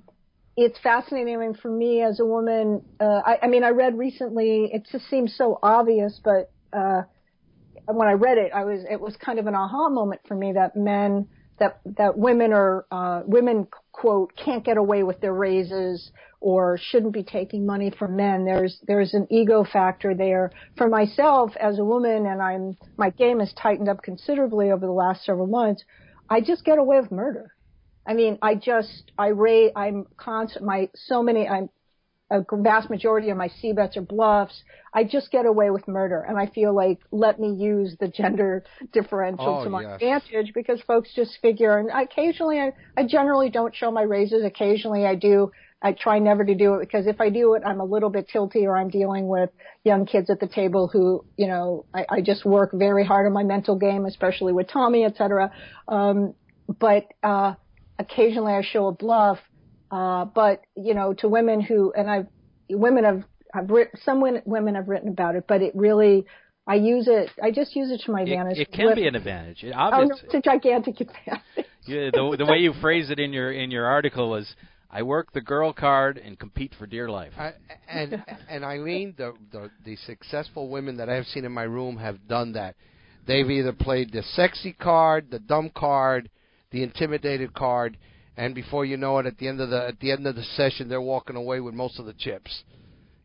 it's 0.61 0.79
fascinating 0.81 1.55
for 1.55 1.71
me 1.71 2.03
as 2.03 2.19
a 2.19 2.25
woman. 2.25 2.83
Uh, 2.99 3.21
I, 3.25 3.39
I 3.45 3.47
mean, 3.47 3.63
I 3.63 3.71
read 3.71 3.97
recently. 3.97 4.69
It 4.73 4.89
just 4.91 5.09
seems 5.09 5.37
so 5.37 5.61
obvious, 5.63 6.21
but 6.25 6.51
uh, 6.73 7.03
when 7.87 8.09
I 8.09 8.13
read 8.13 8.39
it, 8.39 8.51
I 8.53 8.65
was 8.65 8.85
it 8.91 9.01
was 9.01 9.15
kind 9.25 9.39
of 9.39 9.47
an 9.47 9.55
aha 9.55 9.89
moment 9.89 10.21
for 10.27 10.35
me 10.35 10.53
that 10.55 10.75
men 10.75 11.29
that 11.61 11.81
that 11.97 12.19
women 12.19 12.53
are 12.53 12.87
uh, 12.91 13.23
women 13.25 13.69
quote 13.93 14.33
can't 14.35 14.65
get 14.65 14.77
away 14.77 15.05
with 15.05 15.21
their 15.21 15.33
raises 15.33 16.11
or 16.41 16.77
shouldn't 16.91 17.13
be 17.13 17.23
taking 17.23 17.65
money 17.65 17.93
from 17.97 18.17
men. 18.17 18.45
There's 18.45 18.81
there's 18.89 19.15
an 19.15 19.29
ego 19.31 19.65
factor 19.65 20.13
there. 20.13 20.51
For 20.77 20.89
myself 20.89 21.53
as 21.61 21.79
a 21.79 21.85
woman, 21.85 22.27
and 22.27 22.43
I'm 22.43 22.77
my 22.97 23.11
game 23.11 23.39
has 23.39 23.53
tightened 23.53 23.89
up 23.89 24.03
considerably 24.03 24.73
over 24.73 24.85
the 24.85 24.93
last 24.93 25.25
several 25.25 25.47
months. 25.47 25.85
I 26.29 26.41
just 26.41 26.65
get 26.65 26.79
away 26.79 27.01
with 27.01 27.13
murder. 27.13 27.55
I 28.09 28.15
mean, 28.15 28.39
I 28.43 28.55
just, 28.57 29.13
I 29.19 29.29
rate, 29.29 29.73
I'm 29.77 30.07
constant, 30.17 30.65
my, 30.65 30.89
so 30.95 31.23
many, 31.23 31.47
I'm, 31.47 31.69
a 32.31 32.45
vast 32.53 32.91
majority 32.91 33.31
of 33.31 33.39
my 33.39 33.49
C 33.49 33.73
bets 33.73 33.97
are 33.97 34.03
bluffs. 34.03 34.63
I 34.93 35.03
just 35.03 35.31
get 35.31 35.47
away 35.47 35.71
with 35.71 35.89
murder, 35.89 36.21
and 36.21 36.39
I 36.39 36.47
feel 36.47 36.75
like 36.75 36.99
let 37.11 37.41
me 37.41 37.55
use 37.55 37.97
the 38.01 38.09
gender 38.09 38.65
differential 38.93 39.61
oh, 39.61 39.65
to 39.65 39.71
my 39.71 39.81
yes. 39.81 39.95
advantage 39.95 40.53
because 40.53 40.79
folks 40.83 41.09
just 41.17 41.39
figure. 41.41 41.79
And 41.79 41.89
occasionally, 41.91 42.59
I, 42.59 42.73
I 42.99 43.07
generally 43.07 43.49
don't 43.49 43.75
show 43.75 43.91
my 43.91 44.03
raises. 44.03 44.45
Occasionally, 44.45 45.07
I 45.07 45.15
do. 45.15 45.53
I 45.81 45.93
try 45.93 46.19
never 46.19 46.45
to 46.45 46.55
do 46.55 46.75
it 46.75 46.81
because 46.81 47.07
if 47.07 47.19
I 47.19 47.31
do 47.31 47.55
it, 47.55 47.63
I'm 47.65 47.81
a 47.81 47.85
little 47.87 48.11
bit 48.11 48.29
tilty, 48.29 48.65
or 48.65 48.77
I'm 48.77 48.91
dealing 48.91 49.27
with 49.27 49.49
young 49.83 50.05
kids 50.05 50.29
at 50.29 50.39
the 50.39 50.49
table 50.49 50.91
who, 50.93 51.25
you 51.39 51.47
know, 51.47 51.87
I, 51.95 52.05
I 52.11 52.21
just 52.21 52.45
work 52.45 52.73
very 52.75 53.07
hard 53.07 53.27
on 53.27 53.33
my 53.33 53.45
mental 53.45 53.77
game, 53.79 54.05
especially 54.05 54.53
with 54.53 54.69
Tommy, 54.69 55.07
et 55.07 55.17
cetera. 55.17 55.51
Um, 55.87 56.35
but 56.79 57.07
uh, 57.23 57.55
occasionally 57.99 58.53
I 58.53 58.63
show 58.63 58.87
a 58.87 58.93
bluff, 58.93 59.39
uh, 59.91 60.25
but 60.27 60.63
you 60.77 60.95
know, 60.95 61.15
to 61.15 61.29
women 61.29 61.61
who 61.61 61.93
and 61.93 62.11
I've 62.11 62.27
women 62.71 63.05
have 63.05 63.25
I've 63.55 63.71
written 63.71 63.99
some 64.05 64.23
women 64.45 64.75
have 64.75 64.89
written 64.89 65.09
about 65.09 65.37
it, 65.37 65.45
but 65.49 65.63
it 65.63 65.75
really 65.75 66.27
I 66.67 66.75
use 66.75 67.09
it. 67.09 67.31
I 67.43 67.51
just 67.51 67.75
use 67.75 67.91
it 67.91 68.03
to 68.05 68.13
my 68.13 68.21
advantage. 68.23 68.59
It, 68.59 68.69
it 68.69 68.73
can 68.73 68.87
With, 68.87 68.97
be 68.97 69.09
an 69.09 69.15
advantage. 69.15 69.65
It, 69.65 69.75
oh 69.77 69.91
no, 69.91 70.17
it's 70.23 70.35
a 70.35 70.41
gigantic 70.41 71.01
advantage. 71.01 71.67
yeah, 71.87 72.11
the 72.13 72.37
the 72.39 72.47
way 72.47 72.59
you 72.59 72.75
phrase 72.81 73.11
it 73.11 73.19
in 73.19 73.33
your 73.33 73.53
in 73.53 73.71
your 73.71 73.87
article 73.87 74.31
was. 74.31 74.55
I 74.91 75.03
work 75.03 75.35
the 75.35 75.43
girl 75.43 75.75
card 75.75 76.17
and 76.17 76.39
compete 76.39 76.75
for 76.79 76.87
dear 76.87 77.11
life. 77.11 77.35
I, 77.37 77.53
and 77.91 78.25
and 78.49 78.65
Eileen, 78.65 79.13
the, 79.19 79.35
the 79.53 79.71
the 79.85 79.97
successful 79.97 80.71
women 80.71 80.97
that 80.97 81.11
I 81.11 81.15
have 81.17 81.27
seen 81.27 81.45
in 81.45 81.53
my 81.53 81.65
room 81.65 81.99
have 81.99 82.27
done 82.27 82.53
that. 82.53 82.75
They've 83.27 83.51
either 83.51 83.75
played 83.75 84.13
the 84.13 84.23
sexy 84.23 84.73
card, 84.73 85.31
the 85.31 85.41
dumb 85.41 85.71
card, 85.77 86.31
the 86.71 86.83
intimidated 86.83 87.55
card, 87.55 87.97
and 88.37 88.55
before 88.55 88.85
you 88.85 88.97
know 88.97 89.19
it, 89.19 89.27
at 89.27 89.39
the 89.39 89.49
end 89.49 89.61
of 89.61 89.71
the 89.71 89.89
at 89.89 90.01
the 90.01 90.13
end 90.13 90.27
of 90.27 90.37
the 90.37 90.43
session, 90.43 90.89
they're 90.89 91.01
walking 91.01 91.37
away 91.37 91.61
with 91.61 91.75
most 91.75 91.99
of 91.99 92.07
the 92.07 92.13
chips, 92.13 92.63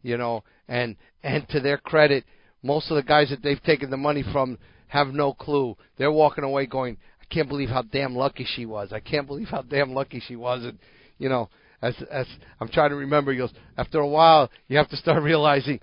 you 0.02 0.18
know. 0.18 0.44
And 0.68 0.96
and 1.24 1.48
to 1.50 1.60
their 1.60 1.78
credit, 1.78 2.24
most 2.64 2.90
of 2.90 2.96
the 2.96 3.04
guys 3.04 3.30
that 3.30 3.44
they've 3.44 3.62
taken 3.62 3.90
the 3.90 3.98
money 3.98 4.24
from 4.32 4.58
have 4.88 5.08
no 5.08 5.34
clue. 5.34 5.76
They're 5.98 6.12
walking 6.12 6.44
away 6.44 6.66
going, 6.66 6.98
I 7.22 7.26
can't 7.34 7.50
believe 7.50 7.70
how 7.70 7.82
damn 7.84 8.16
lucky 8.16 8.46
she 8.56 8.66
was. 8.66 8.94
I 8.94 9.00
can't 9.00 9.28
believe 9.28 9.50
how 9.50 9.62
damn 9.62 9.94
lucky 9.94 10.22
she 10.26 10.36
was. 10.36 10.64
And 10.64 10.80
you 11.18 11.30
know, 11.30 11.50
as 11.82 11.96
as 12.10 12.28
I'm 12.60 12.70
trying 12.70 12.90
to 12.90 12.96
remember, 12.96 13.32
he 13.32 13.38
goes, 13.38 13.54
after 13.78 14.00
a 14.00 14.08
while, 14.08 14.50
you 14.68 14.78
have 14.78 14.90
to 14.90 14.98
start 14.98 15.22
realizing 15.24 15.80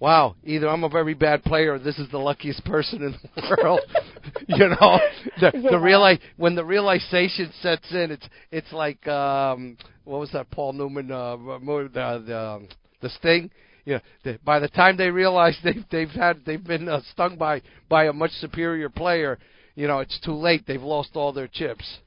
wow, 0.00 0.36
either 0.44 0.68
I'm 0.68 0.84
a 0.84 0.88
very 0.88 1.14
bad 1.14 1.42
player 1.44 1.74
or 1.74 1.78
this 1.78 1.98
is 1.98 2.10
the 2.10 2.18
luckiest 2.18 2.64
person 2.64 3.02
in 3.02 3.14
the 3.34 3.56
world. 3.62 3.80
you 4.48 4.68
know, 4.68 5.00
the, 5.40 5.50
yeah. 5.54 5.70
the 5.70 5.76
reali- 5.76 6.20
when 6.36 6.54
the 6.54 6.64
realization 6.64 7.52
sets 7.62 7.90
in, 7.90 8.10
it's 8.10 8.28
it's 8.50 8.72
like 8.72 9.06
um, 9.08 9.76
what 10.04 10.20
was 10.20 10.30
that 10.32 10.50
Paul 10.50 10.72
Newman 10.72 11.10
uh, 11.10 11.36
movie, 11.36 11.88
the 11.92 12.24
the, 12.26 12.38
um, 12.38 12.68
the 13.00 13.10
Sting. 13.10 13.50
You 13.84 13.94
know, 13.94 14.00
the, 14.24 14.38
by 14.44 14.58
the 14.58 14.68
time 14.68 14.96
they 14.96 15.10
realize 15.10 15.56
they've 15.64 15.84
they've 15.90 16.10
had 16.10 16.44
they've 16.44 16.62
been 16.62 16.88
uh, 16.88 17.00
stung 17.12 17.36
by 17.36 17.62
by 17.88 18.06
a 18.06 18.12
much 18.12 18.32
superior 18.32 18.88
player, 18.88 19.38
you 19.74 19.86
know 19.86 20.00
it's 20.00 20.20
too 20.20 20.34
late. 20.34 20.64
They've 20.66 20.82
lost 20.82 21.10
all 21.14 21.32
their 21.32 21.48
chips. 21.48 21.98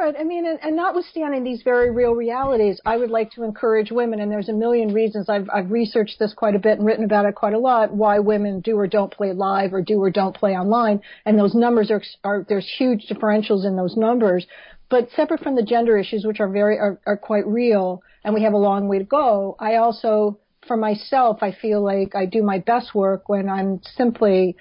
Right. 0.00 0.14
I 0.18 0.24
mean, 0.24 0.46
and, 0.46 0.58
and 0.62 0.76
notwithstanding 0.76 1.44
these 1.44 1.60
very 1.60 1.90
real 1.90 2.12
realities, 2.12 2.80
I 2.86 2.96
would 2.96 3.10
like 3.10 3.32
to 3.32 3.44
encourage 3.44 3.90
women, 3.90 4.20
and 4.20 4.32
there's 4.32 4.48
a 4.48 4.52
million 4.54 4.94
reasons. 4.94 5.28
I've, 5.28 5.46
I've 5.52 5.70
researched 5.70 6.18
this 6.18 6.32
quite 6.32 6.54
a 6.54 6.58
bit 6.58 6.78
and 6.78 6.86
written 6.86 7.04
about 7.04 7.26
it 7.26 7.34
quite 7.34 7.52
a 7.52 7.58
lot, 7.58 7.92
why 7.92 8.18
women 8.18 8.60
do 8.60 8.78
or 8.78 8.86
don't 8.86 9.12
play 9.12 9.34
live 9.34 9.74
or 9.74 9.82
do 9.82 10.02
or 10.02 10.10
don't 10.10 10.34
play 10.34 10.52
online. 10.52 11.02
And 11.26 11.38
those 11.38 11.54
numbers 11.54 11.90
are, 11.90 12.02
are 12.24 12.46
there's 12.48 12.66
huge 12.78 13.08
differentials 13.10 13.66
in 13.66 13.76
those 13.76 13.94
numbers. 13.94 14.46
But 14.88 15.10
separate 15.14 15.42
from 15.42 15.54
the 15.54 15.62
gender 15.62 15.98
issues, 15.98 16.24
which 16.24 16.40
are 16.40 16.48
very, 16.48 16.78
are, 16.78 16.98
are 17.06 17.18
quite 17.18 17.46
real, 17.46 18.02
and 18.24 18.32
we 18.32 18.42
have 18.44 18.54
a 18.54 18.58
long 18.58 18.88
way 18.88 19.00
to 19.00 19.04
go, 19.04 19.54
I 19.60 19.76
also, 19.76 20.38
for 20.66 20.78
myself, 20.78 21.42
I 21.42 21.52
feel 21.52 21.84
like 21.84 22.14
I 22.14 22.24
do 22.24 22.42
my 22.42 22.60
best 22.60 22.94
work 22.94 23.28
when 23.28 23.50
I'm 23.50 23.82
simply 23.96 24.56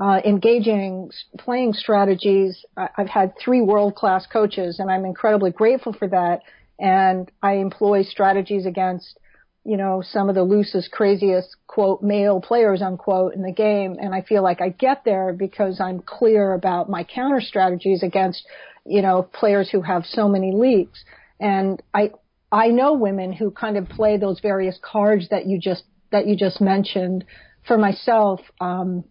uh, 0.00 0.18
engaging 0.24 1.10
playing 1.38 1.74
strategies. 1.74 2.64
I've 2.76 3.08
had 3.08 3.34
three 3.38 3.60
world 3.60 3.94
class 3.94 4.26
coaches, 4.26 4.78
and 4.78 4.90
I'm 4.90 5.04
incredibly 5.04 5.50
grateful 5.50 5.92
for 5.92 6.08
that. 6.08 6.40
And 6.78 7.30
I 7.42 7.56
employ 7.56 8.04
strategies 8.04 8.64
against, 8.64 9.18
you 9.62 9.76
know, 9.76 10.02
some 10.02 10.30
of 10.30 10.34
the 10.34 10.42
loosest, 10.42 10.90
craziest 10.90 11.54
quote 11.66 12.02
male 12.02 12.40
players 12.40 12.80
unquote 12.80 13.34
in 13.34 13.42
the 13.42 13.52
game. 13.52 13.98
And 14.00 14.14
I 14.14 14.22
feel 14.22 14.42
like 14.42 14.62
I 14.62 14.70
get 14.70 15.04
there 15.04 15.34
because 15.34 15.80
I'm 15.80 16.00
clear 16.00 16.54
about 16.54 16.88
my 16.88 17.04
counter 17.04 17.42
strategies 17.42 18.02
against, 18.02 18.42
you 18.86 19.02
know, 19.02 19.22
players 19.22 19.68
who 19.68 19.82
have 19.82 20.06
so 20.06 20.26
many 20.26 20.52
leaks. 20.54 21.04
And 21.38 21.82
I 21.92 22.12
I 22.50 22.68
know 22.68 22.94
women 22.94 23.34
who 23.34 23.50
kind 23.50 23.76
of 23.76 23.86
play 23.86 24.16
those 24.16 24.40
various 24.40 24.78
cards 24.80 25.28
that 25.28 25.44
you 25.46 25.58
just 25.60 25.84
that 26.10 26.26
you 26.26 26.36
just 26.36 26.62
mentioned. 26.62 27.26
For 27.66 27.76
myself, 27.76 28.40
um, 28.58 29.04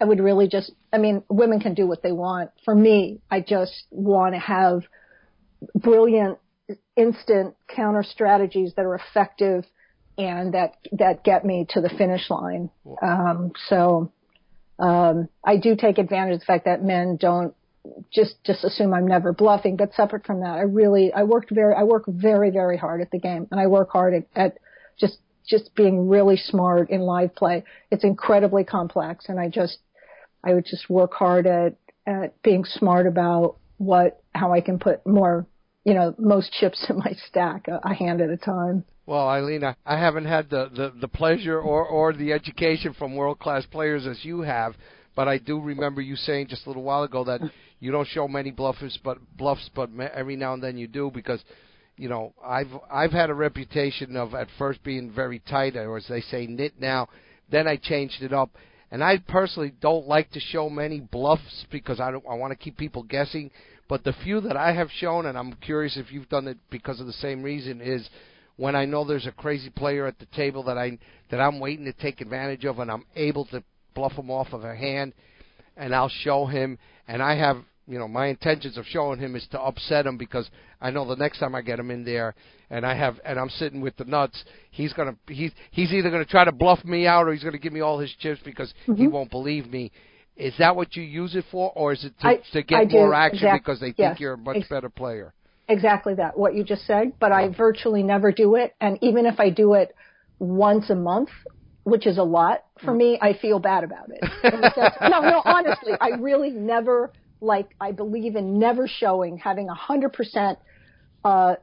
I 0.00 0.04
would 0.04 0.20
really 0.20 0.48
just, 0.48 0.72
I 0.92 0.98
mean, 0.98 1.22
women 1.28 1.60
can 1.60 1.74
do 1.74 1.86
what 1.86 2.02
they 2.02 2.12
want. 2.12 2.50
For 2.64 2.74
me, 2.74 3.20
I 3.30 3.40
just 3.40 3.84
want 3.90 4.34
to 4.34 4.40
have 4.40 4.82
brilliant, 5.74 6.38
instant 6.96 7.54
counter 7.68 8.02
strategies 8.02 8.72
that 8.76 8.84
are 8.84 8.94
effective 8.94 9.64
and 10.16 10.54
that, 10.54 10.76
that 10.92 11.24
get 11.24 11.44
me 11.44 11.66
to 11.70 11.80
the 11.80 11.88
finish 11.88 12.30
line. 12.30 12.70
Um, 13.02 13.52
so, 13.68 14.12
um, 14.78 15.28
I 15.44 15.56
do 15.56 15.76
take 15.76 15.98
advantage 15.98 16.34
of 16.34 16.40
the 16.40 16.46
fact 16.46 16.64
that 16.64 16.82
men 16.82 17.16
don't 17.16 17.54
just, 18.12 18.42
just 18.44 18.64
assume 18.64 18.94
I'm 18.94 19.06
never 19.06 19.32
bluffing, 19.32 19.76
but 19.76 19.92
separate 19.94 20.24
from 20.24 20.40
that, 20.40 20.56
I 20.56 20.62
really, 20.62 21.12
I 21.12 21.24
worked 21.24 21.50
very, 21.50 21.74
I 21.74 21.84
work 21.84 22.04
very, 22.08 22.50
very 22.50 22.76
hard 22.76 23.00
at 23.00 23.10
the 23.10 23.18
game 23.18 23.46
and 23.50 23.60
I 23.60 23.66
work 23.66 23.90
hard 23.90 24.14
at, 24.14 24.24
at 24.34 24.58
just 24.98 25.18
just 25.46 25.74
being 25.74 26.08
really 26.08 26.36
smart 26.36 26.90
in 26.90 27.00
live 27.00 27.34
play. 27.34 27.64
It's 27.90 28.04
incredibly 28.04 28.64
complex 28.64 29.26
and 29.28 29.38
I 29.38 29.48
just, 29.48 29.78
I 30.44 30.54
would 30.54 30.66
just 30.66 30.88
work 30.90 31.14
hard 31.14 31.46
at, 31.46 31.76
at 32.06 32.40
being 32.42 32.64
smart 32.64 33.06
about 33.06 33.56
what, 33.78 34.22
how 34.34 34.52
I 34.52 34.60
can 34.60 34.78
put 34.78 35.06
more, 35.06 35.46
you 35.84 35.94
know, 35.94 36.14
most 36.18 36.52
chips 36.52 36.84
in 36.88 36.98
my 36.98 37.14
stack, 37.28 37.68
a, 37.68 37.80
a 37.82 37.94
hand 37.94 38.20
at 38.20 38.30
a 38.30 38.36
time. 38.36 38.84
Well, 39.06 39.28
Eileen, 39.28 39.64
I, 39.64 39.74
I 39.84 39.98
haven't 39.98 40.26
had 40.26 40.50
the, 40.50 40.70
the, 40.74 40.92
the 41.00 41.08
pleasure 41.08 41.60
or, 41.60 41.86
or 41.86 42.12
the 42.12 42.32
education 42.32 42.94
from 42.94 43.14
world 43.14 43.38
class 43.38 43.66
players 43.66 44.06
as 44.06 44.24
you 44.24 44.40
have, 44.40 44.74
but 45.14 45.28
I 45.28 45.38
do 45.38 45.60
remember 45.60 46.00
you 46.00 46.16
saying 46.16 46.48
just 46.48 46.66
a 46.66 46.70
little 46.70 46.82
while 46.82 47.02
ago 47.02 47.24
that 47.24 47.40
you 47.80 47.92
don't 47.92 48.08
show 48.08 48.26
many 48.26 48.50
bluffers, 48.50 48.98
but 49.02 49.18
bluffs, 49.36 49.70
but 49.74 49.90
every 50.14 50.36
now 50.36 50.54
and 50.54 50.62
then 50.62 50.78
you 50.78 50.88
do 50.88 51.10
because 51.12 51.42
you 51.96 52.08
know, 52.08 52.34
I've 52.44 52.72
I've 52.90 53.12
had 53.12 53.30
a 53.30 53.34
reputation 53.34 54.16
of 54.16 54.34
at 54.34 54.48
first 54.58 54.82
being 54.82 55.12
very 55.12 55.38
tight, 55.40 55.76
or 55.76 55.96
as 55.96 56.06
they 56.08 56.20
say, 56.22 56.46
nit 56.46 56.74
now. 56.80 57.08
Then 57.50 57.68
I 57.68 57.76
changed 57.76 58.22
it 58.22 58.32
up, 58.32 58.50
and 58.94 59.02
I 59.02 59.18
personally 59.18 59.72
don't 59.80 60.06
like 60.06 60.30
to 60.30 60.40
show 60.40 60.70
many 60.70 61.00
bluffs 61.00 61.66
because 61.68 61.98
I 61.98 62.12
don't 62.12 62.24
I 62.30 62.34
want 62.34 62.52
to 62.52 62.56
keep 62.56 62.76
people 62.76 63.02
guessing. 63.02 63.50
But 63.88 64.04
the 64.04 64.12
few 64.22 64.40
that 64.42 64.56
I 64.56 64.72
have 64.72 64.88
shown, 64.88 65.26
and 65.26 65.36
I'm 65.36 65.54
curious 65.54 65.96
if 65.96 66.12
you've 66.12 66.28
done 66.28 66.46
it 66.46 66.58
because 66.70 67.00
of 67.00 67.08
the 67.08 67.12
same 67.14 67.42
reason, 67.42 67.80
is 67.80 68.08
when 68.56 68.76
I 68.76 68.84
know 68.84 69.04
there's 69.04 69.26
a 69.26 69.32
crazy 69.32 69.68
player 69.68 70.06
at 70.06 70.20
the 70.20 70.26
table 70.26 70.62
that 70.62 70.78
I 70.78 70.96
that 71.32 71.40
I'm 71.40 71.58
waiting 71.58 71.86
to 71.86 71.92
take 71.92 72.20
advantage 72.20 72.64
of, 72.64 72.78
and 72.78 72.88
I'm 72.88 73.04
able 73.16 73.46
to 73.46 73.64
bluff 73.96 74.12
him 74.12 74.30
off 74.30 74.52
of 74.52 74.62
a 74.62 74.76
hand, 74.76 75.12
and 75.76 75.92
I'll 75.92 76.08
show 76.08 76.46
him, 76.46 76.78
and 77.08 77.20
I 77.20 77.34
have 77.34 77.64
you 77.86 77.98
know, 77.98 78.08
my 78.08 78.28
intentions 78.28 78.78
of 78.78 78.86
showing 78.86 79.18
him 79.18 79.36
is 79.36 79.46
to 79.50 79.60
upset 79.60 80.06
him 80.06 80.16
because 80.16 80.48
I 80.80 80.90
know 80.90 81.06
the 81.06 81.16
next 81.16 81.38
time 81.38 81.54
I 81.54 81.62
get 81.62 81.78
him 81.78 81.90
in 81.90 82.04
there 82.04 82.34
and 82.70 82.86
I 82.86 82.94
have 82.96 83.20
and 83.24 83.38
I'm 83.38 83.50
sitting 83.50 83.80
with 83.80 83.96
the 83.96 84.04
nuts, 84.04 84.42
he's 84.70 84.92
gonna 84.92 85.16
he's 85.28 85.52
he's 85.70 85.92
either 85.92 86.10
gonna 86.10 86.24
try 86.24 86.44
to 86.44 86.52
bluff 86.52 86.84
me 86.84 87.06
out 87.06 87.28
or 87.28 87.32
he's 87.32 87.44
gonna 87.44 87.58
give 87.58 87.72
me 87.72 87.80
all 87.80 87.98
his 87.98 88.12
chips 88.18 88.40
because 88.44 88.72
mm-hmm. 88.86 89.00
he 89.00 89.06
won't 89.06 89.30
believe 89.30 89.70
me. 89.70 89.92
Is 90.36 90.54
that 90.58 90.74
what 90.74 90.96
you 90.96 91.02
use 91.02 91.36
it 91.36 91.44
for, 91.52 91.72
or 91.76 91.92
is 91.92 92.04
it 92.04 92.12
to, 92.20 92.26
I, 92.26 92.40
to 92.52 92.62
get 92.62 92.76
I 92.76 92.84
more 92.86 93.08
do, 93.10 93.14
action 93.14 93.36
exactly. 93.36 93.58
because 93.60 93.80
they 93.80 93.86
think 93.86 93.98
yes. 93.98 94.20
you're 94.20 94.32
a 94.32 94.38
much 94.38 94.56
Ex- 94.56 94.68
better 94.68 94.88
player? 94.88 95.32
Exactly 95.68 96.14
that, 96.14 96.36
what 96.36 96.54
you 96.54 96.64
just 96.64 96.86
said. 96.86 97.12
But 97.20 97.30
I 97.30 97.48
virtually 97.48 98.02
never 98.02 98.32
do 98.32 98.56
it, 98.56 98.74
and 98.80 98.98
even 99.00 99.26
if 99.26 99.38
I 99.38 99.50
do 99.50 99.74
it 99.74 99.94
once 100.40 100.90
a 100.90 100.96
month, 100.96 101.28
which 101.84 102.06
is 102.06 102.18
a 102.18 102.24
lot 102.24 102.64
for 102.84 102.92
Mm. 102.92 102.96
me, 102.96 103.18
I 103.22 103.34
feel 103.34 103.60
bad 103.60 103.84
about 103.84 104.10
it. 104.10 104.22
no, 105.02 105.20
no, 105.20 105.42
honestly, 105.44 105.92
I 106.00 106.08
really 106.18 106.50
never 106.50 107.12
like. 107.40 107.68
I 107.80 107.92
believe 107.92 108.36
in 108.36 108.58
never 108.58 108.86
showing, 108.88 109.38
having 109.38 109.68
a 109.68 109.74
hundred 109.74 110.12
percent, 110.12 110.58
uh, 111.24 111.54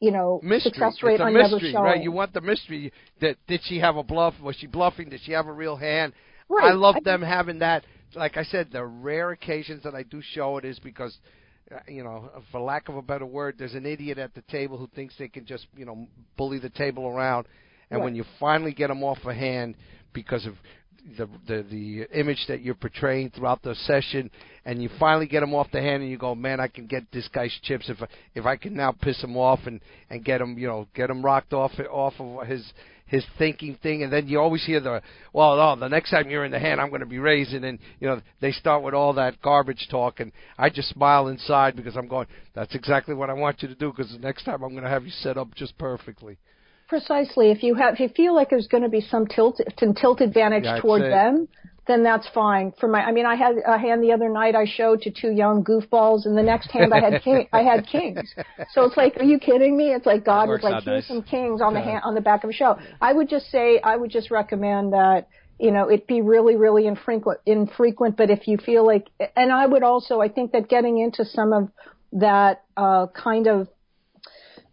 you 0.00 0.10
know, 0.10 0.40
mystery. 0.42 0.70
success 0.72 1.02
rate 1.02 1.14
it's 1.14 1.20
a 1.20 1.24
on 1.24 1.34
mystery, 1.34 1.50
never 1.58 1.72
showing. 1.72 1.84
right? 1.84 2.02
You 2.02 2.12
want 2.12 2.32
the 2.32 2.40
mystery. 2.40 2.92
That 3.20 3.36
did 3.46 3.60
she 3.64 3.78
have 3.80 3.96
a 3.96 4.02
bluff? 4.02 4.34
Was 4.42 4.56
she 4.56 4.66
bluffing? 4.66 5.08
Did 5.10 5.20
she 5.24 5.32
have 5.32 5.46
a 5.46 5.52
real 5.52 5.76
hand? 5.76 6.12
Right. 6.48 6.70
I 6.70 6.72
love 6.72 6.96
I- 6.96 7.00
them 7.04 7.22
having 7.22 7.58
that. 7.60 7.84
Like 8.14 8.36
I 8.36 8.42
said, 8.44 8.68
the 8.72 8.84
rare 8.84 9.30
occasions 9.30 9.84
that 9.84 9.94
I 9.94 10.02
do 10.02 10.20
show 10.20 10.56
it 10.58 10.64
is 10.64 10.80
because, 10.80 11.16
uh, 11.72 11.78
you 11.86 12.02
know, 12.02 12.28
for 12.50 12.60
lack 12.60 12.88
of 12.88 12.96
a 12.96 13.02
better 13.02 13.24
word, 13.24 13.54
there's 13.56 13.74
an 13.74 13.86
idiot 13.86 14.18
at 14.18 14.34
the 14.34 14.42
table 14.50 14.76
who 14.76 14.88
thinks 14.88 15.14
they 15.16 15.28
can 15.28 15.46
just, 15.46 15.68
you 15.76 15.84
know, 15.84 16.08
bully 16.36 16.58
the 16.58 16.70
table 16.70 17.06
around, 17.06 17.46
and 17.88 18.00
Right. 18.00 18.04
when 18.06 18.16
you 18.16 18.24
finally 18.40 18.72
get 18.72 18.88
them 18.88 19.04
off 19.04 19.24
a 19.26 19.32
hand 19.34 19.76
because 20.12 20.44
of 20.44 20.54
the 21.16 21.28
the 21.46 21.62
the 21.70 22.18
image 22.18 22.44
that 22.48 22.62
you're 22.62 22.74
portraying 22.74 23.30
throughout 23.30 23.62
the 23.62 23.74
session, 23.74 24.30
and 24.64 24.82
you 24.82 24.88
finally 24.98 25.26
get 25.26 25.42
him 25.42 25.54
off 25.54 25.68
the 25.72 25.80
hand, 25.80 26.02
and 26.02 26.10
you 26.10 26.18
go, 26.18 26.34
man, 26.34 26.60
I 26.60 26.68
can 26.68 26.86
get 26.86 27.10
this 27.12 27.28
guy's 27.28 27.56
chips 27.62 27.88
if 27.88 28.02
I, 28.02 28.06
if 28.34 28.46
I 28.46 28.56
can 28.56 28.74
now 28.74 28.92
piss 28.92 29.22
him 29.22 29.36
off 29.36 29.60
and 29.66 29.80
and 30.10 30.24
get 30.24 30.40
him, 30.40 30.58
you 30.58 30.66
know, 30.66 30.86
get 30.94 31.10
him 31.10 31.24
rocked 31.24 31.52
off 31.52 31.72
off 31.90 32.14
of 32.18 32.46
his 32.46 32.72
his 33.06 33.24
thinking 33.38 33.76
thing, 33.82 34.04
and 34.04 34.12
then 34.12 34.28
you 34.28 34.38
always 34.38 34.64
hear 34.64 34.80
the 34.80 35.02
well, 35.32 35.60
oh, 35.60 35.76
the 35.76 35.88
next 35.88 36.10
time 36.10 36.30
you're 36.30 36.44
in 36.44 36.52
the 36.52 36.60
hand, 36.60 36.80
I'm 36.80 36.90
going 36.90 37.00
to 37.00 37.06
be 37.06 37.18
raising, 37.18 37.64
and 37.64 37.78
you 37.98 38.06
know 38.06 38.20
they 38.40 38.52
start 38.52 38.82
with 38.82 38.94
all 38.94 39.12
that 39.14 39.42
garbage 39.42 39.88
talk, 39.90 40.20
and 40.20 40.30
I 40.56 40.70
just 40.70 40.90
smile 40.90 41.26
inside 41.26 41.74
because 41.74 41.96
I'm 41.96 42.08
going, 42.08 42.28
that's 42.54 42.74
exactly 42.74 43.14
what 43.14 43.28
I 43.28 43.32
want 43.32 43.62
you 43.62 43.68
to 43.68 43.74
do, 43.74 43.92
because 43.94 44.12
the 44.12 44.18
next 44.18 44.44
time 44.44 44.62
I'm 44.62 44.70
going 44.70 44.84
to 44.84 44.90
have 44.90 45.04
you 45.04 45.10
set 45.10 45.36
up 45.36 45.54
just 45.56 45.76
perfectly. 45.76 46.38
Precisely. 46.90 47.52
If 47.52 47.62
you 47.62 47.76
have, 47.76 47.94
if 47.94 48.00
you 48.00 48.08
feel 48.08 48.34
like 48.34 48.50
there's 48.50 48.66
going 48.66 48.82
to 48.82 48.88
be 48.88 49.00
some 49.00 49.24
tilt, 49.28 49.60
some 49.78 49.94
tilt 49.94 50.20
advantage 50.20 50.64
Yeah, 50.64 50.80
toward 50.80 51.02
say- 51.02 51.10
them, 51.10 51.46
then 51.86 52.02
that's 52.02 52.28
fine. 52.34 52.72
For 52.80 52.88
my, 52.88 53.00
I 53.00 53.12
mean, 53.12 53.26
I 53.26 53.36
had 53.36 53.54
a 53.64 53.78
hand 53.78 54.02
the 54.02 54.10
other 54.10 54.28
night 54.28 54.56
I 54.56 54.64
showed 54.66 55.00
to 55.02 55.10
two 55.12 55.30
young 55.30 55.62
goofballs, 55.62 56.26
and 56.26 56.36
the 56.36 56.42
next 56.42 56.72
hand 56.72 56.92
I 56.92 56.98
had 56.98 57.22
king, 57.24 57.46
I 57.52 57.62
had 57.62 57.86
kings. 57.86 58.34
So 58.72 58.84
it's 58.86 58.96
like, 58.96 59.16
are 59.18 59.24
you 59.24 59.38
kidding 59.38 59.76
me? 59.76 59.94
It's 59.94 60.04
like 60.04 60.24
God 60.24 60.48
was 60.48 60.64
like, 60.64 60.82
here's 60.82 61.04
nice. 61.04 61.06
some 61.06 61.22
kings 61.22 61.60
on 61.62 61.74
the 61.74 61.80
hand, 61.80 62.02
on 62.04 62.16
the 62.16 62.20
back 62.20 62.42
of 62.42 62.50
a 62.50 62.52
show. 62.52 62.76
I 63.00 63.12
would 63.12 63.28
just 63.28 63.52
say, 63.52 63.80
I 63.82 63.96
would 63.96 64.10
just 64.10 64.32
recommend 64.32 64.92
that 64.92 65.28
you 65.60 65.70
know 65.70 65.88
it 65.88 66.08
be 66.08 66.22
really, 66.22 66.56
really 66.56 66.88
infrequent, 66.88 67.38
infrequent. 67.46 68.16
But 68.16 68.30
if 68.30 68.48
you 68.48 68.56
feel 68.56 68.84
like, 68.84 69.06
and 69.36 69.52
I 69.52 69.64
would 69.64 69.84
also, 69.84 70.20
I 70.20 70.28
think 70.28 70.50
that 70.52 70.68
getting 70.68 70.98
into 70.98 71.24
some 71.24 71.52
of 71.52 71.68
that 72.12 72.64
uh, 72.76 73.06
kind 73.14 73.46
of 73.46 73.68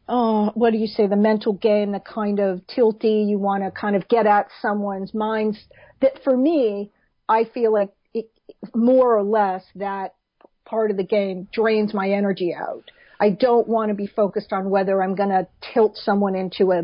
oh, 0.07 0.51
what 0.55 0.71
do 0.71 0.77
you 0.77 0.87
say, 0.87 1.07
the 1.07 1.15
mental 1.15 1.53
game, 1.53 1.91
the 1.91 1.99
kind 1.99 2.39
of 2.39 2.61
tilty, 2.67 3.27
you 3.27 3.37
want 3.37 3.63
to 3.63 3.71
kind 3.71 3.95
of 3.95 4.07
get 4.07 4.25
at 4.25 4.47
someone's 4.61 5.13
minds. 5.13 5.57
That 6.01 6.23
for 6.23 6.35
me, 6.35 6.91
I 7.27 7.43
feel 7.43 7.73
like 7.73 7.89
it, 8.13 8.29
more 8.75 9.17
or 9.17 9.23
less 9.23 9.63
that 9.75 10.15
part 10.65 10.91
of 10.91 10.97
the 10.97 11.03
game 11.03 11.47
drains 11.51 11.93
my 11.93 12.09
energy 12.11 12.53
out. 12.53 12.91
I 13.19 13.31
don't 13.31 13.67
want 13.67 13.89
to 13.89 13.95
be 13.95 14.07
focused 14.07 14.53
on 14.53 14.69
whether 14.69 15.01
I'm 15.01 15.15
going 15.15 15.29
to 15.29 15.47
tilt 15.73 15.97
someone 15.97 16.35
into 16.35 16.71
a 16.71 16.83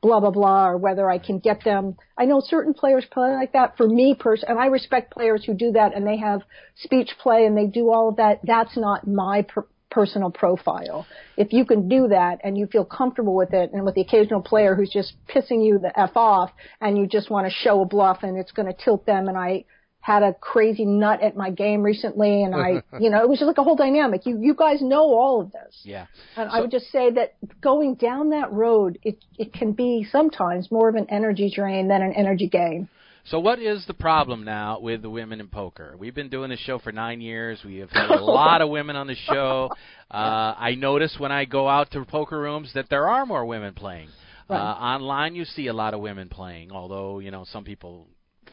blah 0.00 0.20
blah 0.20 0.30
blah 0.30 0.68
or 0.68 0.76
whether 0.76 1.10
I 1.10 1.18
can 1.18 1.40
get 1.40 1.64
them. 1.64 1.96
I 2.16 2.26
know 2.26 2.40
certain 2.40 2.74
players 2.74 3.04
play 3.10 3.32
like 3.32 3.52
that. 3.54 3.76
For 3.76 3.88
me, 3.88 4.14
pers- 4.18 4.44
and 4.46 4.58
I 4.58 4.66
respect 4.66 5.12
players 5.12 5.44
who 5.44 5.54
do 5.54 5.72
that 5.72 5.96
and 5.96 6.06
they 6.06 6.18
have 6.18 6.42
speech 6.76 7.10
play 7.20 7.44
and 7.44 7.56
they 7.56 7.66
do 7.66 7.90
all 7.90 8.10
of 8.10 8.16
that. 8.16 8.40
That's 8.44 8.76
not 8.76 9.06
my 9.06 9.42
per- 9.42 9.66
personal 9.90 10.30
profile. 10.30 11.06
If 11.36 11.52
you 11.52 11.64
can 11.64 11.88
do 11.88 12.08
that 12.08 12.40
and 12.44 12.56
you 12.56 12.66
feel 12.66 12.84
comfortable 12.84 13.34
with 13.34 13.52
it, 13.52 13.72
and 13.72 13.84
with 13.84 13.94
the 13.94 14.02
occasional 14.02 14.42
player 14.42 14.74
who's 14.74 14.90
just 14.90 15.14
pissing 15.28 15.64
you 15.64 15.78
the 15.78 15.98
f 15.98 16.16
off, 16.16 16.50
and 16.80 16.96
you 16.98 17.06
just 17.06 17.30
want 17.30 17.46
to 17.46 17.52
show 17.52 17.80
a 17.80 17.86
bluff 17.86 18.22
and 18.22 18.36
it's 18.36 18.52
going 18.52 18.66
to 18.66 18.84
tilt 18.84 19.06
them, 19.06 19.28
and 19.28 19.36
I 19.36 19.64
had 20.00 20.22
a 20.22 20.32
crazy 20.32 20.86
nut 20.86 21.22
at 21.22 21.36
my 21.36 21.50
game 21.50 21.82
recently, 21.82 22.42
and 22.42 22.54
I, 22.54 22.82
you 23.00 23.10
know, 23.10 23.20
it 23.20 23.28
was 23.28 23.38
just 23.38 23.46
like 23.46 23.58
a 23.58 23.62
whole 23.62 23.76
dynamic. 23.76 24.24
You 24.24 24.38
you 24.40 24.54
guys 24.54 24.80
know 24.80 25.02
all 25.02 25.40
of 25.40 25.52
this. 25.52 25.80
Yeah. 25.82 26.06
And 26.36 26.48
I 26.50 26.60
would 26.60 26.70
just 26.70 26.90
say 26.90 27.10
that 27.12 27.34
going 27.60 27.94
down 27.94 28.30
that 28.30 28.52
road, 28.52 28.98
it 29.02 29.22
it 29.38 29.52
can 29.52 29.72
be 29.72 30.06
sometimes 30.10 30.70
more 30.70 30.88
of 30.88 30.94
an 30.94 31.06
energy 31.10 31.52
drain 31.54 31.88
than 31.88 32.02
an 32.02 32.12
energy 32.12 32.48
gain. 32.48 32.88
So, 33.24 33.38
what 33.38 33.58
is 33.58 33.84
the 33.86 33.94
problem 33.94 34.44
now 34.44 34.80
with 34.80 35.02
the 35.02 35.10
women 35.10 35.40
in 35.40 35.48
poker? 35.48 35.94
We've 35.98 36.14
been 36.14 36.30
doing 36.30 36.50
this 36.50 36.60
show 36.60 36.78
for 36.78 36.92
nine 36.92 37.20
years. 37.20 37.60
We 37.64 37.76
have 37.76 37.90
had 37.90 38.10
a 38.10 38.16
lot 38.24 38.62
of 38.62 38.70
women 38.70 38.96
on 38.96 39.06
the 39.06 39.16
show. 39.26 39.70
Uh, 40.10 40.54
I 40.58 40.74
notice 40.76 41.14
when 41.18 41.32
I 41.32 41.44
go 41.44 41.68
out 41.68 41.90
to 41.92 42.04
poker 42.04 42.40
rooms 42.40 42.70
that 42.74 42.86
there 42.88 43.08
are 43.08 43.26
more 43.26 43.44
women 43.44 43.74
playing. 43.74 44.08
Uh, 44.50 44.54
online, 44.54 45.34
you 45.34 45.44
see 45.44 45.66
a 45.66 45.74
lot 45.74 45.92
of 45.92 46.00
women 46.00 46.30
playing, 46.30 46.72
although 46.72 47.18
you 47.18 47.30
know 47.30 47.44
some 47.52 47.64
people 47.64 48.06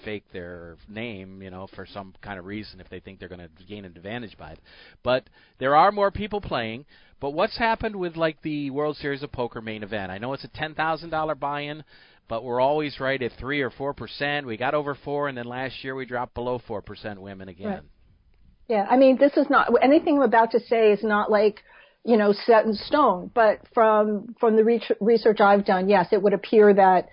fake 0.03 0.26
their 0.34 0.78
name, 0.89 1.41
you 1.41 1.49
know, 1.49 1.68
for 1.74 1.86
some 1.86 2.13
kind 2.22 2.38
of 2.38 2.45
reason 2.45 2.80
if 2.80 2.89
they 2.89 2.99
think 2.99 3.20
they're 3.20 3.30
going 3.30 3.39
to 3.39 3.49
gain 3.68 3.86
an 3.86 3.93
advantage 3.95 4.38
by 4.38 4.51
it. 4.51 4.59
But 5.03 5.24
there 5.57 5.76
are 5.76 5.91
more 5.91 6.11
people 6.11 6.41
playing. 6.41 6.86
But 7.22 7.32
what's 7.32 7.57
happened 7.57 7.95
with 7.95 8.18
like 8.18 8.41
the 8.41 8.70
World 8.72 8.97
Series 8.97 9.24
of 9.24 9.32
Poker 9.32 9.61
main 9.61 9.84
event? 9.84 10.11
I 10.11 10.18
know 10.18 10.34
it's 10.34 10.43
a 10.43 10.49
ten 10.49 10.76
thousand 10.76 11.09
dollar 11.09 11.34
buy-in, 11.34 11.84
but 12.28 12.43
we're 12.43 12.61
always 12.61 12.99
right 12.99 13.21
at 13.21 13.32
three 13.39 13.61
or 13.61 13.69
four 13.69 13.93
percent. 13.93 14.45
We 14.45 14.57
got 14.57 14.73
over 14.73 14.95
four, 14.95 15.28
and 15.28 15.38
then 15.38 15.45
last 15.45 15.84
year 15.84 15.95
we 15.95 16.05
dropped 16.05 16.34
below 16.34 16.59
four 16.67 16.82
percent 16.82 17.21
women 17.21 17.49
again. 17.49 17.67
Right. 17.67 17.82
Yeah, 18.67 18.88
I 18.89 18.97
mean, 18.97 19.17
this 19.19 19.34
is 19.38 19.47
not 19.49 19.69
anything 19.84 20.17
I'm 20.17 20.23
about 20.23 20.51
to 20.51 20.59
say 20.59 20.91
is 20.91 21.03
not 21.03 21.30
like 21.30 21.61
you 22.03 22.17
know 22.17 22.34
set 22.34 22.65
in 22.65 22.73
stone. 22.73 23.32
But 23.34 23.61
from 23.73 24.36
from 24.39 24.55
the 24.55 24.63
re- 24.63 24.82
research 24.99 25.39
I've 25.39 25.65
done, 25.65 25.89
yes, 25.89 26.07
it 26.11 26.21
would 26.21 26.34
appear 26.34 26.73
that 26.73 27.09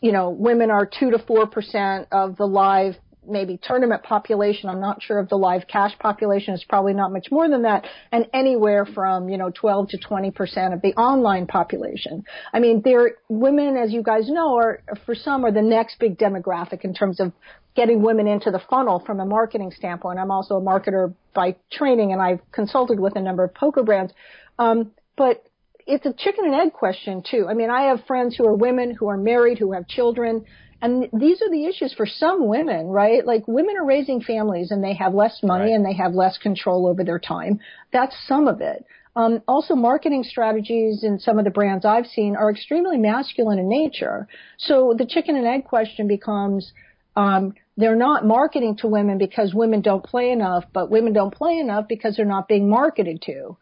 you 0.00 0.12
know 0.12 0.30
women 0.30 0.70
are 0.70 0.86
two 0.86 1.10
to 1.10 1.18
four 1.18 1.46
percent 1.46 2.08
of 2.10 2.36
the 2.36 2.46
live 2.46 2.94
maybe 3.28 3.58
tournament 3.62 4.02
population. 4.02 4.68
I'm 4.68 4.80
not 4.80 5.02
sure 5.02 5.18
of 5.18 5.28
the 5.28 5.36
live 5.36 5.66
cash 5.68 5.92
population. 5.98 6.54
It's 6.54 6.64
probably 6.64 6.94
not 6.94 7.12
much 7.12 7.28
more 7.30 7.48
than 7.48 7.62
that, 7.62 7.86
and 8.12 8.26
anywhere 8.32 8.86
from 8.86 9.28
you 9.28 9.36
know 9.36 9.50
12 9.50 9.90
to 9.90 9.98
20 9.98 10.30
percent 10.30 10.74
of 10.74 10.82
the 10.82 10.94
online 10.94 11.46
population. 11.46 12.24
I 12.52 12.60
mean, 12.60 12.82
there 12.84 13.16
women, 13.28 13.76
as 13.76 13.92
you 13.92 14.02
guys 14.02 14.28
know, 14.28 14.56
are 14.56 14.82
for 15.06 15.14
some 15.14 15.44
are 15.44 15.52
the 15.52 15.62
next 15.62 15.98
big 15.98 16.18
demographic 16.18 16.84
in 16.84 16.94
terms 16.94 17.20
of 17.20 17.32
getting 17.74 18.02
women 18.02 18.26
into 18.26 18.50
the 18.50 18.60
funnel 18.70 19.02
from 19.06 19.20
a 19.20 19.24
marketing 19.24 19.70
standpoint. 19.70 20.18
I'm 20.18 20.32
also 20.32 20.56
a 20.56 20.60
marketer 20.60 21.14
by 21.34 21.56
training, 21.70 22.12
and 22.12 22.20
I've 22.20 22.40
consulted 22.50 22.98
with 22.98 23.16
a 23.16 23.20
number 23.20 23.44
of 23.44 23.54
poker 23.54 23.82
brands. 23.82 24.12
Um, 24.58 24.90
but 25.16 25.44
it's 25.86 26.04
a 26.04 26.12
chicken 26.12 26.44
and 26.44 26.54
egg 26.54 26.72
question 26.72 27.22
too. 27.28 27.46
I 27.48 27.54
mean, 27.54 27.70
I 27.70 27.84
have 27.84 28.04
friends 28.06 28.36
who 28.36 28.44
are 28.46 28.54
women 28.54 28.94
who 28.94 29.08
are 29.08 29.16
married, 29.16 29.58
who 29.58 29.72
have 29.72 29.88
children, 29.88 30.44
and 30.80 31.08
these 31.12 31.42
are 31.42 31.50
the 31.50 31.64
issues 31.66 31.92
for 31.94 32.06
some 32.06 32.46
women, 32.46 32.86
right? 32.86 33.26
Like 33.26 33.46
women 33.48 33.76
are 33.76 33.84
raising 33.84 34.20
families 34.20 34.70
and 34.70 34.82
they 34.82 34.94
have 34.94 35.12
less 35.14 35.40
money 35.42 35.70
Right. 35.70 35.74
and 35.74 35.84
they 35.84 35.94
have 35.94 36.14
less 36.14 36.38
control 36.38 36.86
over 36.86 37.02
their 37.02 37.18
time. 37.18 37.60
That's 37.92 38.14
some 38.26 38.46
of 38.46 38.60
it. 38.60 38.84
Um, 39.16 39.42
also, 39.48 39.74
marketing 39.74 40.22
strategies 40.22 41.02
in 41.02 41.18
some 41.18 41.40
of 41.40 41.44
the 41.44 41.50
brands 41.50 41.84
I've 41.84 42.06
seen 42.06 42.36
are 42.36 42.50
extremely 42.50 42.98
masculine 42.98 43.58
in 43.58 43.68
nature. 43.68 44.28
So 44.58 44.94
the 44.96 45.06
chicken 45.06 45.34
and 45.34 45.44
egg 45.44 45.64
question 45.64 46.06
becomes, 46.06 46.72
um, 47.16 47.54
they're 47.76 47.96
not 47.96 48.24
marketing 48.24 48.76
to 48.76 48.86
women 48.86 49.18
because 49.18 49.52
women 49.52 49.80
don't 49.80 50.04
play 50.04 50.30
enough, 50.30 50.64
but 50.72 50.90
women 50.90 51.12
don't 51.12 51.34
play 51.34 51.58
enough 51.58 51.88
because 51.88 52.14
they're 52.16 52.24
not 52.26 52.46
being 52.46 52.68
marketed 52.70 53.20
to. 53.22 53.56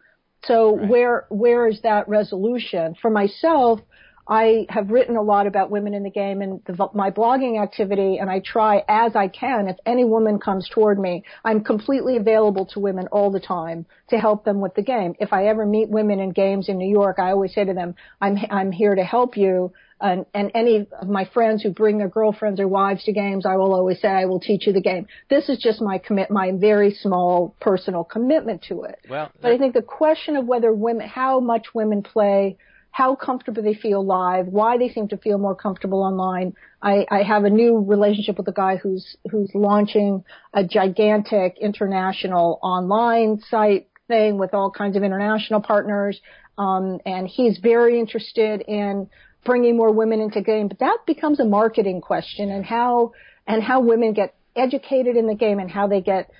So 0.44 0.76
Right. 0.76 0.90
where 0.90 1.26
where 1.30 1.66
is 1.66 1.80
that 1.82 2.06
resolution? 2.08 2.94
For 3.00 3.10
myself, 3.10 3.80
I 4.28 4.66
have 4.70 4.90
written 4.90 5.16
a 5.16 5.22
lot 5.22 5.46
about 5.46 5.70
women 5.70 5.94
in 5.94 6.02
the 6.02 6.10
game 6.10 6.42
and 6.42 6.60
the, 6.64 6.88
my 6.94 7.10
blogging 7.10 7.62
activity, 7.62 8.18
and 8.18 8.28
I 8.28 8.40
try 8.40 8.82
as 8.88 9.14
I 9.14 9.28
can. 9.28 9.68
If 9.68 9.76
any 9.86 10.04
woman 10.04 10.40
comes 10.40 10.68
toward 10.68 10.98
me, 10.98 11.22
I'm 11.44 11.62
completely 11.62 12.16
available 12.16 12.66
to 12.66 12.80
women 12.80 13.06
all 13.12 13.30
the 13.30 13.40
time 13.40 13.86
to 14.08 14.18
help 14.18 14.44
them 14.44 14.60
with 14.60 14.74
the 14.74 14.82
game. 14.82 15.14
If 15.20 15.32
I 15.32 15.46
ever 15.46 15.64
meet 15.64 15.88
women 15.88 16.18
in 16.18 16.30
games 16.30 16.68
in 16.68 16.76
New 16.76 16.90
York, 16.90 17.18
I 17.18 17.30
always 17.30 17.54
say 17.54 17.64
to 17.64 17.72
them, 17.72 17.94
"I'm 18.20 18.36
I'm 18.50 18.72
here 18.72 18.94
to 18.94 19.04
help 19.04 19.36
you." 19.36 19.72
And, 19.98 20.26
and 20.34 20.50
any 20.54 20.86
of 21.00 21.08
my 21.08 21.24
friends 21.24 21.62
who 21.62 21.70
bring 21.70 21.96
their 21.96 22.08
girlfriends 22.08 22.60
or 22.60 22.68
wives 22.68 23.04
to 23.04 23.12
games, 23.12 23.46
I 23.46 23.56
will 23.56 23.72
always 23.72 24.00
say, 24.00 24.08
"I 24.08 24.26
will 24.26 24.40
teach 24.40 24.66
you 24.66 24.72
the 24.72 24.80
game." 24.80 25.06
This 25.30 25.48
is 25.48 25.58
just 25.58 25.80
my 25.80 25.98
commit, 25.98 26.30
my 26.30 26.50
very 26.52 26.92
small 26.92 27.54
personal 27.60 28.04
commitment 28.04 28.62
to 28.68 28.82
it. 28.82 28.98
Well, 29.08 29.30
But 29.40 29.52
I 29.52 29.58
think 29.58 29.72
the 29.72 29.82
question 29.82 30.36
of 30.36 30.46
whether 30.46 30.72
women, 30.72 31.08
how 31.08 31.40
much 31.40 31.74
women 31.74 32.02
play, 32.02 32.58
how 32.96 33.14
comfortable 33.14 33.62
they 33.62 33.74
feel 33.74 34.02
live, 34.02 34.46
why 34.46 34.78
they 34.78 34.88
seem 34.88 35.06
to 35.06 35.18
feel 35.18 35.36
more 35.36 35.54
comfortable 35.54 36.02
online. 36.02 36.54
I, 36.80 37.04
I 37.10 37.24
have 37.24 37.44
a 37.44 37.50
new 37.50 37.84
relationship 37.84 38.38
with 38.38 38.48
a 38.48 38.52
guy 38.52 38.76
who's 38.76 39.16
who's 39.30 39.50
launching 39.52 40.24
a 40.54 40.64
gigantic 40.64 41.58
international 41.60 42.58
online 42.62 43.42
site 43.50 43.90
thing 44.08 44.38
with 44.38 44.54
all 44.54 44.70
kinds 44.70 44.96
of 44.96 45.02
international 45.02 45.60
partners, 45.60 46.18
um, 46.56 46.98
and 47.04 47.28
he's 47.28 47.58
very 47.58 48.00
interested 48.00 48.62
in 48.62 49.10
bringing 49.44 49.76
more 49.76 49.92
women 49.92 50.22
into 50.22 50.40
game. 50.40 50.68
But 50.68 50.78
that 50.78 51.00
becomes 51.06 51.38
a 51.38 51.44
marketing 51.44 52.00
question, 52.00 52.50
and 52.50 52.64
how 52.64 53.12
and 53.46 53.62
how 53.62 53.80
women 53.80 54.14
get 54.14 54.34
educated 54.56 55.18
in 55.18 55.26
the 55.26 55.34
game 55.34 55.58
and 55.58 55.70
how 55.70 55.86
they 55.86 56.00
get 56.00 56.30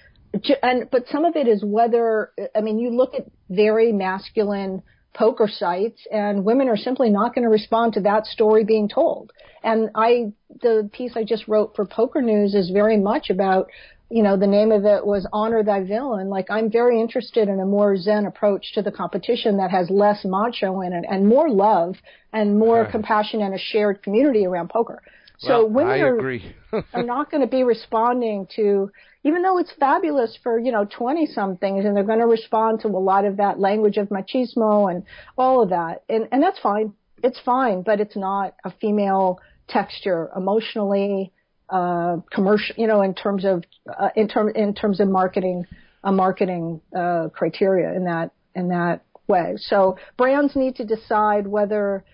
and 0.63 0.89
but 0.91 1.05
some 1.13 1.27
of 1.27 1.37
it 1.37 1.49
is 1.49 1.63
whether 1.63 2.33
I 2.55 2.63
mean 2.63 2.79
you 2.79 2.97
look 2.97 3.13
at 3.13 3.27
very 3.51 3.93
masculine 3.93 4.83
poker 5.17 5.49
sites 5.49 6.07
and 6.13 6.45
women 6.45 6.69
are 6.69 6.77
simply 6.77 7.11
not 7.11 7.35
going 7.35 7.43
to 7.43 7.49
respond 7.51 7.95
to 7.95 8.01
that 8.03 8.27
story 8.27 8.65
being 8.65 8.89
told. 8.89 9.33
And 9.63 9.91
I 9.95 10.33
the 10.63 10.89
piece 10.93 11.17
I 11.17 11.25
just 11.25 11.49
wrote 11.49 11.75
for 11.75 11.87
Poker 11.87 12.23
News 12.23 12.55
is 12.55 12.71
very 12.71 12.99
much 12.99 13.31
about 13.31 13.69
you 14.11 14.23
know 14.23 14.37
the 14.37 14.47
name 14.47 14.71
of 14.71 14.85
it 14.85 15.05
was 15.05 15.27
honor 15.33 15.65
thy 15.65 15.83
villain 15.83 16.29
like 16.29 16.47
i'm 16.49 16.71
very 16.71 17.01
interested 17.01 17.49
in 17.49 17.59
a 17.59 17.67
more 17.67 17.97
zen 17.97 18.25
approach 18.25 18.73
to 18.75 18.81
the 18.81 18.93
competition 18.93 19.57
that 19.57 19.73
has 19.73 19.91
less 19.91 20.25
macho 20.25 20.81
in 20.83 20.93
it 20.93 21.05
and 21.11 21.27
more 21.27 21.51
love 21.51 21.97
and 22.33 22.57
more 22.57 22.83
Right. 22.83 22.93
compassion 22.93 23.43
and 23.43 23.53
a 23.53 23.59
shared 23.59 24.05
community 24.05 24.47
around 24.47 24.71
poker 24.71 25.03
so 25.39 25.49
Well, 25.49 25.71
women 25.71 25.91
I 25.93 25.97
are, 25.99 26.19
agree. 26.19 26.55
are 26.95 27.03
not 27.03 27.31
going 27.31 27.43
to 27.43 27.47
be 27.47 27.63
responding 27.63 28.47
to, 28.57 28.91
even 29.27 29.43
though 29.43 29.59
it's 29.59 29.73
fabulous 29.81 30.39
for, 30.41 30.57
you 30.57 30.71
know, 30.71 30.85
20 30.85 31.27
somethings 31.27 31.85
and 31.85 31.97
they're 31.97 32.05
going 32.05 32.21
to 32.21 32.27
respond 32.27 32.81
to 32.81 32.89
a 32.89 32.91
lot 32.91 33.25
of 33.25 33.39
that 33.39 33.59
language 33.59 33.97
of 33.97 34.09
machismo 34.09 34.89
and 34.89 35.03
all 35.37 35.63
of 35.65 35.71
that. 35.71 36.05
And, 36.09 36.29
and 36.31 36.41
that's 36.41 36.61
fine. 36.61 36.93
It's 37.25 37.41
fine, 37.45 37.83
but 37.83 38.01
it's 38.01 38.17
not 38.17 38.55
a 38.65 38.71
female 38.81 39.41
texture 39.69 40.31
emotionally, 40.37 41.33
uh, 41.69 42.19
commercial, 42.33 42.77
you 42.79 42.87
know, 42.87 43.03
in 43.03 43.15
terms 43.15 43.45
of, 43.45 43.65
uh, 43.99 44.11
in 44.15 44.29
term, 44.29 44.51
in 44.55 44.75
terms 44.75 45.01
of 45.01 45.09
marketing, 45.09 45.65
a 46.05 46.13
marketing, 46.13 46.81
uh, 46.97 47.29
criteria 47.35 47.97
in 47.97 48.05
that, 48.05 48.31
in 48.55 48.69
that 48.69 49.01
way. 49.27 49.55
So 49.57 49.99
brands 50.17 50.55
need 50.55 50.77
to 50.77 50.85
decide 50.85 51.49
whether, 51.49 52.05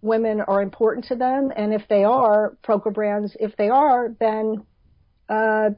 women 0.00 0.40
are 0.40 0.60
important 0.60 1.04
to 1.06 1.14
them, 1.14 1.52
and 1.54 1.72
if 1.72 1.82
they 1.88 2.02
are, 2.02 2.56
poker 2.64 2.90
brands, 2.90 3.36
if 3.38 3.56
they 3.56 3.68
are, 3.68 4.08
then 4.18 4.66
uh, 5.28 5.70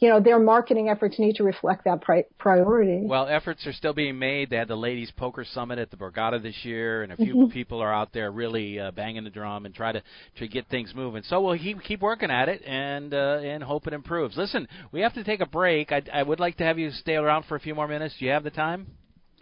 you 0.00 0.08
know 0.08 0.20
their 0.20 0.38
marketing 0.38 0.88
efforts 0.88 1.18
need 1.18 1.36
to 1.36 1.44
reflect 1.44 1.84
that 1.84 2.00
pri- 2.00 2.24
priority. 2.38 3.02
Well, 3.04 3.28
efforts 3.28 3.66
are 3.66 3.72
still 3.72 3.92
being 3.92 4.18
made. 4.18 4.50
They 4.50 4.56
had 4.56 4.68
the 4.68 4.76
Ladies 4.76 5.10
Poker 5.16 5.44
Summit 5.44 5.78
at 5.78 5.90
the 5.90 5.96
Borgata 5.96 6.42
this 6.42 6.64
year, 6.64 7.02
and 7.02 7.12
a 7.12 7.16
few 7.16 7.34
Mm-hmm. 7.34 7.52
people 7.52 7.80
are 7.80 7.92
out 7.92 8.12
there 8.12 8.30
really 8.30 8.80
uh, 8.80 8.90
banging 8.92 9.24
the 9.24 9.30
drum 9.30 9.66
and 9.66 9.74
try 9.74 9.92
to 9.92 10.02
to 10.38 10.48
get 10.48 10.66
things 10.68 10.92
moving. 10.94 11.22
So 11.24 11.40
we'll 11.42 11.58
keep 11.58 11.82
keep 11.82 12.00
working 12.00 12.30
at 12.30 12.48
it 12.48 12.62
and 12.64 13.12
uh, 13.12 13.40
and 13.42 13.62
hope 13.62 13.86
it 13.86 13.92
improves. 13.92 14.36
Listen, 14.36 14.66
we 14.92 15.00
have 15.00 15.14
to 15.14 15.24
take 15.24 15.40
a 15.40 15.46
break. 15.46 15.92
I, 15.92 16.02
I 16.12 16.22
would 16.22 16.40
like 16.40 16.56
to 16.58 16.64
have 16.64 16.78
you 16.78 16.90
stay 16.90 17.14
around 17.16 17.44
for 17.44 17.56
a 17.56 17.60
few 17.60 17.74
more 17.74 17.88
minutes. 17.88 18.14
Do 18.18 18.24
you 18.24 18.30
have 18.32 18.44
the 18.44 18.50
time? 18.50 18.86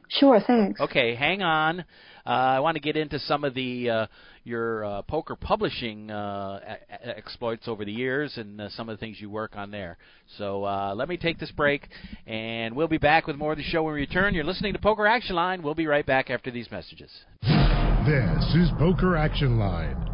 Sure, 0.09 0.40
thanks. 0.46 0.80
Okay, 0.80 1.14
hang 1.14 1.42
on. 1.42 1.84
Uh, 2.26 2.30
I 2.57 2.61
want 2.61 2.76
to 2.76 2.80
get 2.80 2.96
into 2.96 3.18
some 3.18 3.44
of 3.44 3.52
the 3.55 3.90
uh, 3.90 4.07
your 4.44 4.84
uh, 4.84 5.02
poker 5.02 5.36
publishing 5.36 6.11
uh, 6.11 6.59
e- 6.66 6.94
e- 6.94 7.12
exploits 7.16 7.68
over 7.68 7.84
the 7.84 7.92
years 7.92 8.38
and 8.38 8.61
uh, 8.61 8.68
some 8.70 8.88
of 8.88 8.98
the 8.98 9.00
things 9.00 9.20
you 9.20 9.28
work 9.28 9.57
on 9.57 9.70
there. 9.70 9.98
So 10.38 10.64
uh, 10.64 10.94
let 10.94 11.09
me 11.09 11.18
take 11.18 11.38
this 11.38 11.50
break, 11.50 11.88
and 12.26 12.74
we'll 12.74 12.88
be 12.88 12.98
back 12.98 13.26
with 13.26 13.36
more 13.36 13.52
of 13.52 13.59
the 13.59 13.64
show 13.64 13.82
when 13.82 13.94
we 13.94 14.00
return. 14.00 14.34
You're 14.34 14.44
listening 14.44 14.72
to 14.72 14.78
Poker 14.78 15.07
Action 15.07 15.36
Line. 15.36 15.62
We'll 15.62 15.74
be 15.74 15.86
right 15.86 16.07
back 16.07 16.30
after 16.30 16.50
these 16.50 16.70
messages. 16.70 17.11
This 17.42 18.55
is 18.55 18.70
Poker 18.78 19.16
Action 19.16 19.59
Line. 19.59 20.14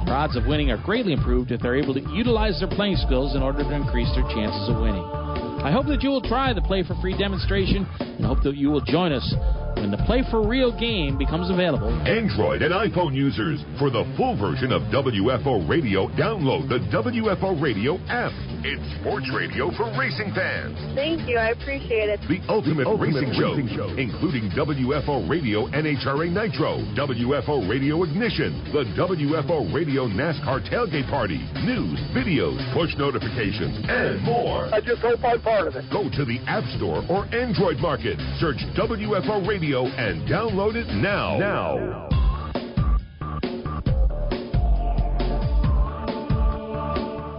Their 0.05 0.15
odds 0.15 0.37
of 0.37 0.47
winning 0.47 0.71
are 0.71 0.77
greatly 0.77 1.15
improved 1.15 1.51
if 1.51 1.61
they're 1.61 1.75
able 1.75 1.95
to 1.95 2.01
utilize 2.13 2.61
their 2.61 2.69
playing 2.69 2.97
skills 2.97 3.35
in 3.35 3.43
order 3.43 3.65
to 3.65 3.75
increase 3.75 4.15
their 4.15 4.23
chances 4.29 4.69
of 4.69 4.77
winning. 4.81 5.24
I 5.65 5.73
hope 5.73 5.87
that 5.87 6.03
you 6.03 6.11
will 6.11 6.21
try 6.21 6.53
the 6.53 6.61
Play 6.61 6.83
for 6.83 6.95
Free 7.01 7.17
demonstration 7.17 7.87
and 7.99 8.27
hope 8.27 8.43
that 8.43 8.55
you 8.55 8.71
will 8.71 8.83
join 8.83 9.13
us 9.13 9.35
when 9.77 9.91
the 9.91 9.99
Play 10.07 10.23
for 10.31 10.47
Real 10.47 10.71
game 10.73 11.19
becomes 11.19 11.51
available. 11.51 11.91
Android 12.07 12.63
and 12.63 12.73
iPhone 12.73 13.15
users, 13.15 13.63
for 13.79 13.91
the 13.91 14.05
full 14.17 14.37
version 14.39 14.73
of 14.73 14.83
WFO 14.95 15.69
Radio, 15.69 16.09
download 16.15 16.69
the 16.69 16.79
WFO 16.93 17.61
Radio 17.61 17.99
app. 18.07 18.33
It's 18.65 18.81
sports 19.01 19.29
radio 19.29 19.69
for 19.77 19.93
racing 19.99 20.33
fans. 20.33 20.79
Thank 20.97 21.29
you. 21.29 21.37
I 21.37 21.53
appreciate 21.53 22.09
it. 22.09 22.21
The 22.25 22.41
ultimate, 22.49 22.85
the 22.85 22.97
ultimate 22.97 23.29
racing, 23.29 23.37
racing 23.37 23.69
show, 23.77 23.93
including 24.01 24.49
WFO 24.57 25.29
Radio 25.29 25.69
NHRA 25.69 26.33
Nitro, 26.33 26.81
WFO 26.97 27.69
Radio 27.69 28.03
Ignition, 28.05 28.57
the 28.73 28.89
WFO 28.97 29.69
Radio 29.75 30.09
NASCAR 30.09 30.65
Tailgate 30.73 31.11
Party, 31.11 31.45
news, 31.69 32.01
videos, 32.17 32.57
push 32.73 32.97
notifications, 32.97 33.85
and 33.85 34.23
more. 34.23 34.73
I 34.73 34.81
just 34.81 35.03
hope 35.05 35.21
I'm 35.25 35.43
part 35.43 35.69
of 35.69 35.77
it. 35.77 35.85
Go 35.93 36.09
to 36.09 36.25
the 36.25 36.41
App 36.49 36.65
Store 36.81 37.05
or 37.13 37.29
Android 37.37 37.77
Market, 37.85 38.17
search 38.41 38.65
WFO 38.81 39.45
Radio, 39.45 39.64
and 39.73 40.29
download 40.29 40.75
it 40.75 40.87
now. 40.89 41.39
Now. 41.39 42.09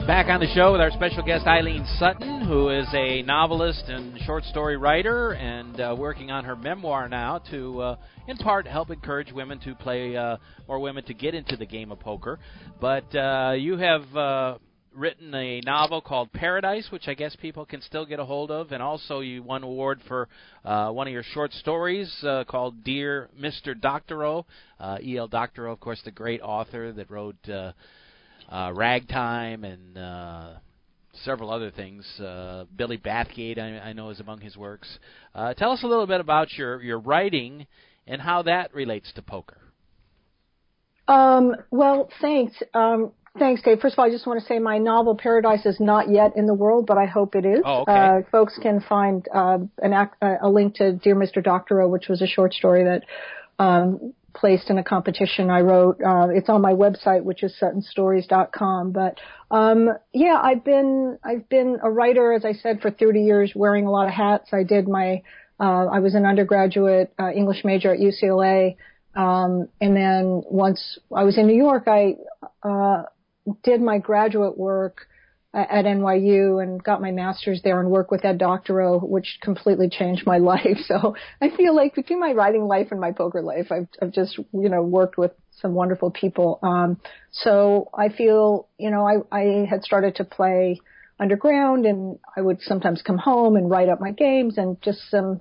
Back 0.08 0.28
on 0.28 0.40
the 0.40 0.48
show 0.56 0.72
with 0.72 0.82
our 0.82 0.90
special 0.92 1.22
guest 1.24 1.46
Eileen 1.46 1.86
Sutton, 2.00 2.46
who 2.46 2.70
is 2.70 2.88
a 2.94 3.22
novelist 3.22 3.86
and 3.88 4.20
short 4.22 4.44
story 4.46 4.76
writer, 4.76 5.34
and 5.34 5.80
uh, 5.80 5.96
working 5.98 6.32
on 6.32 6.46
her 6.46 6.56
memoir 6.56 7.08
now 7.08 7.40
to, 7.52 7.82
uh, 7.82 7.96
in 8.28 8.38
part, 8.38 8.68
help 8.68 8.90
encourage 8.90 9.32
women 9.32 9.60
to 9.60 9.76
play 9.76 10.16
uh, 10.16 10.38
more 10.68 10.80
women 10.80 11.04
to 11.06 11.14
get 11.14 11.36
into 11.36 11.56
the 11.56 11.66
game 11.66 11.92
of 11.92 12.00
poker. 12.00 12.40
But 12.82 13.16
uh, 13.16 13.54
you 13.58 13.78
have 13.78 14.16
uh, 14.16 14.58
written 14.96 15.34
a 15.36 15.62
novel 15.62 16.02
called 16.02 16.32
Paradise, 16.32 16.88
which 16.90 17.08
I 17.08 17.14
guess 17.14 17.36
people 17.36 17.66
can 17.66 17.82
still 17.82 18.06
get 18.06 18.20
a 18.20 18.26
hold 18.26 18.52
of, 18.52 18.72
and 18.72 18.82
also 18.82 19.20
you 19.20 19.44
won 19.44 19.64
an 19.64 19.70
award 19.70 20.02
for 20.08 20.28
uh, 20.64 20.90
one 20.92 21.08
of 21.08 21.14
your 21.14 21.24
short 21.24 21.52
stories 21.54 22.14
uh, 22.24 22.44
called 22.48 22.84
Dear 22.84 23.30
Mr. 23.40 23.80
Doctorow. 23.80 24.46
Uh, 24.80 24.98
E.L. 25.02 25.28
Doctorow, 25.28 25.72
of 25.72 25.80
course, 25.80 26.02
the 26.06 26.12
great 26.12 26.42
author 26.42 26.92
that 26.94 27.10
wrote 27.10 27.36
uh, 27.50 27.74
uh, 28.50 28.72
Ragtime 28.74 29.64
and 29.64 29.98
uh, 29.98 30.50
several 31.24 31.52
other 31.52 31.72
things. 31.72 32.06
Uh, 32.20 32.66
Billy 32.76 32.98
Bathgate, 32.98 33.60
I, 33.60 33.90
I 33.90 33.94
know, 33.94 34.10
is 34.10 34.20
among 34.20 34.42
his 34.42 34.58
works. 34.58 35.00
Uh, 35.34 35.54
tell 35.54 35.72
us 35.72 35.84
a 35.84 35.88
little 35.88 36.08
bit 36.08 36.22
about 36.22 36.54
your 36.54 36.82
your 36.82 37.00
writing 37.00 37.68
and 38.08 38.22
how 38.22 38.44
that 38.44 38.74
relates 38.74 39.12
to 39.14 39.22
poker. 39.22 39.58
Um, 41.08 41.56
well, 41.72 42.10
thanks. 42.22 42.56
Um, 42.74 43.12
thanks, 43.38 43.62
Dave. 43.62 43.80
First 43.80 43.94
of 43.94 44.00
all, 44.00 44.06
I 44.06 44.10
just 44.10 44.26
want 44.26 44.40
to 44.40 44.46
say 44.46 44.60
my 44.60 44.78
novel 44.78 45.16
Paradise 45.16 45.66
is 45.66 45.80
not 45.80 46.10
yet 46.10 46.34
in 46.36 46.46
the 46.46 46.54
world, 46.54 46.86
but 46.86 46.98
I 46.98 47.06
hope 47.06 47.36
it 47.36 47.46
is. 47.46 47.62
Oh, 47.64 47.82
okay. 47.82 47.92
Uh, 47.92 48.22
folks 48.32 48.58
can 48.62 48.82
find 48.82 49.26
uh, 49.34 49.60
an 49.80 49.94
act, 49.94 50.22
uh, 50.22 50.36
a 50.42 50.50
link 50.50 50.76
to 50.76 50.94
Dear 50.94 51.16
Mr. 51.16 51.44
Doctorow, 51.44 51.88
which 51.88 52.08
was 52.08 52.22
a 52.22 52.28
short 52.28 52.54
story 52.54 52.84
that 52.84 53.04
um, 53.60 54.14
placed 54.36 54.70
in 54.70 54.78
a 54.78 54.84
competition 54.84 55.50
I 55.50 55.62
wrote. 55.62 56.02
Uh, 56.02 56.28
it's 56.30 56.50
on 56.50 56.62
my 56.62 56.74
website, 56.74 57.24
which 57.24 57.44
is 57.44 57.56
suttonstories.com. 57.62 58.92
But 58.92 59.20
um, 59.50 59.90
yeah, 60.14 60.40
I've 60.42 60.64
been 60.64 61.18
I've 61.24 61.48
been 61.50 61.80
a 61.82 61.90
writer, 61.90 62.34
as 62.34 62.46
I 62.46 62.54
said, 62.54 62.82
for 62.82 62.92
30 62.92 63.22
years, 63.22 63.54
wearing 63.56 63.86
a 63.86 63.92
lot 63.92 64.08
of 64.08 64.14
hats. 64.14 64.50
I 64.54 64.64
did 64.64 64.88
my 64.88 65.22
uh, 65.60 65.86
I 65.86 66.00
was 66.00 66.16
an 66.16 66.26
undergraduate 66.26 67.14
uh, 67.18 67.32
English 67.32 67.64
major 67.64 67.94
at 67.94 68.00
UCLA, 68.00 68.76
um, 69.16 69.70
and 69.80 69.96
then 69.96 70.44
once 70.46 71.00
I 71.16 71.24
was 71.24 71.38
in 71.38 71.48
New 71.48 71.56
York, 71.56 71.84
I 71.88 72.16
uh, 72.62 73.04
did 73.64 73.82
my 73.82 74.00
graduate 74.00 74.58
work 74.58 75.08
at 75.56 75.86
NYU 75.86 76.62
and 76.62 76.84
got 76.84 77.02
my 77.02 77.12
master's 77.12 77.62
there 77.64 77.80
and 77.80 77.90
worked 77.90 78.12
with 78.12 78.26
Ed 78.26 78.38
Doctorow, 78.38 79.00
which 79.00 79.40
completely 79.42 79.88
changed 79.90 80.26
my 80.26 80.38
life. 80.54 80.78
So 80.86 81.16
I 81.42 81.50
feel 81.56 81.74
like 81.74 81.96
between 81.96 82.20
my 82.20 82.34
writing 82.34 82.68
life 82.68 82.90
and 82.92 83.00
my 83.00 83.14
poker 83.14 83.42
life, 83.42 83.72
I've, 83.72 83.88
I've 84.02 84.12
just, 84.12 84.38
you 84.38 84.70
know, 84.70 84.82
worked 84.82 85.18
with 85.18 85.32
some 85.62 85.74
wonderful 85.74 86.12
people. 86.12 86.60
Um, 86.62 87.00
so 87.32 87.90
I 87.98 88.10
feel, 88.10 88.68
you 88.78 88.92
know, 88.92 89.08
I, 89.08 89.36
I 89.36 89.66
had 89.70 89.84
started 89.84 90.16
to 90.18 90.26
play 90.26 90.82
underground 91.20 91.86
and 91.86 92.20
I 92.36 92.42
would 92.42 92.62
sometimes 92.62 93.02
come 93.02 93.18
home 93.18 93.56
and 93.56 93.70
write 93.70 93.88
up 93.88 94.02
my 94.02 94.12
games 94.12 94.58
and 94.58 94.82
just 94.82 95.00
some 95.10 95.40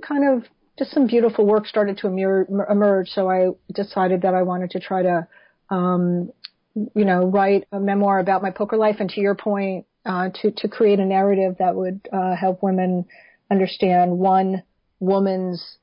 kind 0.00 0.24
of, 0.26 0.48
just 0.78 0.92
some 0.92 1.06
beautiful 1.06 1.44
work 1.44 1.66
started 1.66 1.98
to 1.98 2.06
emerge. 2.06 3.08
So 3.08 3.28
I 3.28 3.48
decided 3.74 4.22
that 4.22 4.32
I 4.32 4.42
wanted 4.42 4.70
to 4.70 4.80
try 4.80 5.02
to, 5.02 5.28
um, 5.68 6.30
you 6.74 7.04
know, 7.04 7.26
write 7.26 7.66
a 7.72 7.80
memoir 7.80 8.18
about 8.18 8.42
my 8.42 8.50
poker 8.50 8.76
life, 8.76 8.96
and 9.00 9.10
to 9.10 9.20
your 9.20 9.34
point, 9.34 9.86
uh, 10.06 10.30
to 10.42 10.50
to 10.52 10.68
create 10.68 10.98
a 10.98 11.04
narrative 11.04 11.56
that 11.58 11.74
would 11.74 12.08
uh, 12.12 12.34
help 12.34 12.62
women 12.62 13.06
understand 13.50 14.18
one 14.18 14.62
woman's, 15.00 15.76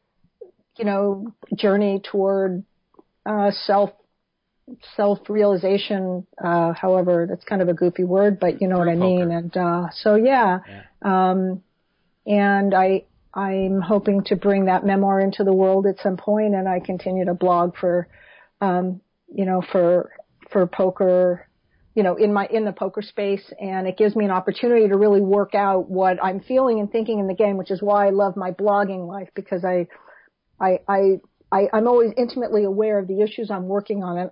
you 0.78 0.86
know, 0.86 1.34
journey 1.56 2.02
toward 2.04 2.64
uh, 3.26 3.52
self 3.52 3.92
self 4.96 5.20
realization. 5.30 6.26
Uh, 6.44 6.74
however, 6.74 7.26
that's 7.30 7.44
kind 7.44 7.62
of 7.62 7.70
a 7.70 7.74
goofy 7.74 8.04
word, 8.04 8.40
but 8.40 8.62
you 8.62 8.68
know 8.68 8.78
what 8.78 8.88
I 8.88 8.96
mean. 8.96 9.32
And 9.32 9.56
uh, 9.56 9.88
so, 9.92 10.16
yeah, 10.16 10.60
Yeah. 10.68 10.82
um, 11.32 11.64
and 12.26 12.74
I 12.74 13.04
I'm 13.34 13.82
hoping 13.82 14.24
to 14.26 14.36
bring 14.36 14.66
that 14.66 14.86
memoir 14.86 15.20
into 15.20 15.44
the 15.44 15.54
world 15.54 15.86
at 15.86 16.00
some 16.00 16.18
point, 16.18 16.56
and 16.56 16.68
I 16.68 16.80
continue 16.80 17.26
to 17.26 17.34
blog 17.34 17.76
for, 17.78 18.08
um, 18.60 19.02
you 19.32 19.46
know, 19.46 19.62
for 19.72 20.12
for 20.52 20.66
poker, 20.68 21.48
you 21.96 22.04
know, 22.04 22.16
in 22.16 22.34
my 22.34 22.48
in 22.52 22.66
the 22.66 22.72
poker 22.72 23.02
space, 23.02 23.44
and 23.60 23.88
it 23.88 23.98
gives 23.98 24.16
me 24.16 24.26
an 24.26 24.32
opportunity 24.32 24.88
to 24.88 24.98
really 24.98 25.22
work 25.22 25.56
out 25.56 25.90
what 25.90 26.24
I'm 26.24 26.40
feeling 26.40 26.80
and 26.80 26.92
thinking 26.92 27.20
in 27.20 27.28
the 27.28 27.34
game, 27.34 27.58
which 27.58 27.72
is 27.72 27.82
why 27.82 28.08
I 28.08 28.10
love 28.12 28.36
my 28.36 28.52
blogging 28.52 29.08
life 29.08 29.30
because 29.36 29.64
I, 29.66 29.88
I, 30.60 30.80
I, 30.88 31.20
I 31.52 31.68
I'm 31.74 31.88
always 31.88 32.12
intimately 32.18 32.64
aware 32.64 33.00
of 33.00 33.08
the 33.08 33.22
issues 33.22 33.52
I'm 33.52 33.66
working 33.66 34.04
on, 34.04 34.18
and 34.18 34.30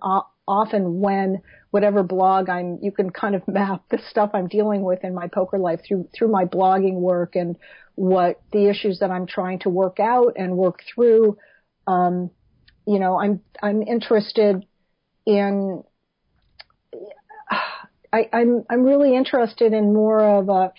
often 0.48 1.00
when 1.00 1.42
whatever 1.70 2.02
blog 2.02 2.48
I'm, 2.48 2.78
you 2.82 2.90
can 2.90 3.10
kind 3.10 3.34
of 3.34 3.46
map 3.46 3.82
the 3.90 3.98
stuff 4.10 4.30
I'm 4.32 4.48
dealing 4.48 4.82
with 4.82 5.04
in 5.04 5.14
my 5.14 5.28
poker 5.28 5.58
life 5.58 5.80
through 5.86 6.08
through 6.16 6.28
my 6.28 6.44
blogging 6.46 6.94
work 6.94 7.36
and 7.36 7.56
what 7.94 8.40
the 8.52 8.68
issues 8.68 9.00
that 9.00 9.10
I'm 9.10 9.26
trying 9.26 9.58
to 9.60 9.68
work 9.68 9.98
out 10.00 10.34
and 10.36 10.56
work 10.56 10.80
through. 10.94 11.36
Um, 11.86 12.30
you 12.86 12.98
know, 12.98 13.20
I'm 13.20 13.40
I'm 13.62 13.82
interested 13.82 14.64
in 15.26 15.84
I, 18.12 18.28
I'm 18.32 18.64
I'm 18.70 18.82
really 18.84 19.14
interested 19.16 19.72
in 19.72 19.92
more 19.92 20.20
of 20.20 20.48
a 20.48 20.72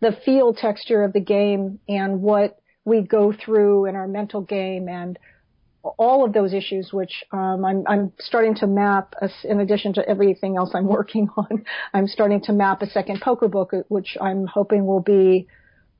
the 0.00 0.16
feel 0.24 0.54
texture 0.54 1.02
of 1.04 1.12
the 1.12 1.20
game 1.20 1.80
and 1.88 2.20
what 2.22 2.58
we 2.84 3.02
go 3.02 3.32
through 3.32 3.86
in 3.86 3.96
our 3.96 4.06
mental 4.06 4.40
game 4.42 4.88
and 4.88 5.18
all 5.98 6.24
of 6.24 6.32
those 6.32 6.52
issues, 6.52 6.92
which 6.92 7.24
um, 7.32 7.64
I'm 7.64 7.84
I'm 7.86 8.12
starting 8.18 8.54
to 8.56 8.66
map. 8.66 9.14
As, 9.20 9.32
in 9.44 9.60
addition 9.60 9.92
to 9.94 10.08
everything 10.08 10.56
else 10.56 10.70
I'm 10.74 10.86
working 10.98 11.28
on, 11.36 11.64
I'm 11.94 12.06
starting 12.06 12.40
to 12.42 12.52
map 12.52 12.82
a 12.82 12.90
second 12.90 13.20
poker 13.20 13.48
book, 13.48 13.72
which 13.88 14.16
I'm 14.20 14.46
hoping 14.46 14.86
will 14.86 15.00
be 15.00 15.46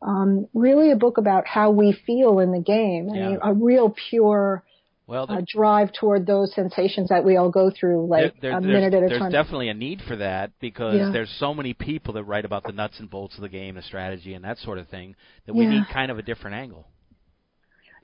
um, 0.03 0.47
really 0.55 0.90
a 0.92 0.97
book 0.97 1.18
about 1.18 1.47
how 1.47 1.70
we 1.70 1.92
feel 2.07 2.38
in 2.40 2.53
the 2.53 2.61
game. 2.61 3.09
I 3.11 3.16
Yeah. 3.16 3.28
mean, 3.28 3.38
a 3.42 3.53
real 3.55 3.94
pure 4.11 4.62
well, 5.07 5.26
uh, 5.28 5.40
drive 5.46 5.92
toward 5.92 6.26
those 6.26 6.52
sensations 6.54 7.09
that 7.11 7.24
we 7.24 7.36
all 7.36 7.50
go 7.50 7.70
through, 7.70 8.07
like 8.09 8.34
there, 8.40 8.50
there, 8.52 8.59
a 8.59 8.61
minute 8.61 8.92
at 8.94 9.04
a 9.04 9.09
there's 9.09 9.20
time. 9.20 9.30
There's 9.30 9.44
definitely 9.44 9.68
a 9.68 9.74
need 9.74 10.02
for 10.07 10.16
that 10.16 10.50
because 10.61 10.96
Yeah. 10.96 11.11
there's 11.12 11.30
so 11.38 11.54
many 11.54 11.74
people 11.74 12.14
that 12.14 12.24
write 12.24 12.44
about 12.44 12.64
the 12.64 12.72
nuts 12.72 12.98
and 12.98 13.09
bolts 13.09 13.36
of 13.36 13.42
the 13.42 13.48
game, 13.48 13.76
the 13.76 13.82
strategy, 13.82 14.34
and 14.34 14.44
that 14.44 14.59
sort 14.59 14.78
of 14.78 14.88
thing 14.88 15.14
that 15.46 15.54
we 15.54 15.64
Yeah. 15.64 15.70
need 15.70 15.88
kind 15.88 16.11
of 16.11 16.18
a 16.18 16.22
different 16.22 16.57
angle. 16.57 16.86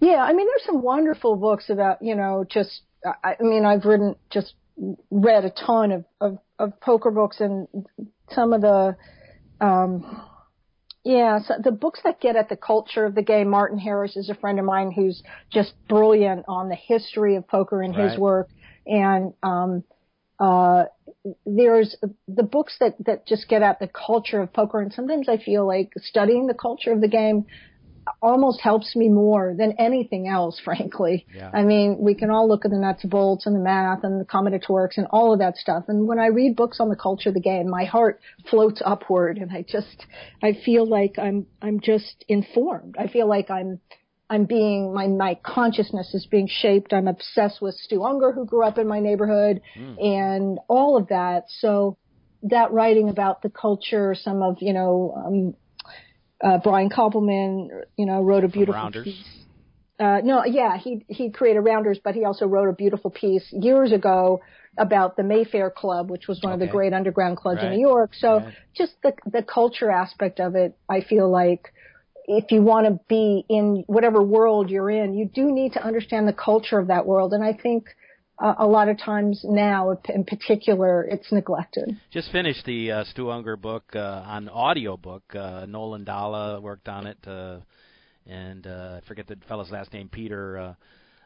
Yeah, 0.00 0.22
I 0.22 0.32
mean, 0.32 0.46
there's 0.46 0.64
some 0.64 0.82
wonderful 0.82 1.36
books 1.36 1.70
about, 1.70 2.03
you 2.03 2.14
know, 2.14 2.44
just, 2.48 2.82
I, 3.05 3.36
I 3.38 3.42
mean, 3.42 3.64
I've 3.64 3.84
written, 3.84 4.16
just 4.30 4.55
read 5.11 5.44
a 5.44 5.50
ton 5.50 5.92
of, 5.92 6.05
of, 6.20 6.38
of 6.59 6.80
poker 6.80 7.11
books 7.11 7.40
and 7.40 7.68
some 8.30 8.53
of 8.53 8.61
the, 8.62 8.96
um, 9.61 10.22
yeah, 11.05 11.40
so 11.40 11.55
the 11.62 11.72
books 11.72 12.00
that 12.05 12.20
get 12.20 12.36
at 12.36 12.48
the 12.48 12.57
culture 12.57 13.05
of 13.05 13.14
the 13.14 13.22
game. 13.22 13.48
Martin 13.50 13.78
Harris 13.78 14.16
is 14.16 14.30
a 14.30 14.34
friend 14.34 14.59
of 14.59 14.64
mine 14.64 14.92
who's 14.92 15.22
just 15.53 15.72
brilliant 15.88 16.44
on 16.48 16.68
the 16.68 16.76
history 16.76 17.36
of 17.36 17.46
poker 17.48 17.82
in 17.82 17.92
his 17.92 18.16
work. 18.18 18.48
And, 18.86 19.32
um, 19.42 19.84
uh, 20.38 20.84
there's 21.46 21.96
the 22.26 22.42
books 22.42 22.76
that, 22.80 22.96
that 23.07 23.26
just 23.26 23.48
get 23.48 23.62
at 23.62 23.78
the 23.78 23.88
culture 23.88 24.40
of 24.40 24.53
poker. 24.53 24.80
And 24.80 24.92
sometimes 24.92 25.28
I 25.28 25.38
feel 25.38 25.66
like 25.66 25.92
studying 25.96 26.46
the 26.46 26.55
culture 26.55 26.92
of 26.92 27.00
the 27.00 27.09
game 27.09 27.46
almost 28.20 28.60
helps 28.60 28.94
me 28.94 29.08
more 29.08 29.54
than 29.56 29.72
anything 29.78 30.28
else, 30.28 30.60
frankly. 30.64 31.26
Yeah. 31.34 31.50
I 31.52 31.62
mean, 31.62 31.96
we 31.98 32.14
can 32.14 32.30
all 32.30 32.48
look 32.48 32.64
at 32.64 32.70
the 32.70 32.78
nuts 32.78 33.02
and 33.02 33.10
bolts 33.10 33.46
and 33.46 33.54
the 33.54 33.60
math 33.60 34.04
and 34.04 34.20
the 34.20 34.24
combinatorics 34.24 34.96
and 34.96 35.06
all 35.10 35.32
of 35.32 35.38
that 35.38 35.56
stuff. 35.56 35.84
And 35.88 36.06
when 36.06 36.18
I 36.18 36.26
read 36.26 36.56
books 36.56 36.80
on 36.80 36.88
the 36.88 36.96
culture 36.96 37.30
of 37.30 37.34
the 37.34 37.40
game, 37.40 37.68
my 37.68 37.84
heart 37.84 38.20
floats 38.50 38.82
upward 38.84 39.38
and 39.38 39.50
I 39.52 39.62
just, 39.62 40.06
I 40.42 40.52
feel 40.64 40.86
like 40.86 41.18
I'm, 41.18 41.46
I'm 41.60 41.80
just 41.80 42.24
informed. 42.28 42.96
I 42.98 43.08
feel 43.08 43.28
like 43.28 43.50
I'm, 43.50 43.80
I'm 44.30 44.46
being, 44.46 44.94
my, 44.94 45.08
my 45.08 45.38
consciousness 45.44 46.14
is 46.14 46.26
being 46.26 46.48
shaped. 46.50 46.92
I'm 46.94 47.06
obsessed 47.06 47.60
with 47.60 47.74
Stu 47.74 47.98
Ungar, 47.98 48.34
who 48.34 48.46
grew 48.46 48.64
up 48.64 48.78
in 48.78 48.86
my 48.88 48.98
neighborhood 48.98 49.60
and 49.98 50.58
all 50.68 50.96
of 50.96 51.08
that. 51.08 51.44
So 51.48 51.98
that 52.44 52.72
writing 52.72 53.08
about 53.08 53.42
the 53.42 53.50
culture, 53.50 54.14
some 54.14 54.42
of, 54.42 54.56
you 54.60 54.72
know, 54.72 55.14
um, 55.16 55.54
uh, 56.43 56.59
Brian 56.59 56.90
Koppelman, 56.90 57.68
you 57.97 58.07
know, 58.07 58.22
wrote 58.22 58.45
a 58.45 58.49
beautiful 58.49 58.74
Rounders. 58.80 59.05
piece. 59.05 59.26
Uh, 60.01 60.20
no, 60.24 60.45
yeah, 60.45 60.76
he 60.78 61.05
he 61.09 61.30
created 61.30 61.61
Rounders, 61.61 62.01
but 62.03 62.14
he 62.14 62.24
also 62.24 62.47
wrote 62.47 62.68
a 62.68 62.72
beautiful 62.72 63.11
piece 63.11 63.47
years 63.53 63.93
ago 63.93 64.40
about 64.78 65.16
the 65.16 65.22
Mayfair 65.22 65.70
Club, 65.70 66.11
which 66.11 66.26
was 66.26 66.40
one 66.43 66.53
of 66.53 66.59
the 66.59 66.66
great 66.66 66.93
underground 66.93 67.36
clubs 67.36 67.59
Right. 67.59 67.66
in 67.66 67.78
New 67.78 67.86
York. 67.86 68.14
So 68.14 68.38
Right. 68.38 68.55
just 68.76 68.95
the 69.03 69.12
the 69.26 69.43
culture 69.43 69.90
aspect 69.90 70.40
of 70.40 70.57
it, 70.57 70.76
I 70.88 71.03
feel 71.03 71.30
like 71.30 71.72
if 72.26 72.51
you 72.51 72.62
want 72.62 72.86
to 72.86 72.99
be 73.09 73.45
in 73.49 73.84
whatever 73.86 74.22
world 74.22 74.70
you're 74.70 74.90
in, 74.90 75.14
you 75.14 75.28
do 75.32 75.53
need 75.53 75.74
to 75.74 75.84
understand 75.84 76.26
the 76.26 76.32
culture 76.32 76.78
of 76.78 76.88
that 76.88 77.07
world. 77.07 77.32
And 77.32 77.45
I 77.45 77.53
think 77.53 77.84
uh, 78.43 78.55
a 78.59 78.66
lot 78.66 78.88
of 78.88 78.99
times 78.99 79.45
now, 79.45 79.97
in 80.09 80.24
particular, 80.24 81.05
it's 81.05 81.30
neglected. 81.30 81.97
Just 82.11 82.32
finished 82.32 82.64
the 82.66 82.90
uh, 82.90 83.05
Stu 83.05 83.26
Ungar 83.26 83.61
book 83.61 83.84
uh, 83.95 83.99
on 83.99 84.49
audio 84.49 84.97
book. 84.97 85.22
Uh, 85.34 85.64
Nolan 85.66 86.05
Dalla 86.05 86.61
worked 86.61 86.88
on 86.88 87.07
it, 87.07 87.18
uh, 87.26 87.59
and 88.26 88.66
uh, 88.66 89.01
I 89.03 89.07
forget 89.07 89.28
the 89.28 89.36
fellow's 89.49 89.70
last 89.70 89.93
name, 89.93 90.09
Peter, 90.09 90.59
uh, 90.59 90.74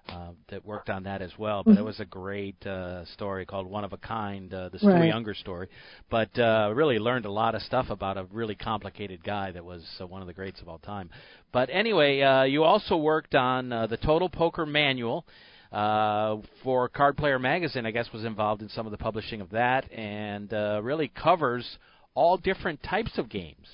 uh, 0.09 0.31
that 0.51 0.65
worked 0.65 0.89
on 0.89 1.05
that 1.05 1.23
as 1.23 1.33
well. 1.39 1.63
But 1.65 1.79
it 1.79 1.85
was 1.85 1.99
a 2.01 2.05
great 2.05 2.65
uh, 2.67 3.05
story 3.07 3.45
called 3.45 3.67
One 3.67 3.83
of 3.83 3.93
a 3.93 3.97
Kind, 3.97 4.53
uh, 4.55 4.69
the 4.69 4.79
Stu 4.79 4.89
Right. 4.89 5.13
Ungar 5.13 5.35
story. 5.35 5.69
But 6.11 6.39
uh, 6.39 6.71
really 6.75 6.99
learned 6.99 7.25
a 7.25 7.31
lot 7.31 7.55
of 7.55 7.63
stuff 7.63 7.87
about 7.91 8.17
a 8.17 8.25
really 8.31 8.55
complicated 8.55 9.25
guy 9.25 9.51
that 9.53 9.65
was 9.65 9.85
uh, 10.01 10.07
one 10.07 10.21
of 10.21 10.29
the 10.29 10.35
greats 10.35 10.61
of 10.61 10.69
all 10.69 10.79
time. 10.79 11.11
But 11.53 11.71
anyway, 11.73 12.21
uh, 12.21 12.45
you 12.45 12.63
also 12.63 12.97
worked 12.97 13.35
on 13.35 13.73
uh, 13.73 13.87
the 13.87 13.97
Total 13.97 14.29
Poker 14.29 14.67
Manual 14.67 15.27
uh, 15.73 16.37
for 16.63 16.89
Card 16.89 17.17
Player 17.17 17.39
Magazine, 17.39 17.87
I 17.87 17.91
guess, 17.91 18.09
was 18.13 18.25
involved 18.25 18.63
in 18.63 18.69
some 18.69 18.87
of 18.87 18.93
the 18.93 18.99
publishing 18.99 19.41
of 19.41 19.51
that, 19.51 19.91
and 19.93 20.53
uh, 20.53 20.81
really 20.83 21.09
covers 21.09 21.79
all 22.15 22.37
different 22.37 22.83
types 22.83 23.19
of 23.19 23.29
games. 23.29 23.67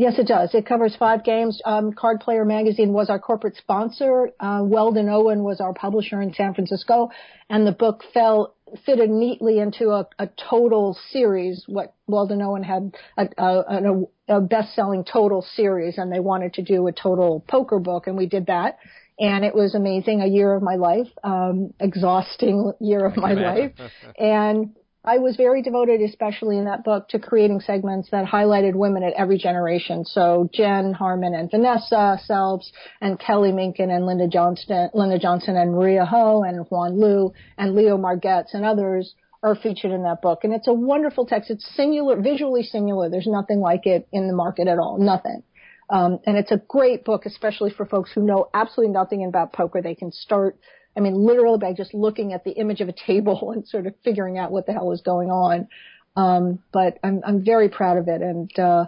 Yes, 0.00 0.18
it 0.18 0.28
does. 0.28 0.54
It 0.54 0.64
covers 0.64 0.96
five 0.98 1.24
games. 1.24 1.60
Um, 1.66 1.92
Card 1.92 2.20
Player 2.20 2.46
Magazine 2.46 2.94
was 2.94 3.10
our 3.10 3.18
corporate 3.18 3.56
sponsor. 3.56 4.30
Uh, 4.40 4.60
Weldon 4.62 5.10
Owen 5.10 5.42
was 5.42 5.60
our 5.60 5.74
publisher 5.74 6.22
in 6.22 6.32
San 6.32 6.54
Francisco, 6.54 7.10
and 7.50 7.66
the 7.66 7.72
book 7.72 8.02
fell 8.14 8.54
fitted 8.86 9.10
neatly 9.10 9.58
into 9.58 9.90
a, 9.90 10.08
a 10.18 10.26
total 10.48 10.96
series. 11.10 11.64
What 11.66 11.92
Weldon 12.06 12.40
Owen 12.40 12.62
had 12.62 12.96
a, 13.18 13.28
a, 13.36 14.02
a, 14.28 14.40
best-selling 14.40 15.04
total 15.04 15.44
series, 15.54 15.98
and 15.98 16.10
they 16.10 16.20
wanted 16.20 16.54
to 16.54 16.62
do 16.62 16.86
a 16.86 16.92
total 16.92 17.44
poker 17.46 17.78
book, 17.78 18.06
and 18.06 18.16
we 18.16 18.24
did 18.24 18.46
that. 18.46 18.78
And 19.20 19.44
it 19.44 19.54
was 19.54 19.74
amazing, 19.74 20.22
a 20.22 20.26
year 20.26 20.54
of 20.54 20.62
my 20.62 20.76
life, 20.76 21.08
um, 21.22 21.74
exhausting 21.78 22.72
year 22.80 23.04
of 23.04 23.16
my 23.16 23.32
life. 23.34 23.72
And 24.18 24.74
I 25.04 25.18
was 25.18 25.36
very 25.36 25.62
devoted, 25.62 26.02
especially 26.02 26.58
in 26.58 26.64
that 26.64 26.84
book, 26.84 27.08
to 27.10 27.18
creating 27.18 27.60
segments 27.60 28.10
that 28.10 28.26
highlighted 28.26 28.74
women 28.74 29.02
at 29.02 29.14
every 29.14 29.38
generation. 29.38 30.04
So 30.04 30.50
Jen 30.52 30.92
Harman 30.92 31.34
and 31.34 31.50
Vanessa 31.50 32.18
Selbst 32.24 32.72
and 33.00 33.18
Kelly 33.18 33.50
Minkin 33.50 33.90
and 33.90 34.04
Linda 34.04 34.28
Johnston, 34.28 34.90
Linda 34.92 35.18
Johnson 35.18 35.56
and 35.56 35.72
Maria 35.72 36.04
Ho 36.04 36.42
and 36.42 36.66
Xuan 36.66 36.98
Liu 37.00 37.32
and 37.56 37.74
Leo 37.74 37.96
Margets 37.96 38.52
and 38.52 38.64
others 38.64 39.14
are 39.42 39.54
featured 39.54 39.90
in 39.90 40.02
that 40.02 40.20
book. 40.20 40.40
And 40.44 40.52
it's 40.52 40.68
a 40.68 40.72
wonderful 40.72 41.24
text. 41.24 41.50
It's 41.50 41.66
singular, 41.74 42.20
visually 42.20 42.62
singular. 42.62 43.08
There's 43.08 43.26
nothing 43.26 43.60
like 43.60 43.86
it 43.86 44.06
in 44.12 44.28
the 44.28 44.34
market 44.34 44.68
at 44.68 44.78
all. 44.78 44.98
Nothing. 44.98 45.42
Um, 45.90 46.20
and 46.24 46.36
it's 46.36 46.52
a 46.52 46.62
great 46.68 47.04
book, 47.04 47.26
especially 47.26 47.70
for 47.70 47.84
folks 47.84 48.10
who 48.14 48.22
know 48.22 48.48
absolutely 48.54 48.92
nothing 48.92 49.24
about 49.24 49.52
poker. 49.52 49.82
They 49.82 49.96
can 49.96 50.12
start, 50.12 50.56
I 50.96 51.00
mean, 51.00 51.14
literally 51.14 51.58
by 51.58 51.72
just 51.72 51.92
looking 51.92 52.32
at 52.32 52.44
the 52.44 52.52
image 52.52 52.80
of 52.80 52.88
a 52.88 52.94
table 53.06 53.50
and 53.54 53.66
sort 53.66 53.86
of 53.86 53.94
figuring 54.04 54.38
out 54.38 54.52
what 54.52 54.66
the 54.66 54.72
hell 54.72 54.92
is 54.92 55.02
going 55.02 55.30
on. 55.30 55.68
Um, 56.16 56.60
but 56.72 56.98
I'm, 57.02 57.22
I'm 57.26 57.44
very 57.44 57.68
proud 57.68 57.98
of 57.98 58.08
it. 58.08 58.22
And, 58.22 58.50
uh, 58.58 58.86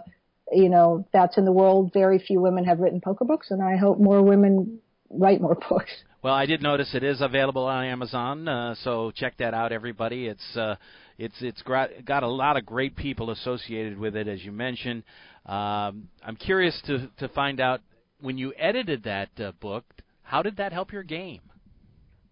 you 0.51 0.69
know, 0.69 1.07
that's 1.13 1.37
in 1.37 1.45
the 1.45 1.51
world. 1.51 1.91
Very 1.93 2.19
few 2.19 2.41
women 2.41 2.65
have 2.65 2.79
written 2.79 3.01
poker 3.01 3.25
books, 3.25 3.51
and 3.51 3.61
I 3.61 3.77
hope 3.77 3.99
more 3.99 4.21
women 4.21 4.79
write 5.09 5.41
more 5.41 5.57
books. 5.69 5.91
Well, 6.21 6.33
I 6.33 6.45
did 6.45 6.61
notice 6.61 6.95
it 6.95 7.03
is 7.03 7.19
available 7.19 7.65
on 7.65 7.83
Amazon, 7.83 8.47
uh, 8.47 8.75
so 8.75 9.11
check 9.11 9.37
that 9.37 9.53
out, 9.53 9.73
everybody. 9.73 10.27
It's 10.27 10.55
uh, 10.55 10.75
it's 11.17 11.35
it's 11.41 11.61
got 11.61 12.23
a 12.23 12.27
lot 12.27 12.57
of 12.57 12.65
great 12.65 12.95
people 12.95 13.29
associated 13.31 13.97
with 13.97 14.15
it, 14.15 14.27
as 14.27 14.43
you 14.43 14.51
mentioned. 14.51 15.03
Um, 15.45 16.09
I'm 16.23 16.35
curious 16.39 16.79
to 16.87 17.09
to 17.19 17.27
find 17.29 17.59
out 17.59 17.81
when 18.21 18.37
you 18.37 18.53
edited 18.57 19.03
that 19.03 19.29
uh, 19.39 19.51
book, 19.59 19.83
how 20.23 20.41
did 20.41 20.57
that 20.57 20.71
help 20.71 20.91
your 20.93 21.03
game? 21.03 21.41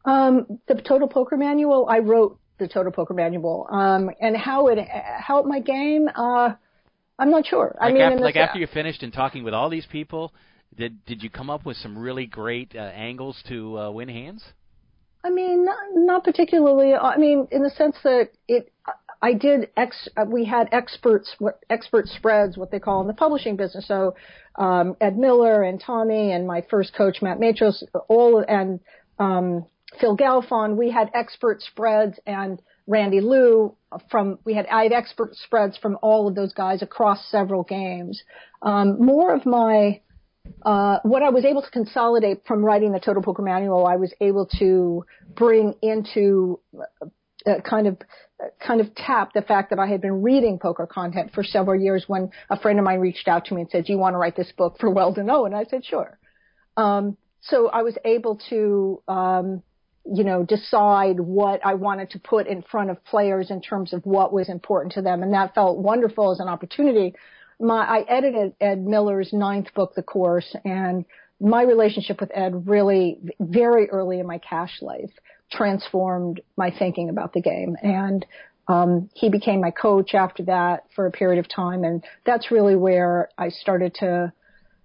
Um, 0.05 0.59
the 0.67 0.75
Total 0.75 1.07
Poker 1.07 1.37
Manual, 1.37 1.85
I 1.89 1.99
wrote 1.99 2.39
the 2.57 2.67
Total 2.67 2.91
Poker 2.91 3.13
Manual, 3.13 3.67
um, 3.71 4.09
and 4.19 4.35
how 4.35 4.67
it 4.67 4.79
helped 4.79 5.47
my 5.47 5.59
game, 5.59 6.07
uh, 6.15 6.53
I'm 7.19 7.29
not 7.29 7.45
sure. 7.45 7.75
I 7.79 7.85
Like, 7.85 7.93
mean, 7.93 8.01
after, 8.03 8.19
like 8.19 8.35
after 8.35 8.59
you 8.59 8.67
finished 8.67 9.03
and 9.03 9.13
talking 9.13 9.43
with 9.43 9.53
all 9.53 9.69
these 9.69 9.85
people, 9.85 10.33
did 10.75 11.03
did 11.05 11.21
you 11.21 11.29
come 11.29 11.49
up 11.49 11.65
with 11.65 11.77
some 11.77 11.97
really 11.97 12.25
great 12.25 12.73
uh, 12.75 12.79
angles 12.79 13.41
to 13.49 13.77
uh, 13.77 13.91
win 13.91 14.09
hands? 14.09 14.43
I 15.23 15.29
mean, 15.29 15.65
not, 15.65 15.77
not 15.93 16.23
particularly. 16.23 16.93
I 16.93 17.17
mean, 17.17 17.47
in 17.51 17.63
the 17.63 17.69
sense 17.69 17.95
that 18.03 18.29
it, 18.47 18.71
I 19.21 19.33
did 19.33 19.69
ex, 19.77 20.07
we 20.27 20.45
had 20.45 20.69
experts, 20.71 21.35
what 21.37 21.59
expert 21.69 22.07
spreads, 22.07 22.57
what 22.57 22.71
they 22.71 22.79
call 22.79 23.01
in 23.01 23.07
the 23.07 23.13
publishing 23.13 23.55
business. 23.55 23.87
So, 23.87 24.15
um, 24.55 24.95
Ed 24.99 25.17
Miller 25.17 25.61
and 25.61 25.79
Tommy 25.79 26.31
and 26.31 26.47
my 26.47 26.65
first 26.69 26.93
coach, 26.95 27.21
Matt 27.21 27.39
Matros, 27.39 27.83
all, 28.07 28.43
and, 28.47 28.79
um, 29.19 29.65
Phil 29.99 30.17
Galfond, 30.17 30.75
we 30.75 30.89
had 30.89 31.11
expert 31.13 31.61
spreads 31.61 32.19
and 32.25 32.61
Randy 32.87 33.21
Lew 33.21 33.75
from, 34.09 34.39
we 34.43 34.55
had, 34.55 34.65
I 34.67 34.83
had 34.83 34.93
expert 34.93 35.35
spreads 35.35 35.77
from 35.77 35.99
all 36.01 36.27
of 36.27 36.33
those 36.33 36.53
guys 36.53 36.81
across 36.81 37.23
several 37.29 37.63
games. 37.63 38.23
Um, 38.61 39.03
more 39.03 39.35
of 39.35 39.45
my, 39.45 40.01
uh, 40.63 40.99
what 41.03 41.23
I 41.23 41.29
was 41.29 41.45
able 41.45 41.61
to 41.61 41.69
consolidate 41.69 42.43
from 42.45 42.63
writing 42.63 42.91
the 42.91 42.99
Total 42.99 43.21
Poker 43.21 43.41
Manual, 43.41 43.85
I 43.85 43.95
was 43.95 44.13
able 44.21 44.47
to 44.59 45.05
bring 45.35 45.75
into 45.81 46.59
uh, 47.45 47.61
kind 47.67 47.87
of 47.87 47.97
kind 48.65 48.81
of 48.81 48.93
tap 48.95 49.33
the 49.33 49.41
fact 49.41 49.69
that 49.71 49.79
I 49.79 49.87
had 49.87 50.01
been 50.01 50.21
reading 50.21 50.59
poker 50.59 50.87
content 50.87 51.31
for 51.33 51.43
several 51.43 51.79
years 51.79 52.05
when 52.07 52.31
a 52.49 52.59
friend 52.59 52.79
of 52.79 52.85
mine 52.85 52.99
reached 52.99 53.27
out 53.27 53.45
to 53.45 53.55
me 53.55 53.61
and 53.61 53.69
said, 53.69 53.85
"Do 53.85 53.93
you 53.93 53.99
want 53.99 54.13
to 54.13 54.17
write 54.17 54.35
this 54.35 54.51
book 54.51 54.77
for 54.79 54.89
Weldon 54.89 55.29
Owen?" 55.29 55.53
I 55.53 55.63
said, 55.63 55.83
"Sure." 55.83 56.17
Um, 56.77 57.17
so 57.41 57.69
I 57.69 57.81
was 57.81 57.97
able 58.05 58.39
to, 58.49 59.01
um, 59.07 59.63
you 60.05 60.23
know, 60.23 60.43
decide 60.43 61.19
what 61.19 61.65
I 61.65 61.73
wanted 61.73 62.11
to 62.11 62.19
put 62.19 62.45
in 62.45 62.61
front 62.61 62.91
of 62.91 63.03
players 63.03 63.49
in 63.49 63.61
terms 63.61 63.93
of 63.93 64.05
what 64.05 64.31
was 64.31 64.47
important 64.47 64.93
to 64.93 65.01
them, 65.01 65.23
and 65.23 65.33
that 65.33 65.55
felt 65.55 65.79
wonderful 65.79 66.31
as 66.31 66.39
an 66.39 66.47
opportunity 66.47 67.15
my 67.61 67.83
I 67.83 68.05
edited 68.07 68.55
Ed 68.59 68.85
Miller's 68.85 69.31
ninth 69.31 69.73
book, 69.73 69.93
The 69.95 70.03
Course, 70.03 70.55
and 70.65 71.05
my 71.39 71.63
relationship 71.63 72.19
with 72.19 72.31
Ed 72.33 72.67
really 72.67 73.19
very 73.39 73.89
early 73.89 74.19
in 74.19 74.27
my 74.27 74.37
cash 74.37 74.81
life 74.81 75.11
transformed 75.51 76.41
my 76.55 76.71
thinking 76.77 77.09
about 77.09 77.33
the 77.33 77.41
game. 77.41 77.75
And 77.81 78.25
um, 78.67 79.09
he 79.13 79.29
became 79.29 79.59
my 79.59 79.71
coach 79.71 80.13
after 80.13 80.43
that 80.43 80.85
for 80.95 81.05
a 81.05 81.11
period 81.11 81.39
of 81.39 81.49
time, 81.49 81.83
and 81.83 82.03
that's 82.25 82.51
really 82.51 82.75
where 82.75 83.29
I 83.37 83.49
started 83.49 83.95
to 83.95 84.31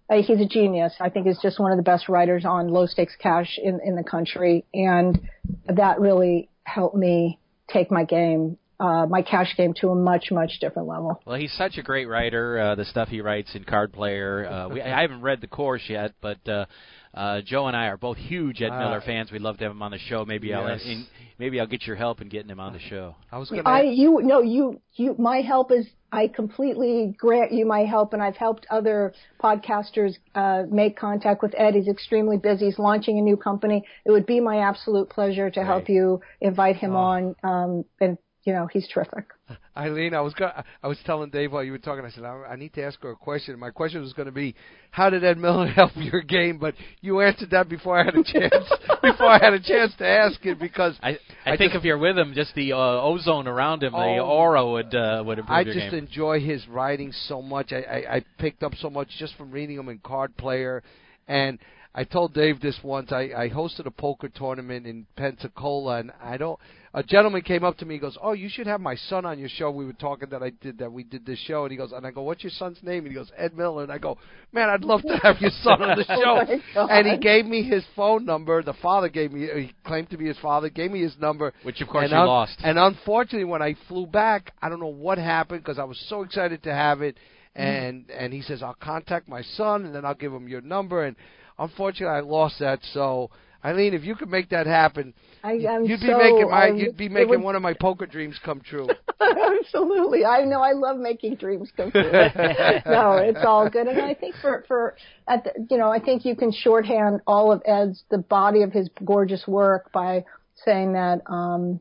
uh, 0.09 0.23
he's 0.23 0.41
a 0.41 0.47
genius. 0.47 0.95
I 1.01 1.09
think 1.09 1.27
he's 1.27 1.41
just 1.41 1.59
one 1.59 1.73
of 1.73 1.77
the 1.77 1.83
best 1.83 2.09
writers 2.09 2.45
on 2.45 2.69
low 2.69 2.87
stakes 2.87 3.17
cash 3.21 3.59
in 3.63 3.81
in 3.85 3.97
the 3.97 4.05
country, 4.05 4.65
and 4.73 5.21
that 5.67 6.01
really 6.01 6.49
helped 6.65 6.97
me 6.97 7.39
take 7.69 7.91
my 7.91 8.05
game 8.05 8.57
uh, 8.79 9.07
my 9.09 9.23
cash 9.23 9.55
game 9.57 9.73
to 9.81 9.89
a 9.91 9.95
much 9.95 10.27
much 10.31 10.59
different 10.61 10.89
level. 10.89 11.21
Well, 11.27 11.39
he's 11.39 11.53
such 11.57 11.79
a 11.79 11.83
great 11.83 12.07
writer. 12.07 12.59
Uh, 12.59 12.75
the 12.75 12.85
stuff 12.85 13.09
he 13.09 13.21
writes 13.21 13.55
in 13.55 13.65
Card 13.65 13.93
Player. 13.93 14.47
Uh, 14.47 14.69
we, 14.69 14.83
I 14.83 15.01
haven't 15.03 15.23
read 15.23 15.41
the 15.41 15.47
course 15.47 15.83
yet, 15.89 16.13
but 16.21 16.47
uh, 16.49 16.67
uh, 17.15 17.41
Joe 17.45 17.67
and 17.67 17.77
I 17.77 17.87
are 17.87 17.97
both 17.97 18.19
huge 18.19 18.61
Ed 18.61 18.71
Miller 18.71 18.99
Uh, 18.99 19.07
fans. 19.07 19.33
We'd 19.33 19.41
love 19.43 19.57
to 19.59 19.65
have 19.65 19.73
him 19.73 19.83
on 19.83 19.91
the 19.93 19.99
show. 19.99 20.25
Maybe 20.25 20.53
I'll 20.53 20.67
in, 20.67 21.07
maybe 21.39 21.59
I'll 21.61 21.67
get 21.67 21.87
your 21.87 21.97
help 21.97 22.21
in 22.21 22.29
getting 22.29 22.51
him 22.51 22.61
on 22.61 22.73
the 22.73 22.79
show. 22.79 23.15
I 23.33 23.39
was 23.39 23.49
going 23.49 23.63
I 23.67 23.83
you 23.83 24.21
no 24.23 24.43
you 24.43 24.81
you 24.95 25.15
my 25.19 25.41
help 25.41 25.73
is 25.73 25.87
I 26.13 26.29
completely 26.29 27.15
grant 27.19 27.53
you 27.53 27.67
my 27.67 27.81
help 27.81 28.13
and 28.13 28.23
I've 28.23 28.37
helped 28.37 28.67
other 28.71 29.13
podcasters 29.43 30.17
uh, 30.35 30.63
make 30.71 30.97
contact 30.97 31.43
with 31.43 31.55
Ed. 31.57 31.75
He's 31.75 31.89
extremely 31.89 32.37
busy. 32.39 32.67
He's 32.67 32.79
launching 32.79 33.19
a 33.19 33.23
new 33.23 33.37
company. 33.37 33.85
It 34.05 34.11
would 34.13 34.27
be 34.27 34.41
my 34.41 34.59
absolute 34.59 35.09
pleasure 35.11 35.51
to 35.51 35.65
help 35.65 35.89
you 35.89 36.21
invite 36.41 36.77
him 36.77 36.95
Oh. 36.95 36.99
on. 36.99 37.37
Um, 37.43 37.85
and 38.01 38.19
you 38.47 38.53
know 38.55 38.67
he's 38.73 38.89
terrific. 38.89 39.25
Eileen, 39.77 40.15
I 40.15 40.21
was 40.23 40.33
go- 40.33 40.51
I 40.83 40.87
was 40.89 40.99
telling 41.05 41.29
Dave 41.31 41.53
while 41.53 41.63
you 41.63 41.73
were 41.73 41.79
talking. 41.79 42.05
I 42.05 42.11
said 42.11 42.25
I, 42.25 42.35
I 42.53 42.57
need 42.57 42.73
to 42.75 42.83
ask 42.85 42.99
her 43.03 43.11
a 43.11 43.17
question. 43.17 43.59
My 43.59 43.71
question 43.71 44.01
was 44.01 44.13
going 44.15 44.27
to 44.27 44.33
be, 44.33 44.55
how 44.91 45.11
did 45.11 45.23
Ed 45.25 45.37
Miller 45.37 45.67
help 45.81 45.91
your 45.97 46.23
game? 46.23 46.59
But 46.59 46.75
you 47.03 47.21
answered 47.21 47.51
that 47.51 47.69
before 47.69 47.99
I 48.01 48.05
had 48.05 48.15
a 48.15 48.23
chance. 48.25 48.55
before 49.03 49.27
I 49.27 49.39
had 49.39 49.53
a 49.53 49.61
chance 49.61 49.93
to 49.99 50.07
ask 50.07 50.45
it 50.47 50.59
because 50.59 50.95
I 51.03 51.19
I, 51.45 51.57
think 51.59 51.75
if 51.75 51.85
you're 51.85 51.99
with 51.99 52.17
him, 52.17 52.33
just 52.35 52.55
the 52.55 52.73
uh, 52.73 52.77
ozone 52.79 53.47
around 53.47 53.83
him, 53.83 53.93
the 53.93 53.99
Oh. 53.99 54.25
aura 54.27 54.67
would 54.67 54.95
uh, 54.95 55.23
would 55.27 55.39
improve 55.41 55.55
I 55.57 55.61
your 55.63 55.75
just 55.75 55.91
game. 55.91 55.99
enjoy 56.07 56.41
his 56.41 56.67
writing 56.69 57.13
so 57.29 57.43
much. 57.43 57.73
I, 57.73 57.83
I, 57.83 58.15
I 58.17 58.25
picked 58.39 58.63
up 58.63 58.73
so 58.81 58.89
much 58.89 59.09
just 59.19 59.35
from 59.37 59.51
reading 59.51 59.77
him 59.79 59.89
in 59.91 59.99
Card 59.99 60.37
Player, 60.37 60.83
and 61.29 61.59
I 61.99 62.05
told 62.05 62.35
Dave 62.35 62.61
this 62.61 62.79
once. 62.85 63.11
I, 63.11 63.31
I 63.35 63.49
hosted 63.49 63.87
a 63.87 63.91
poker 63.91 64.29
tournament 64.29 64.87
in 64.87 65.07
Pensacola, 65.17 66.01
and 66.01 66.13
I 66.23 66.37
don't. 66.37 66.61
A 66.93 67.03
gentleman 67.03 67.41
came 67.41 67.65
up 67.65 67.79
to 67.79 67.87
me. 67.87 67.95
He 67.95 67.99
goes, 68.01 68.19
"Oh, 68.23 68.33
you 68.35 68.51
should 68.51 68.67
have 68.67 68.83
my 68.83 68.97
son 68.97 69.25
on 69.25 69.39
your 69.39 69.49
show." 69.49 69.71
We 69.71 69.87
were 69.87 69.95
talking 69.95 70.29
that 70.29 70.43
I 70.43 70.51
did 70.51 70.79
that 70.79 70.93
we 70.93 71.05
did 71.05 71.25
this 71.25 71.39
show, 71.39 71.63
and 71.65 71.71
he 71.71 71.79
goes, 71.79 71.93
and 71.93 72.07
I 72.07 72.11
go, 72.11 72.21
"What's 72.21 72.43
your 72.45 72.51
son's 72.51 72.83
name?" 72.83 73.05
And 73.05 73.09
he 73.09 73.15
goes, 73.15 73.33
"Ed 73.39 73.57
Miller." 73.57 73.83
And 73.83 73.91
I 73.91 73.97
go, 73.97 74.19
"Man, 74.53 74.69
I'd 74.69 74.85
love 74.85 75.01
to 75.03 75.17
have 75.23 75.41
your 75.41 75.51
son 75.63 75.83
on 75.83 75.97
the 75.99 76.05
Oh 76.11 76.21
show." 76.23 76.35
my 76.53 76.63
God. 76.75 76.91
and 76.91 77.07
he 77.07 77.17
gave 77.17 77.47
me 77.47 77.63
his 77.63 77.83
phone 77.97 78.27
number. 78.27 78.63
The 78.63 78.75
father 78.75 79.09
gave 79.09 79.33
me. 79.33 79.47
He 79.47 79.73
claimed 79.87 80.11
to 80.11 80.19
be 80.19 80.27
his 80.27 80.39
father. 80.39 80.69
Gave 80.69 80.91
me 80.91 81.01
his 81.01 81.17
number. 81.19 81.55
Which 81.63 81.81
of 81.81 81.89
course 81.89 82.05
and 82.05 82.13
you 82.13 82.19
un- 82.19 82.27
lost. 82.27 82.59
And 82.63 82.79
unfortunately, 82.79 83.45
when 83.45 83.63
I 83.63 83.75
flew 83.89 84.07
back, 84.07 84.53
I 84.61 84.69
don't 84.69 84.81
know 84.81 84.87
what 84.87 85.17
happened 85.17 85.63
because 85.63 85.79
I 85.79 85.85
was 85.85 85.99
so 86.11 86.23
excited 86.23 86.63
to 86.65 86.75
have 86.75 87.01
it. 87.01 87.17
Mm-hmm. 87.57 87.63
And 87.63 88.11
and 88.11 88.33
he 88.35 88.43
says 88.43 88.63
I'll 88.63 88.75
contact 88.75 89.29
my 89.29 89.41
son 89.43 89.87
and 89.87 89.95
then 89.95 90.05
I'll 90.05 90.15
give 90.15 90.33
him 90.33 90.47
your 90.47 90.61
number. 90.61 91.05
And 91.05 91.17
unfortunately, 91.59 92.17
I 92.17 92.21
lost 92.21 92.59
that. 92.61 92.81
So 92.93 93.31
Eileen, 93.65 93.95
if 93.95 94.05
you 94.05 94.15
could 94.15 94.29
make 94.29 94.51
that 94.51 94.67
happen, 94.67 95.13
I, 95.43 95.53
you'd 95.53 96.01
be 96.01 96.07
so, 96.07 96.19
making 96.19 96.51
my 96.51 96.69
um, 96.71 96.77
you'd 96.77 96.97
be 96.97 97.09
making 97.09 97.43
one 97.43 97.57
of 97.57 97.63
my 97.63 97.73
poker 97.73 98.07
dreams 98.07 98.39
come 98.45 98.61
true. 98.61 98.89
Absolutely. 99.21 100.25
I 100.25 100.45
know 100.45 100.61
I 100.61 100.73
love 100.73 100.99
making 100.99 101.37
dreams 101.37 101.73
come 101.77 101.91
true. 101.91 102.03
no, 102.11 103.17
it's 103.17 103.45
all 103.45 103.69
good. 103.69 103.87
And 103.87 104.01
I 104.01 104.15
think 104.15 104.35
for, 104.41 104.65
for, 104.69 104.97
at 105.29 105.45
the, 105.45 105.67
you 105.71 105.79
know, 105.79 105.91
I 105.91 105.99
think 105.99 106.25
you 106.25 106.37
can 106.37 106.53
shorthand 106.53 107.21
all 107.27 107.51
of 107.51 107.63
Ed's, 107.67 108.05
the 108.11 108.19
body 108.19 108.63
of 108.63 108.73
his 108.73 108.89
gorgeous 109.05 109.47
work 109.47 109.91
by 109.93 110.25
saying 110.65 110.93
that, 110.93 111.23
um, 111.27 111.81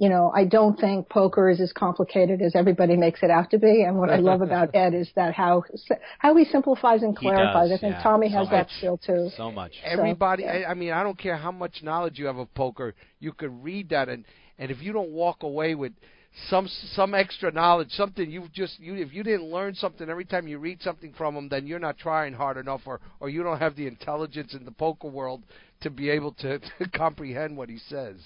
you 0.00 0.08
know, 0.08 0.32
I 0.34 0.46
don't 0.46 0.80
think 0.80 1.10
poker 1.10 1.50
is 1.50 1.60
as 1.60 1.74
complicated 1.74 2.40
as 2.40 2.56
everybody 2.56 2.96
makes 2.96 3.22
it 3.22 3.30
out 3.30 3.50
to 3.50 3.58
be. 3.58 3.82
And 3.82 3.98
what 3.98 4.08
I 4.08 4.16
love 4.16 4.40
about 4.40 4.70
Ed 4.74 4.94
is 4.94 5.10
that 5.14 5.34
how, 5.34 5.62
how 6.18 6.34
he 6.34 6.46
simplifies 6.46 7.02
and 7.02 7.14
clarifies. 7.14 7.68
does, 7.68 7.78
I 7.78 7.80
think 7.82 7.96
yeah, 7.96 8.02
Tommy 8.02 8.30
so 8.30 8.38
has 8.38 8.48
that 8.48 8.68
much. 8.68 8.76
skill 8.78 8.96
too. 8.96 9.28
so 9.36 9.52
much. 9.52 9.72
Everybody, 9.84 10.44
yeah. 10.44 10.68
I, 10.68 10.70
I 10.70 10.74
mean, 10.74 10.92
I 10.92 11.02
don't 11.02 11.18
care 11.18 11.36
how 11.36 11.52
much 11.52 11.82
knowledge 11.82 12.18
you 12.18 12.24
have 12.26 12.38
of 12.38 12.52
poker, 12.54 12.94
you 13.18 13.34
could 13.34 13.62
read 13.62 13.90
that, 13.90 14.08
and 14.08 14.24
and 14.58 14.70
if 14.70 14.80
you 14.80 14.94
don't 14.94 15.10
walk 15.10 15.42
away 15.42 15.74
with 15.74 15.92
some 16.48 16.66
some 16.94 17.14
extra 17.14 17.52
knowledge, 17.52 17.90
something 17.90 18.30
you've 18.30 18.50
just 18.52 18.80
you 18.80 18.94
if 18.94 19.12
you 19.12 19.22
didn't 19.22 19.50
learn 19.50 19.74
something 19.74 20.08
every 20.08 20.24
time 20.24 20.48
you 20.48 20.58
read 20.58 20.80
something 20.80 21.12
from 21.12 21.36
him, 21.36 21.50
then 21.50 21.66
you're 21.66 21.78
not 21.78 21.98
trying 21.98 22.32
hard 22.32 22.56
enough, 22.56 22.80
or 22.86 23.00
or 23.20 23.28
you 23.28 23.42
don't 23.42 23.58
have 23.58 23.76
the 23.76 23.86
intelligence 23.86 24.54
in 24.54 24.64
the 24.64 24.72
poker 24.72 25.08
world 25.08 25.42
to 25.82 25.90
be 25.90 26.08
able 26.08 26.32
to, 26.32 26.58
to 26.78 26.88
comprehend 26.94 27.54
what 27.54 27.68
he 27.68 27.76
says. 27.90 28.16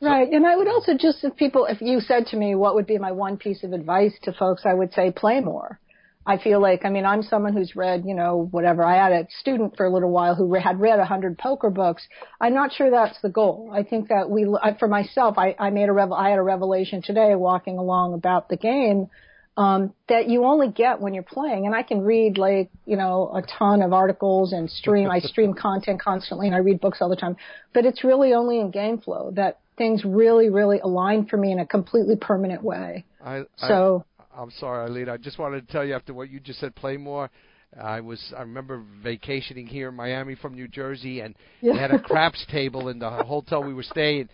Right. 0.00 0.30
And 0.30 0.46
I 0.46 0.56
would 0.56 0.68
also 0.68 0.92
just, 0.98 1.22
if 1.24 1.36
people, 1.36 1.66
if 1.66 1.82
you 1.82 2.00
said 2.00 2.26
to 2.28 2.36
me, 2.36 2.54
what 2.54 2.74
would 2.74 2.86
be 2.86 2.96
my 2.96 3.12
one 3.12 3.36
piece 3.36 3.62
of 3.62 3.72
advice 3.72 4.14
to 4.22 4.32
folks, 4.32 4.62
I 4.64 4.72
would 4.72 4.94
say 4.94 5.10
play 5.10 5.40
more. 5.40 5.78
I 6.26 6.38
feel 6.38 6.60
like, 6.60 6.84
I 6.84 6.90
mean, 6.90 7.04
I'm 7.04 7.22
someone 7.22 7.54
who's 7.54 7.74
read, 7.74 8.04
you 8.06 8.14
know, 8.14 8.48
whatever. 8.50 8.84
I 8.84 8.96
had 8.96 9.12
a 9.12 9.26
student 9.40 9.76
for 9.76 9.86
a 9.86 9.92
little 9.92 10.10
while 10.10 10.34
who 10.34 10.54
had 10.54 10.80
read 10.80 11.00
a 11.00 11.04
hundred 11.04 11.38
poker 11.38 11.70
books. 11.70 12.06
I'm 12.40 12.54
not 12.54 12.72
sure 12.72 12.90
that's 12.90 13.20
the 13.20 13.30
goal. 13.30 13.70
I 13.72 13.82
think 13.82 14.08
that 14.08 14.30
we, 14.30 14.46
I, 14.62 14.74
for 14.78 14.86
myself, 14.86 15.36
I, 15.38 15.54
I 15.58 15.70
made 15.70 15.88
a 15.88 15.92
revel, 15.92 16.14
I 16.14 16.30
had 16.30 16.38
a 16.38 16.42
revelation 16.42 17.02
today 17.02 17.34
walking 17.34 17.78
along 17.78 18.14
about 18.14 18.48
the 18.48 18.56
game, 18.56 19.08
um, 19.56 19.92
that 20.08 20.28
you 20.28 20.44
only 20.44 20.68
get 20.68 21.00
when 21.00 21.14
you're 21.14 21.22
playing. 21.22 21.66
And 21.66 21.74
I 21.74 21.82
can 21.82 22.02
read 22.02 22.38
like, 22.38 22.70
you 22.86 22.96
know, 22.96 23.32
a 23.34 23.42
ton 23.42 23.82
of 23.82 23.92
articles 23.92 24.52
and 24.52 24.70
stream, 24.70 25.10
I 25.10 25.18
stream 25.20 25.54
content 25.54 26.00
constantly 26.00 26.46
and 26.46 26.54
I 26.54 26.60
read 26.60 26.80
books 26.80 26.98
all 27.00 27.08
the 27.08 27.16
time, 27.16 27.36
but 27.74 27.84
it's 27.84 28.04
really 28.04 28.34
only 28.34 28.60
in 28.60 28.70
game 28.70 28.98
flow 28.98 29.30
that 29.36 29.58
things 29.80 30.04
really, 30.04 30.50
really 30.50 30.78
align 30.80 31.24
for 31.24 31.38
me 31.38 31.52
in 31.52 31.58
a 31.58 31.66
completely 31.66 32.14
permanent 32.14 32.62
way. 32.62 33.06
I, 33.24 33.44
So, 33.56 34.04
I, 34.18 34.42
I'm 34.42 34.50
sorry, 34.50 34.84
Eileen. 34.84 35.08
I 35.08 35.16
just 35.16 35.38
wanted 35.38 35.66
to 35.66 35.72
tell 35.72 35.86
you 35.86 35.94
after 35.94 36.12
what 36.12 36.28
you 36.28 36.38
just 36.38 36.60
said, 36.60 36.74
play 36.74 36.98
more. 36.98 37.30
I 37.80 38.00
was 38.00 38.20
I 38.36 38.42
remember 38.42 38.84
vacationing 39.02 39.66
here 39.66 39.88
in 39.88 39.94
Miami 39.94 40.34
from 40.34 40.54
New 40.54 40.68
Jersey, 40.68 41.20
and 41.20 41.34
Yeah. 41.62 41.78
had 41.78 41.92
a 41.92 41.98
craps 41.98 42.44
table 42.50 42.88
in 42.88 42.98
the 42.98 43.08
hotel 43.08 43.64
we 43.64 43.72
were 43.72 43.82
staying. 43.82 44.28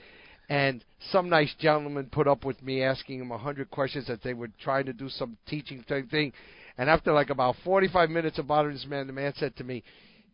And 0.48 0.84
some 1.12 1.28
nice 1.28 1.54
gentleman 1.60 2.08
put 2.10 2.26
up 2.26 2.44
with 2.44 2.60
me 2.60 2.82
asking 2.82 3.20
him 3.20 3.30
a 3.30 3.38
hundred 3.38 3.70
questions 3.70 4.08
that 4.08 4.22
they 4.24 4.34
were 4.34 4.48
trying 4.60 4.86
to 4.86 4.92
do 4.92 5.08
some 5.08 5.36
teaching 5.46 5.84
type 5.88 6.10
thing. 6.10 6.32
And 6.76 6.90
after 6.90 7.12
like 7.12 7.30
about 7.30 7.54
45 7.64 8.10
minutes 8.10 8.38
of 8.38 8.48
bothering 8.48 8.74
this 8.74 8.86
man, 8.86 9.06
the 9.06 9.12
man 9.12 9.32
said 9.36 9.54
to 9.56 9.64
me, 9.64 9.82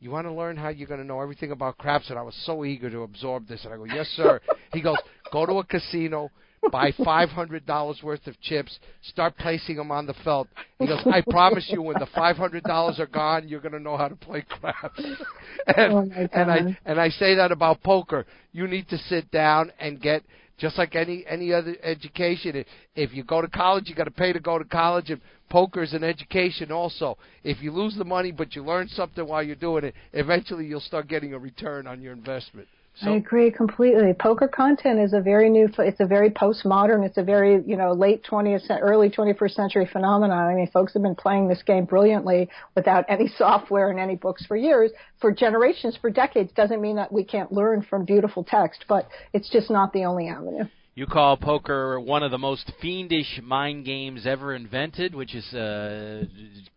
"You 0.03 0.11
want 0.11 0.26
to 0.26 0.32
learn 0.32 0.57
how 0.57 0.68
you're 0.68 0.88
going 0.88 1.00
to 1.00 1.07
know 1.07 1.20
everything 1.20 1.53
about 1.53 1.78
craps?" 1.78 2.11
And 2.11 2.18
I 2.18 2.22
was 2.22 2.34
so 2.44 2.64
eager 2.64 2.90
to 2.90 3.03
absorb 3.03 3.46
this, 3.46 3.64
and 3.64 3.72
I 3.72 3.76
go, 3.76 3.84
"Yes, 3.84 4.09
sir." 4.09 4.40
he 4.72 4.82
goes, 4.82 4.98
"Go 5.32 5.46
to 5.46 5.55
a 5.55 5.64
casino." 5.64 6.30
buy 6.70 6.92
five 7.05 7.28
hundred 7.28 7.66
dollars 7.66 8.00
worth 8.03 8.26
of 8.26 8.40
chips, 8.40 8.78
start 9.03 9.36
placing 9.36 9.76
them 9.76 9.90
on 9.90 10.07
the 10.07 10.14
felt. 10.24 10.48
He 10.78 10.86
goes, 10.86 11.03
I 11.07 11.22
promise 11.28 11.68
you, 11.68 11.82
when 11.82 11.98
the 11.98 12.07
five 12.14 12.36
hundred 12.36 12.62
dollars 12.64 13.00
are 13.00 13.07
gone, 13.07 13.48
you're 13.48 13.61
going 13.61 13.72
to 13.72 13.80
know 13.80 13.96
how 13.96 14.09
to 14.09 14.16
play 14.16 14.44
craps. 14.48 15.03
and 15.76 15.92
Oh, 15.92 16.28
and 16.32 16.50
I 16.50 16.78
and 16.84 17.00
I 17.00 17.09
say 17.09 17.34
that 17.34 17.53
about 17.53 17.82
poker. 17.82 18.26
You 18.53 18.66
need 18.66 18.88
to 18.90 18.98
sit 18.98 19.30
down 19.30 19.72
and 19.80 20.00
get 20.00 20.22
just 20.63 20.79
like 20.79 20.95
any 20.95 21.25
any 21.29 21.53
other 21.53 21.77
education. 21.83 22.65
If, 22.95 23.13
you 23.13 23.25
go 23.25 23.43
to 23.43 23.49
college, 23.49 23.89
you 23.89 23.97
got 23.97 24.05
to 24.05 24.13
pay 24.13 24.33
to 24.33 24.39
go 24.39 24.61
to 24.61 24.65
college, 24.65 25.11
and 25.11 25.21
poker 25.51 25.83
is 25.83 25.93
an 25.93 26.05
education 26.05 26.71
also. 26.71 27.19
If 27.43 27.61
you 27.61 27.73
lose 27.73 27.97
the 27.97 28.05
money, 28.05 28.31
but 28.31 28.55
you 28.55 28.65
learn 28.65 28.87
something 28.87 29.27
while 29.27 29.43
you're 29.43 29.57
doing 29.57 29.83
it, 29.83 29.95
eventually 30.13 30.67
you'll 30.67 30.79
start 30.79 31.09
getting 31.09 31.35
a 31.35 31.39
return 31.39 31.89
on 31.89 32.01
your 32.01 32.13
investment. 32.13 32.69
I 33.01 33.12
agree 33.12 33.51
completely. 33.51 34.12
Poker 34.12 34.47
content 34.47 35.01
is 35.01 35.12
a 35.12 35.20
very 35.20 35.49
new, 35.49 35.68
it's 35.78 36.01
a 36.01 36.07
very 36.07 36.30
postmodern, 36.30 37.05
it's 37.05 37.16
a 37.16 37.22
very, 37.22 37.62
you 37.66 37.76
know, 37.76 37.93
late 37.93 38.22
20th, 38.24 38.68
early 38.80 39.09
21st 39.09 39.55
century 39.55 39.88
phenomenon. 39.90 40.38
I 40.38 40.55
mean, 40.55 40.70
folks 40.70 40.93
have 40.93 41.03
been 41.03 41.14
playing 41.14 41.49
this 41.49 41.62
game 41.62 41.84
brilliantly 41.84 42.49
without 42.76 43.05
any 43.09 43.28
software 43.38 43.90
and 43.90 43.99
any 43.99 44.16
books 44.16 44.45
for 44.47 44.57
years, 44.57 44.90
for 45.20 45.32
generations, 45.32 45.97
for 46.01 46.11
decades. 46.11 46.53
Doesn't 46.55 46.80
mean 46.80 46.97
that 46.97 47.11
we 47.11 47.24
can't 47.24 47.51
learn 47.51 47.82
from 47.82 48.05
beautiful 48.05 48.45
text, 48.45 48.84
but 48.88 49.09
it's 49.32 49.49
just 49.49 49.70
not 49.70 49.93
the 49.93 50.05
only 50.05 50.28
avenue. 50.28 50.64
You 50.95 51.07
call 51.07 51.38
poker 51.38 51.99
one 51.99 52.22
of 52.22 52.30
the 52.30 52.38
most 52.38 52.70
fiendish 52.82 53.40
mind 53.43 53.86
games 53.86 54.26
ever 54.26 54.55
invented, 54.55 55.14
which 55.14 55.34
is 55.34 55.55
uh, 55.55 56.24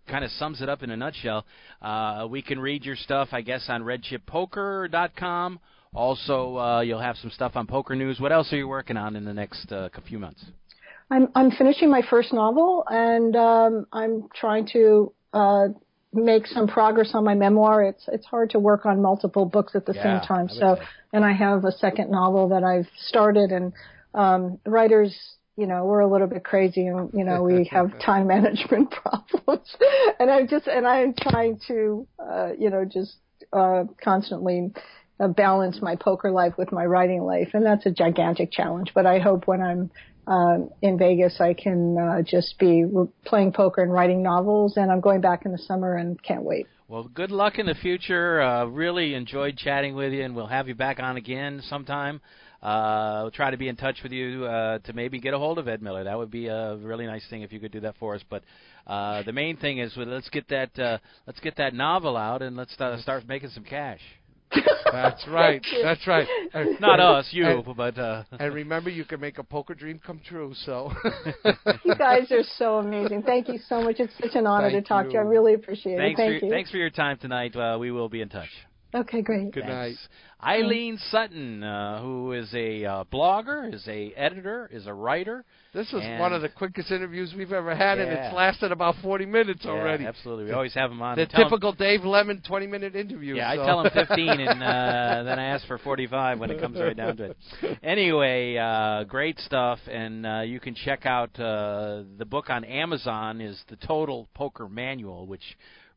kind 0.08 0.24
of 0.24 0.32
sums 0.32 0.62
it 0.62 0.70
up 0.70 0.84
in 0.84 0.90
a 0.90 0.96
nutshell. 0.96 1.46
Uh, 1.82 2.26
we 2.30 2.42
can 2.42 2.58
read 2.58 2.86
your 2.86 2.96
stuff, 2.96 3.30
I 3.34 3.42
guess, 3.42 3.66
on 3.68 3.84
RedchipPoker.com. 3.84 5.60
Also, 5.96 6.58
uh, 6.58 6.82
you'll 6.82 7.00
have 7.00 7.16
some 7.18 7.32
stuff 7.32 7.54
on 7.56 7.66
Poker 7.66 7.96
News. 7.96 8.20
What 8.20 8.32
else 8.32 8.52
are 8.52 8.58
you 8.58 8.68
working 8.68 8.98
on 8.98 9.16
in 9.16 9.24
the 9.24 9.34
next 9.34 9.72
uh, 9.72 9.90
few 10.08 10.20
months? 10.20 10.44
I'm 11.10 11.30
I'm 11.36 11.52
finishing 11.52 11.90
my 11.90 12.02
first 12.10 12.34
novel, 12.34 12.84
and 12.90 13.36
um, 13.36 13.86
I'm 13.94 14.28
trying 14.36 14.68
to 14.74 15.14
uh, 15.34 15.68
make 16.14 16.48
some 16.48 16.68
progress 16.68 17.12
on 17.14 17.24
my 17.24 17.36
memoir. 17.36 17.84
It's 17.84 18.04
it's 18.12 18.26
hard 18.26 18.50
to 18.52 18.60
work 18.60 18.86
on 18.86 19.02
multiple 19.02 19.46
books 19.46 19.76
at 19.76 19.86
the 19.86 19.94
Yeah, 19.94 20.04
same 20.04 20.28
time. 20.28 20.50
So, 20.50 20.76
say. 20.80 20.86
and 21.14 21.24
I 21.24 21.34
have 21.34 21.64
a 21.64 21.72
second 21.72 22.12
novel 22.12 22.50
that 22.50 22.64
I've 22.64 22.90
started, 23.08 23.52
and 23.52 23.74
um, 24.14 24.60
writers. 24.66 25.16
You 25.58 25.68
know, 25.68 25.86
we're 25.86 26.02
a 26.02 26.12
little 26.12 26.28
bit 26.28 26.44
crazy 26.44 26.86
and, 26.88 27.10
you 27.14 27.24
know, 27.24 27.42
we 27.44 27.64
have 27.72 27.98
time 28.00 28.28
management 28.28 28.92
problems. 29.04 29.74
and 30.20 30.30
I'm 30.30 30.50
just, 30.50 30.68
and 30.68 30.86
I'm 30.86 31.14
trying 31.14 31.62
to, 31.70 32.06
uh, 32.20 32.50
you 32.60 32.70
know, 32.70 32.84
just, 32.84 33.16
uh, 33.54 33.86
constantly 34.04 34.74
balance 35.20 35.80
my 35.82 35.96
poker 35.96 36.32
life 36.32 36.54
with 36.58 36.72
my 36.72 36.86
writing 36.86 37.24
life. 37.24 37.50
And 37.54 37.66
that's 37.66 37.86
a 37.86 37.92
gigantic 37.92 38.52
challenge. 38.52 38.92
But 38.94 39.06
I 39.06 39.20
hope 39.20 39.48
when 39.48 39.62
I'm 39.62 39.92
um, 40.28 40.70
in 40.82 40.98
Vegas, 40.98 41.40
I 41.40 41.54
can 41.54 41.98
uh, 41.98 42.22
just 42.22 42.58
be 42.60 42.84
re- 42.84 43.08
playing 43.26 43.54
poker 43.54 43.82
and 43.82 43.92
writing 43.92 44.24
novels. 44.24 44.78
And 44.78 44.92
I'm 44.92 45.02
going 45.02 45.22
back 45.22 45.46
in 45.46 45.52
the 45.52 45.58
summer 45.58 45.96
and 45.96 46.22
can't 46.22 46.44
wait. 46.44 46.68
Well, 46.88 47.06
good 47.06 47.32
luck 47.32 47.58
in 47.58 47.66
the 47.66 47.74
future. 47.74 48.42
Uh, 48.42 48.66
really 48.66 49.16
enjoyed 49.16 49.58
chatting 49.58 49.96
with 49.96 50.14
you, 50.14 50.24
and 50.24 50.36
we'll 50.36 50.46
have 50.46 50.68
you 50.68 50.76
back 50.76 51.00
on 51.00 51.18
again 51.18 51.64
sometime. 51.68 52.22
Uh, 52.62 53.22
we'll 53.24 53.32
try 53.32 53.50
to 53.50 53.58
be 53.58 53.68
in 53.68 53.76
touch 53.76 54.00
with 54.04 54.12
you 54.12 54.46
uh, 54.46 54.78
to 54.80 54.94
maybe 54.94 55.20
get 55.20 55.34
a 55.34 55.38
hold 55.38 55.58
of 55.58 55.68
Ed 55.68 55.82
Miller. 55.82 56.04
That 56.04 56.18
would 56.18 56.30
be 56.30 56.48
a 56.48 56.76
really 56.78 57.06
nice 57.06 57.24
thing 57.30 57.42
if 57.42 57.52
you 57.52 57.60
could 57.60 57.72
do 57.72 57.80
that 57.82 57.96
for 58.00 58.14
us. 58.16 58.22
But 58.30 58.44
uh, 58.86 59.24
the 59.24 59.34
main 59.34 59.58
thing 59.58 59.80
is 59.80 59.96
well, 59.98 60.06
let's 60.06 60.30
get 60.30 60.48
that 60.50 60.78
uh, 60.78 60.98
let's 61.26 61.40
get 61.40 61.58
that 61.58 61.74
novel 61.74 62.16
out 62.18 62.42
and 62.42 62.56
let's 62.56 62.76
uh, 62.80 63.00
start 63.02 63.28
making 63.28 63.50
some 63.50 63.64
cash. 63.64 64.02
That's 64.92 65.28
right. 65.28 65.66
That's 65.84 66.06
right. 66.08 66.28
And, 66.54 66.80
Not 66.80 67.00
us, 67.00 67.28
you, 67.32 67.46
and, 67.46 67.66
but 67.76 67.98
uh, 67.98 68.24
and 68.40 68.54
remember, 68.54 68.90
you 68.90 69.04
can 69.06 69.20
make 69.20 69.38
a 69.38 69.44
poker 69.44 69.74
dream 69.74 70.00
come 70.06 70.22
true. 70.28 70.54
So 70.66 70.92
you 71.84 71.96
guys 71.96 72.32
are 72.32 72.44
so 72.58 72.78
amazing. 72.78 73.24
Thank 73.24 73.48
you 73.50 73.60
so 73.68 73.82
much. 73.82 73.98
It's 74.00 74.14
such 74.22 74.36
an 74.36 74.48
honor 74.48 74.72
Thank 74.72 74.86
to 74.86 74.88
talk 74.88 75.06
you. 75.06 75.12
to 75.12 75.18
you. 75.18 75.24
I 75.24 75.24
really 75.24 75.54
appreciate 75.54 75.98
thanks 75.98 76.20
it. 76.20 76.24
Thank 76.24 76.40
for 76.40 76.46
you. 76.46 76.52
thanks 76.52 76.72
for 76.72 76.78
your 76.78 76.90
time 76.90 77.18
tonight. 77.18 77.56
Uh, 77.56 77.78
we 77.80 77.92
will 77.92 78.10
be 78.10 78.22
in 78.22 78.30
touch. 78.30 78.50
Okay, 78.96 79.22
great. 79.22 79.52
good 79.52 79.66
night. 79.66 79.96
Thanks. 79.98 80.08
Eileen 80.42 80.98
Sutton, 81.10 81.64
uh, 81.64 82.02
who 82.02 82.32
is 82.34 82.54
a 82.54 82.86
uh, 82.86 83.04
blogger, 83.12 83.74
is 83.74 83.86
a 83.88 84.14
editor, 84.14 84.70
is 84.72 84.86
a 84.88 84.94
writer. 84.94 85.44
This 85.74 85.88
is 85.88 86.02
one 86.20 86.32
of 86.34 86.42
the 86.42 86.50
quickest 86.50 86.92
interviews 86.92 87.34
we've 87.36 87.52
ever 87.52 87.76
had, 87.76 87.98
and 88.00 88.10
it's 88.12 88.34
lasted 88.34 88.72
about 88.72 88.96
40 89.02 89.26
minutes 89.26 89.62
Yeah, 89.66 89.72
already. 89.72 90.06
absolutely. 90.06 90.46
We 90.46 90.52
always 90.52 90.74
have 90.76 90.92
him 90.92 91.02
on. 91.02 91.18
The 91.18 91.26
Tell 91.26 91.42
him- 91.42 91.50
typical 91.50 91.74
Dave 91.74 92.06
Lemon 92.06 92.42
20 92.48 92.68
minute 92.68 92.96
interview. 92.96 93.36
Yeah, 93.36 93.50
I 93.52 93.56
tell 93.58 93.82
him 93.82 93.92
15, 93.94 94.30
and 94.30 94.64
uh, 94.64 95.24
then 95.26 95.40
I 95.40 95.46
ask 95.46 95.66
for 95.68 95.78
45 95.80 96.40
when 96.40 96.52
it 96.52 96.62
comes 96.62 96.80
right 96.80 96.96
down 96.96 97.18
to 97.18 97.24
it. 97.32 97.38
Anyway, 97.84 98.56
uh, 98.58 99.04
great 99.06 99.40
stuff, 99.40 99.80
and 99.92 100.26
uh, 100.26 100.42
you 100.42 100.60
can 100.60 100.76
check 100.76 101.06
out 101.06 101.38
uh, 101.40 102.04
the 102.18 102.26
book 102.26 102.50
on 102.50 102.64
Amazon. 102.64 103.42
Is 103.42 103.60
the 103.70 103.76
Total 103.78 104.28
Poker 104.34 104.70
Manual, 104.70 105.26
which 105.28 105.44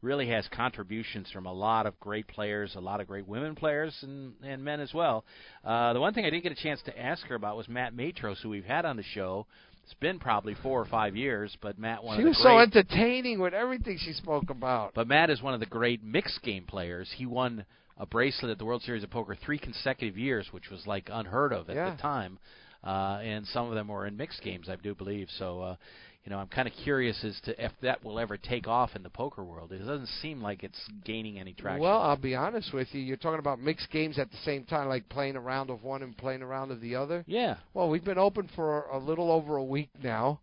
really 0.03 0.29
has 0.29 0.47
contributions 0.55 1.29
from 1.33 1.47
a 1.47 1.53
lot 1.53 1.87
of 1.87 1.99
great 2.01 2.27
players, 2.29 2.75
a 2.77 2.81
lot 2.81 3.01
of 3.01 3.07
great 3.09 3.27
women 3.27 3.55
players, 3.55 3.95
and, 4.03 4.33
and 4.45 4.63
men 4.65 4.81
as 4.81 4.95
well. 4.95 5.25
Uh, 5.65 5.93
the 5.93 6.01
one 6.01 6.15
thing 6.15 6.25
I 6.25 6.31
didn't 6.31 6.45
get 6.45 6.53
a 6.53 6.63
chance 6.63 6.81
to 6.87 6.99
ask 6.99 7.27
her 7.27 7.35
about 7.35 7.57
was 7.57 7.69
Matt 7.69 7.95
Matros, 7.97 8.41
who 8.43 8.49
we've 8.51 8.65
had 8.65 8.85
on 8.85 8.97
the 8.97 9.03
show. 9.03 9.47
It's 9.85 9.95
been 9.95 10.19
probably 10.19 10.55
four 10.63 10.81
or 10.81 10.85
five 10.85 11.17
years, 11.17 11.57
but 11.63 11.79
Matt, 11.79 12.05
one 12.05 12.17
She 12.17 12.23
of 12.23 12.25
the 12.27 12.29
was 12.31 12.37
great, 12.43 12.53
so 12.53 12.59
entertaining 12.59 13.41
with 13.41 13.55
everything 13.55 13.99
she 13.99 14.13
spoke 14.13 14.51
about. 14.51 14.93
but 14.95 15.09
Matt 15.09 15.31
is 15.31 15.43
one 15.43 15.55
of 15.55 15.61
the 15.61 15.67
great 15.67 16.05
mixed 16.05 16.43
game 16.43 16.65
players. 16.65 17.11
He 17.17 17.25
won 17.27 17.65
a 17.97 18.07
bracelet 18.07 18.51
at 18.53 18.59
the 18.59 18.65
World 18.65 18.83
Series 18.83 19.03
of 19.03 19.11
Poker 19.11 19.35
three 19.35 19.59
consecutive 19.59 20.17
years, 20.17 20.47
which 20.53 20.71
was 20.71 20.87
like 20.87 21.09
unheard 21.13 21.53
of 21.53 21.69
at 21.71 21.77
Yeah. 21.77 21.91
the 21.91 21.97
time. 21.97 22.39
Uh, 22.85 23.19
and 23.25 23.45
some 23.49 23.67
of 23.67 23.75
them 23.75 23.89
were 23.89 24.07
in 24.07 24.17
mixed 24.17 24.41
games, 24.43 24.69
I 24.69 24.77
do 24.77 24.95
believe. 24.95 25.29
So, 25.37 25.61
uh, 25.63 25.77
you 26.25 26.31
know, 26.31 26.39
I'm 26.39 26.49
kind 26.49 26.69
of 26.69 26.75
curious 26.85 27.25
as 27.25 27.41
to 27.45 27.65
if 27.65 27.73
that 27.81 28.05
will 28.05 28.19
ever 28.19 28.37
take 28.37 28.67
off 28.69 28.95
in 28.95 29.03
the 29.03 29.09
poker 29.11 29.45
world. 29.45 29.73
It 29.73 29.79
doesn't 29.79 30.09
seem 30.21 30.43
like 30.43 30.63
it's 30.63 30.79
gaining 31.05 31.39
any 31.39 31.55
traction. 31.55 31.81
Well, 31.81 32.01
I'll 32.03 32.17
be 32.17 32.35
honest 32.35 32.73
with 32.75 32.89
you. 32.93 33.01
You're 33.01 33.17
talking 33.17 33.39
about 33.39 33.61
mixed 33.61 33.91
games 33.91 34.19
at 34.19 34.31
the 34.31 34.37
same 34.45 34.65
time, 34.65 34.89
like 34.89 35.09
playing 35.09 35.37
a 35.37 35.41
round 35.41 35.71
of 35.71 35.83
one 35.83 36.03
and 36.03 36.17
playing 36.17 36.43
a 36.43 36.47
round 36.47 36.71
of 36.71 36.81
the 36.81 36.95
other. 36.97 37.25
yeah. 37.27 37.57
Well, 37.73 37.89
we've 37.89 38.05
been 38.05 38.19
open 38.19 38.51
for 38.55 38.83
a 38.93 38.99
little 38.99 39.31
over 39.31 39.57
a 39.57 39.65
week 39.65 39.91
now, 40.03 40.41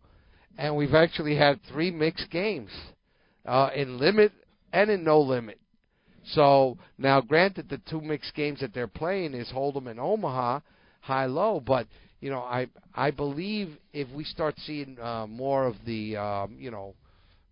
and 0.58 0.74
we've 0.76 0.94
actually 0.94 1.36
had 1.36 1.60
three 1.70 1.90
mixed 1.90 2.30
games 2.30 2.70
uh, 3.44 3.70
in 3.74 3.98
limit 3.98 4.32
and 4.72 4.90
in 4.90 5.04
no 5.04 5.20
limit. 5.20 5.60
So 6.24 6.78
now, 6.98 7.20
granted, 7.20 7.68
the 7.68 7.78
two 7.88 8.00
mixed 8.00 8.34
games 8.34 8.58
that 8.60 8.74
they're 8.74 8.88
playing 8.88 9.34
is 9.34 9.48
Hold'em 9.52 9.88
and 9.88 10.00
Omaha, 10.00 10.60
high 11.00 11.26
low, 11.26 11.60
but 11.60 11.86
you 12.20 12.30
know, 12.30 12.40
I 12.40 12.66
I 12.94 13.10
believe 13.10 13.76
if 13.92 14.08
we 14.10 14.24
start 14.24 14.54
seeing 14.66 14.98
uh, 15.00 15.26
more 15.26 15.66
of 15.66 15.76
the 15.84 16.16
um, 16.16 16.56
you 16.58 16.70
know 16.70 16.94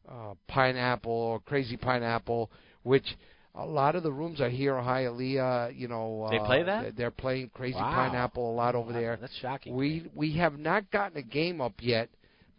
uh, 0.08 0.34
pineapple 0.48 1.12
or 1.12 1.40
crazy 1.40 1.76
pineapple, 1.76 2.50
which 2.82 3.16
a 3.54 3.64
lot 3.64 3.94
of 3.94 4.02
the 4.02 4.12
rooms 4.12 4.40
I 4.40 4.50
hear 4.50 4.76
in 4.76 4.84
Hialeah, 4.84 5.78
you 5.78 5.86
know, 5.88 6.22
uh, 6.24 6.30
They 6.30 6.38
play 6.40 6.62
that? 6.64 6.96
they're- 6.96 7.10
playing 7.10 7.50
crazy 7.54 7.74
Wow. 7.78 7.94
pineapple 7.94 8.50
a 8.50 8.54
lot 8.54 8.74
over 8.74 8.92
Wow, 8.92 9.00
there. 9.00 9.16
That's 9.20 9.36
shocking. 9.36 9.74
We 9.74 10.10
we 10.14 10.32
have 10.38 10.58
not 10.58 10.90
gotten 10.90 11.16
a 11.18 11.22
game 11.22 11.60
up 11.60 11.74
yet, 11.80 12.08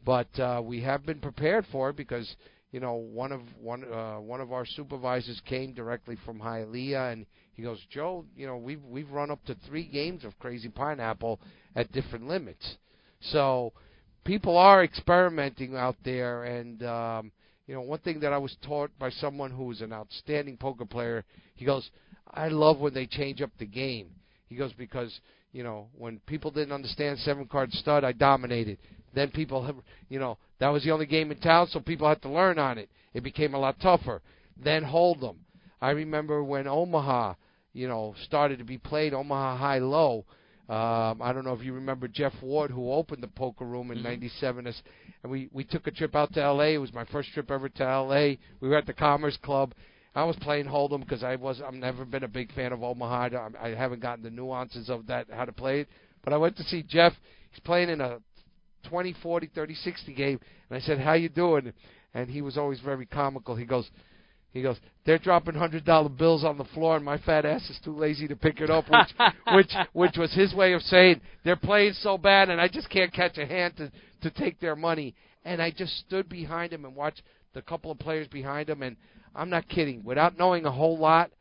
but 0.06 0.28
uh, 0.40 0.62
we 0.64 0.82
have 0.82 1.06
been 1.06 1.20
prepared 1.20 1.66
for 1.72 1.90
it 1.90 1.96
because 1.98 2.36
you 2.76 2.82
know 2.82 2.96
one 2.96 3.32
of 3.32 3.40
one 3.62 3.86
uh, 3.86 4.18
one 4.18 4.42
of 4.42 4.52
our 4.52 4.66
supervisors 4.66 5.42
came 5.46 5.72
directly 5.72 6.18
from 6.26 6.42
Hialeah 6.42 7.14
and 7.14 7.26
he 7.54 7.62
goes, 7.64 7.80
Joe, 7.90 8.26
you 8.36 8.46
know 8.46 8.58
we've 8.58 8.84
we've 8.84 9.10
run 9.12 9.32
up 9.32 9.42
to 9.46 9.56
three 9.66 9.88
games 9.88 10.26
of 10.26 10.38
Crazy 10.40 10.68
Pineapple 10.68 11.40
at 11.78 11.90
different 11.94 12.28
limits, 12.28 12.76
so 13.22 13.72
people 14.26 14.58
are 14.58 14.84
experimenting 14.84 15.78
out 15.78 15.96
there 16.04 16.44
and. 16.44 16.84
um 16.84 17.32
you 17.68 17.74
know, 17.74 17.82
one 17.82 17.98
thing 17.98 18.20
that 18.20 18.32
I 18.32 18.38
was 18.38 18.56
taught 18.62 18.92
by 19.00 19.10
someone 19.10 19.50
who 19.50 19.64
was 19.64 19.82
an 19.82 19.92
outstanding 19.92 20.56
poker 20.56 20.86
player, 20.86 21.26
he 21.56 21.66
goes, 21.66 21.90
I 22.32 22.50
love 22.50 22.78
when 22.80 22.94
they 22.94 23.08
change 23.08 23.42
up 23.42 23.50
the 23.58 23.66
game. 23.66 24.10
He 24.50 24.56
goes, 24.56 24.72
because, 24.74 25.20
you 25.56 25.64
know, 25.64 25.88
when 25.98 26.20
people 26.28 26.52
didn't 26.52 26.74
understand 26.74 27.18
seven 27.20 27.46
card 27.46 27.72
stud, 27.72 28.04
I 28.04 28.12
dominated. 28.12 28.78
Then 29.14 29.32
people, 29.32 29.64
have, 29.64 29.78
you 30.10 30.20
know, 30.20 30.38
that 30.60 30.68
was 30.68 30.84
the 30.84 30.92
only 30.92 31.06
game 31.06 31.32
in 31.32 31.38
town, 31.38 31.68
so 31.68 31.80
people 31.80 32.10
had 32.10 32.22
to 32.24 32.30
learn 32.30 32.60
on 32.60 32.78
it. 32.78 32.90
It 33.14 33.24
became 33.24 33.54
a 33.54 33.58
lot 33.58 33.80
tougher. 33.80 34.22
Then 34.62 34.84
Hold'em. 34.84 35.38
I 35.82 35.92
remember 35.92 36.44
when 36.44 36.68
Omaha, 36.68 37.36
you 37.72 37.88
know, 37.88 38.16
started 38.26 38.60
to 38.60 38.66
be 38.66 38.78
played, 38.78 39.14
Omaha 39.14 39.56
High 39.56 39.80
Low. 39.80 40.26
Um, 40.68 41.22
I 41.22 41.32
don't 41.32 41.46
know 41.46 41.54
if 41.54 41.64
you 41.64 41.72
remember 41.72 42.10
Jeff 42.10 42.34
Ward, 42.42 42.70
who 42.70 42.92
opened 42.92 43.24
the 43.24 43.30
poker 43.30 43.64
room 43.64 43.92
in 43.92 44.00
Mhm. 44.00 44.04
'97, 44.04 44.68
as 44.68 44.84
and 45.24 45.32
we 45.32 45.48
we 45.54 45.64
took 45.64 45.88
a 45.88 45.92
trip 45.92 46.16
out 46.16 46.34
to 46.34 46.42
L.A. 46.42 46.74
It 46.74 46.80
was 46.80 46.92
my 46.92 47.06
first 47.06 47.30
trip 47.30 47.50
ever 47.50 47.70
to 47.70 47.84
L.A. 47.84 48.38
We 48.60 48.68
were 48.68 48.76
at 48.76 48.88
the 48.88 48.94
Commerce 48.94 49.38
Club. 49.38 49.74
I 50.16 50.24
was 50.24 50.38
playing 50.38 50.66
Hold'em 50.66 51.02
because 51.02 51.24
I 51.24 51.36
was 51.36 51.62
I've 51.62 51.74
never 51.74 52.06
been 52.06 52.24
a 52.24 52.28
big 52.28 52.54
fan 52.54 52.72
of 52.72 52.82
Omaha. 52.82 53.30
I, 53.62 53.68
I 53.68 53.76
haven't 53.76 54.02
gotten 54.02 54.24
the 54.24 54.30
nuances 54.30 54.90
of 54.90 55.08
that 55.08 55.28
how 55.30 55.44
to 55.46 55.52
play 55.52 55.82
it. 55.82 55.90
But 56.24 56.34
I 56.34 56.38
went 56.38 56.56
to 56.58 56.64
see 56.64 56.84
Jeff. 56.84 57.14
He's 57.52 57.60
playing 57.60 57.90
in 57.90 58.00
a 58.00 58.20
20, 58.90 59.16
40, 59.22 59.50
30, 59.54 59.76
60 59.76 60.14
game, 60.14 60.40
and 60.70 60.78
I 60.78 60.80
said, 60.80 61.00
"How 61.00 61.14
you 61.14 61.28
doing?" 61.28 61.74
And 62.14 62.30
he 62.30 62.42
was 62.42 62.58
always 62.58 62.80
very 62.80 63.06
comical. 63.06 63.56
He 63.56 63.66
goes. 63.66 63.90
He 64.52 64.62
goes, 64.62 64.80
they're 65.06 65.20
dropping 65.20 65.56
hundred 65.56 65.84
dollar 65.84 66.08
bills 66.08 66.46
on 66.46 66.58
the 66.58 66.64
floor, 66.64 66.96
and 66.96 67.04
my 67.04 67.18
fat 67.18 67.44
ass 67.46 67.70
is 67.70 67.78
too 67.84 67.94
lazy 67.94 68.26
to 68.30 68.38
pick 68.38 68.62
it 68.62 68.70
up, 68.70 68.86
which, 68.90 69.34
which, 69.54 69.74
which 69.92 70.18
was 70.18 70.34
his 70.34 70.54
way 70.54 70.72
of 70.72 70.82
saying 70.84 71.20
they're 71.44 71.58
playing 71.58 71.92
so 72.00 72.18
bad, 72.18 72.50
and 72.50 72.62
I 72.62 72.70
just 72.70 72.90
can't 72.90 73.12
catch 73.12 73.38
a 73.38 73.46
hand 73.46 73.76
to 73.76 73.92
to 74.22 74.32
take 74.32 74.62
their 74.62 74.78
money. 74.78 75.14
And 75.44 75.62
I 75.62 75.72
just 75.72 75.98
stood 76.08 76.30
behind 76.30 76.72
him 76.72 76.86
and 76.86 76.96
watched 76.96 77.22
the 77.56 77.64
couple 77.64 77.90
of 77.90 77.98
players 77.98 78.28
behind 78.28 78.70
him, 78.70 78.84
and 78.84 78.96
I'm 79.34 79.50
not 79.50 79.68
kidding. 79.68 80.04
Without 80.04 80.38
knowing 80.38 80.66
a 80.66 80.72
whole 80.72 80.98
lot, 80.98 81.32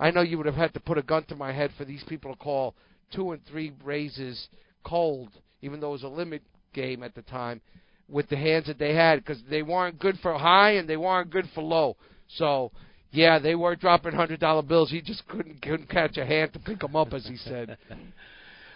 I 0.00 0.10
know 0.10 0.22
you 0.22 0.36
would 0.38 0.46
have 0.46 0.56
had 0.56 0.74
to 0.74 0.80
put 0.80 0.98
a 0.98 1.02
gun 1.02 1.24
to 1.24 1.36
my 1.36 1.52
head 1.52 1.70
for 1.78 1.84
these 1.84 2.02
people 2.08 2.32
to 2.32 2.38
call 2.38 2.74
two 3.12 3.30
and 3.30 3.44
three 3.46 3.72
raises 3.84 4.48
cold, 4.84 5.28
even 5.62 5.78
though 5.78 5.90
it 5.90 5.92
was 5.92 6.02
a 6.02 6.08
limit 6.08 6.42
game 6.72 7.02
at 7.02 7.14
the 7.14 7.22
time, 7.22 7.60
with 8.08 8.28
the 8.28 8.36
hands 8.36 8.66
that 8.66 8.78
they 8.78 8.94
had, 8.94 9.20
because 9.20 9.42
they 9.48 9.62
weren't 9.62 9.98
good 9.98 10.18
for 10.22 10.36
high 10.36 10.72
and 10.72 10.88
they 10.88 10.96
weren't 10.96 11.30
good 11.30 11.48
for 11.54 11.62
low. 11.62 11.96
So, 12.28 12.72
yeah, 13.10 13.38
they 13.38 13.54
were 13.54 13.76
dropping 13.76 14.12
hundred 14.12 14.40
dollar 14.40 14.62
bills. 14.62 14.90
He 14.90 15.00
just 15.00 15.26
couldn't 15.28 15.62
couldn't 15.62 15.88
catch 15.88 16.16
a 16.16 16.26
hand 16.26 16.52
to 16.54 16.58
pick 16.58 16.80
them 16.80 16.96
up, 16.96 17.12
as 17.12 17.26
he 17.26 17.36
said. 17.36 17.76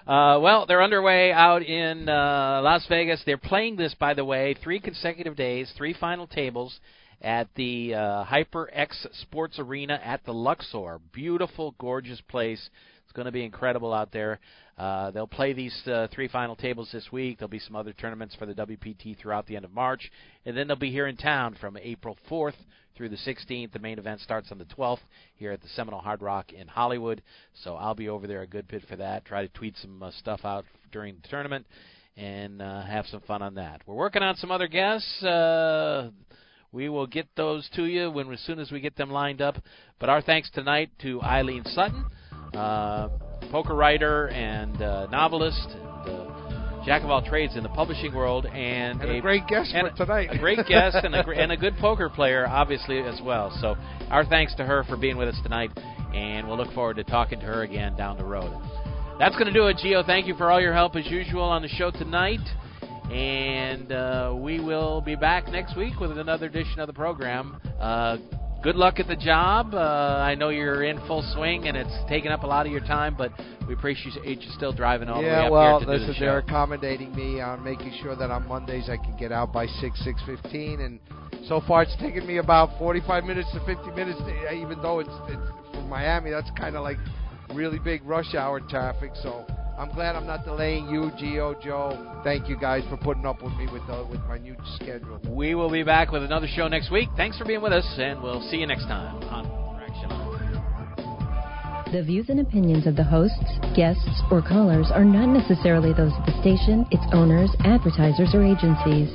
Uh, 0.06 0.38
well, 0.42 0.66
they're 0.66 0.82
underway 0.82 1.30
out 1.32 1.62
in 1.62 2.08
uh, 2.08 2.60
Las 2.62 2.84
Vegas. 2.88 3.22
They're 3.24 3.36
playing 3.36 3.76
this, 3.76 3.94
by 3.94 4.14
the 4.14 4.24
way, 4.24 4.54
three 4.62 4.80
consecutive 4.80 5.36
days, 5.36 5.72
three 5.76 5.94
final 5.94 6.26
tables 6.26 6.80
at 7.20 7.48
the 7.54 7.94
uh, 7.94 8.24
HyperX 8.24 9.06
Esports 9.06 9.60
Arena 9.60 10.00
at 10.02 10.24
the 10.24 10.32
Luxor. 10.32 10.98
Beautiful, 11.12 11.76
gorgeous 11.78 12.20
place. 12.22 12.68
It's 13.12 13.16
going 13.16 13.26
to 13.26 13.32
be 13.32 13.44
incredible 13.44 13.92
out 13.92 14.10
there. 14.10 14.40
Uh, 14.78 15.10
they'll 15.10 15.26
play 15.26 15.52
these 15.52 15.78
uh, 15.86 16.06
three 16.14 16.28
final 16.28 16.56
tables 16.56 16.88
this 16.94 17.12
week. 17.12 17.38
There'll 17.38 17.50
be 17.50 17.58
some 17.58 17.76
other 17.76 17.92
tournaments 17.92 18.34
for 18.36 18.46
the 18.46 18.54
WPT 18.54 19.18
throughout 19.18 19.46
the 19.46 19.54
end 19.54 19.66
of 19.66 19.70
March, 19.70 20.10
and 20.46 20.56
then 20.56 20.66
they'll 20.66 20.76
be 20.76 20.90
here 20.90 21.06
in 21.06 21.18
town 21.18 21.54
from 21.60 21.76
April 21.76 22.16
4th 22.30 22.54
through 22.96 23.10
the 23.10 23.16
16th. 23.16 23.70
The 23.70 23.80
main 23.80 23.98
event 23.98 24.22
starts 24.22 24.50
on 24.50 24.56
the 24.56 24.64
12th 24.64 25.00
here 25.34 25.52
at 25.52 25.60
the 25.60 25.68
Seminole 25.76 26.00
Hard 26.00 26.22
Rock 26.22 26.54
in 26.54 26.66
Hollywood. 26.68 27.20
So 27.62 27.74
I'll 27.74 27.94
be 27.94 28.08
over 28.08 28.26
there 28.26 28.40
a 28.40 28.46
good 28.46 28.66
bit 28.66 28.82
for 28.88 28.96
that. 28.96 29.26
Try 29.26 29.42
to 29.42 29.52
tweet 29.52 29.76
some 29.76 30.02
uh, 30.02 30.10
stuff 30.12 30.40
out 30.44 30.64
during 30.90 31.16
the 31.20 31.28
tournament 31.28 31.66
and 32.16 32.62
uh, 32.62 32.80
have 32.80 33.04
some 33.08 33.20
fun 33.20 33.42
on 33.42 33.56
that. 33.56 33.82
We're 33.84 33.94
working 33.94 34.22
on 34.22 34.36
some 34.36 34.50
other 34.50 34.68
guests. 34.68 35.22
Uh, 35.22 36.12
we 36.72 36.88
will 36.88 37.06
get 37.06 37.28
those 37.36 37.68
to 37.76 37.84
you 37.84 38.10
when 38.10 38.32
as 38.32 38.40
soon 38.40 38.58
as 38.58 38.70
we 38.70 38.80
get 38.80 38.96
them 38.96 39.10
lined 39.10 39.42
up. 39.42 39.56
But 40.00 40.08
our 40.08 40.22
thanks 40.22 40.50
tonight 40.50 40.90
to 41.02 41.20
Eileen 41.20 41.64
Sutton, 41.66 42.06
uh, 42.54 43.08
poker 43.50 43.74
writer 43.74 44.28
and 44.28 44.80
uh, 44.80 45.06
novelist, 45.10 45.68
and, 45.70 46.08
uh, 46.10 46.82
jack 46.84 47.02
of 47.02 47.10
all 47.10 47.22
trades 47.22 47.56
in 47.56 47.62
the 47.62 47.68
publishing 47.70 48.14
world, 48.14 48.46
and, 48.46 49.00
And 49.00 49.10
a 49.10 49.20
great 49.20 49.46
guest 49.46 49.72
and 49.74 49.88
for 49.96 50.04
tonight. 50.04 50.28
a 50.32 50.38
great 50.38 50.66
guest 50.66 50.96
and 51.02 51.14
a, 51.14 51.22
gr- 51.22 51.32
and 51.34 51.52
a 51.52 51.56
good 51.56 51.76
poker 51.80 52.08
player, 52.08 52.46
obviously 52.46 52.98
as 53.00 53.20
well. 53.22 53.56
So 53.60 53.76
our 54.10 54.24
thanks 54.24 54.54
to 54.56 54.64
her 54.64 54.84
for 54.84 54.96
being 54.96 55.16
with 55.16 55.28
us 55.28 55.38
tonight, 55.42 55.70
and 56.14 56.46
we'll 56.48 56.56
look 56.56 56.72
forward 56.72 56.96
to 56.96 57.04
talking 57.04 57.38
to 57.40 57.46
her 57.46 57.62
again 57.62 57.96
down 57.96 58.18
the 58.18 58.24
road. 58.24 58.52
That's 59.18 59.34
going 59.36 59.46
to 59.46 59.52
do 59.52 59.66
it, 59.68 59.76
Geo. 59.76 60.02
Thank 60.02 60.26
you 60.26 60.34
for 60.34 60.50
all 60.50 60.60
your 60.60 60.72
help 60.72 60.96
as 60.96 61.06
usual 61.06 61.44
on 61.44 61.62
the 61.62 61.68
show 61.68 61.90
tonight. 61.92 62.40
And 63.10 63.92
uh, 63.92 64.34
we 64.36 64.58
will 64.58 65.00
be 65.02 65.14
back 65.16 65.46
next 65.48 65.76
week 65.76 66.00
with 66.00 66.16
another 66.16 66.46
edition 66.46 66.80
of 66.80 66.86
the 66.86 66.92
program. 66.94 67.60
Uh, 67.78 68.16
good 68.62 68.76
luck 68.76 69.00
at 69.00 69.08
the 69.08 69.16
job. 69.16 69.74
Uh, 69.74 69.78
I 69.78 70.34
know 70.34 70.50
you're 70.50 70.84
in 70.84 70.98
full 71.06 71.22
swing 71.34 71.66
and 71.66 71.76
it's 71.76 71.92
taking 72.08 72.30
up 72.30 72.44
a 72.44 72.46
lot 72.46 72.64
of 72.64 72.72
your 72.72 72.80
time, 72.80 73.14
but 73.18 73.32
we 73.66 73.74
appreciate 73.74 74.40
you 74.40 74.50
still 74.50 74.72
driving 74.72 75.08
all 75.08 75.22
yeah, 75.22 75.36
the 75.36 75.40
way 75.42 75.46
up 75.46 75.52
well, 75.52 75.78
here 75.78 75.86
to 75.86 75.92
listen, 75.92 76.06
do 76.06 76.12
the 76.12 76.18
show. 76.18 76.24
they're 76.26 76.38
accommodating 76.38 77.14
me 77.14 77.40
on 77.40 77.62
making 77.62 77.92
sure 78.02 78.14
that 78.16 78.30
on 78.30 78.46
Mondays 78.46 78.88
I 78.88 78.96
can 78.96 79.16
get 79.18 79.32
out 79.32 79.52
by 79.52 79.66
six, 79.66 80.02
six 80.04 80.20
fifteen, 80.24 80.80
and 80.80 81.00
so 81.48 81.60
far 81.66 81.82
it's 81.82 81.96
taken 81.96 82.26
me 82.26 82.38
about 82.38 82.78
forty-five 82.78 83.24
minutes 83.24 83.50
to 83.52 83.58
fifty 83.66 83.90
minutes. 83.90 84.18
To, 84.18 84.52
even 84.52 84.80
though 84.80 85.00
it's, 85.00 85.10
it's 85.28 85.74
from 85.74 85.88
Miami, 85.88 86.30
that's 86.30 86.50
kind 86.56 86.76
of 86.76 86.82
like 86.82 86.98
really 87.54 87.78
big 87.78 88.04
rush 88.04 88.34
hour 88.34 88.60
traffic. 88.60 89.10
So 89.22 89.44
I'm 89.78 89.90
glad 89.94 90.16
I'm 90.16 90.26
not 90.26 90.44
delaying 90.44 90.88
you, 90.88 91.10
Gio, 91.18 91.60
Joe. 91.62 92.20
Thank 92.22 92.48
you 92.48 92.56
guys 92.56 92.84
for 92.88 92.96
putting 92.96 93.24
up 93.26 93.42
with 93.42 93.52
me 93.54 93.66
with 93.72 93.86
the, 93.86 94.06
with 94.10 94.20
my 94.28 94.38
new 94.38 94.54
schedule. 94.76 95.18
We 95.26 95.54
will 95.54 95.70
be 95.70 95.82
back 95.82 96.12
with 96.12 96.22
another 96.22 96.46
show 96.46 96.68
next 96.68 96.90
week. 96.90 97.08
Thanks 97.16 97.38
for 97.38 97.44
being 97.44 97.62
with 97.62 97.72
us, 97.72 97.86
and 97.98 98.22
we'll 98.22 98.42
see 98.50 98.58
you 98.58 98.66
next 98.66 98.84
time 98.84 99.16
on 99.24 99.80
Action 99.80 100.10
Line. 100.10 101.92
The 101.92 102.02
views 102.02 102.28
and 102.28 102.40
opinions 102.40 102.86
of 102.86 102.96
the 102.96 103.04
hosts, 103.04 103.58
guests, 103.74 104.22
or 104.30 104.40
callers 104.40 104.90
are 104.92 105.04
not 105.04 105.28
necessarily 105.28 105.92
those 105.92 106.12
of 106.18 106.26
the 106.26 106.40
station, 106.40 106.86
its 106.90 107.04
owners, 107.12 107.50
advertisers, 107.64 108.34
or 108.34 108.44
agencies. 108.44 109.12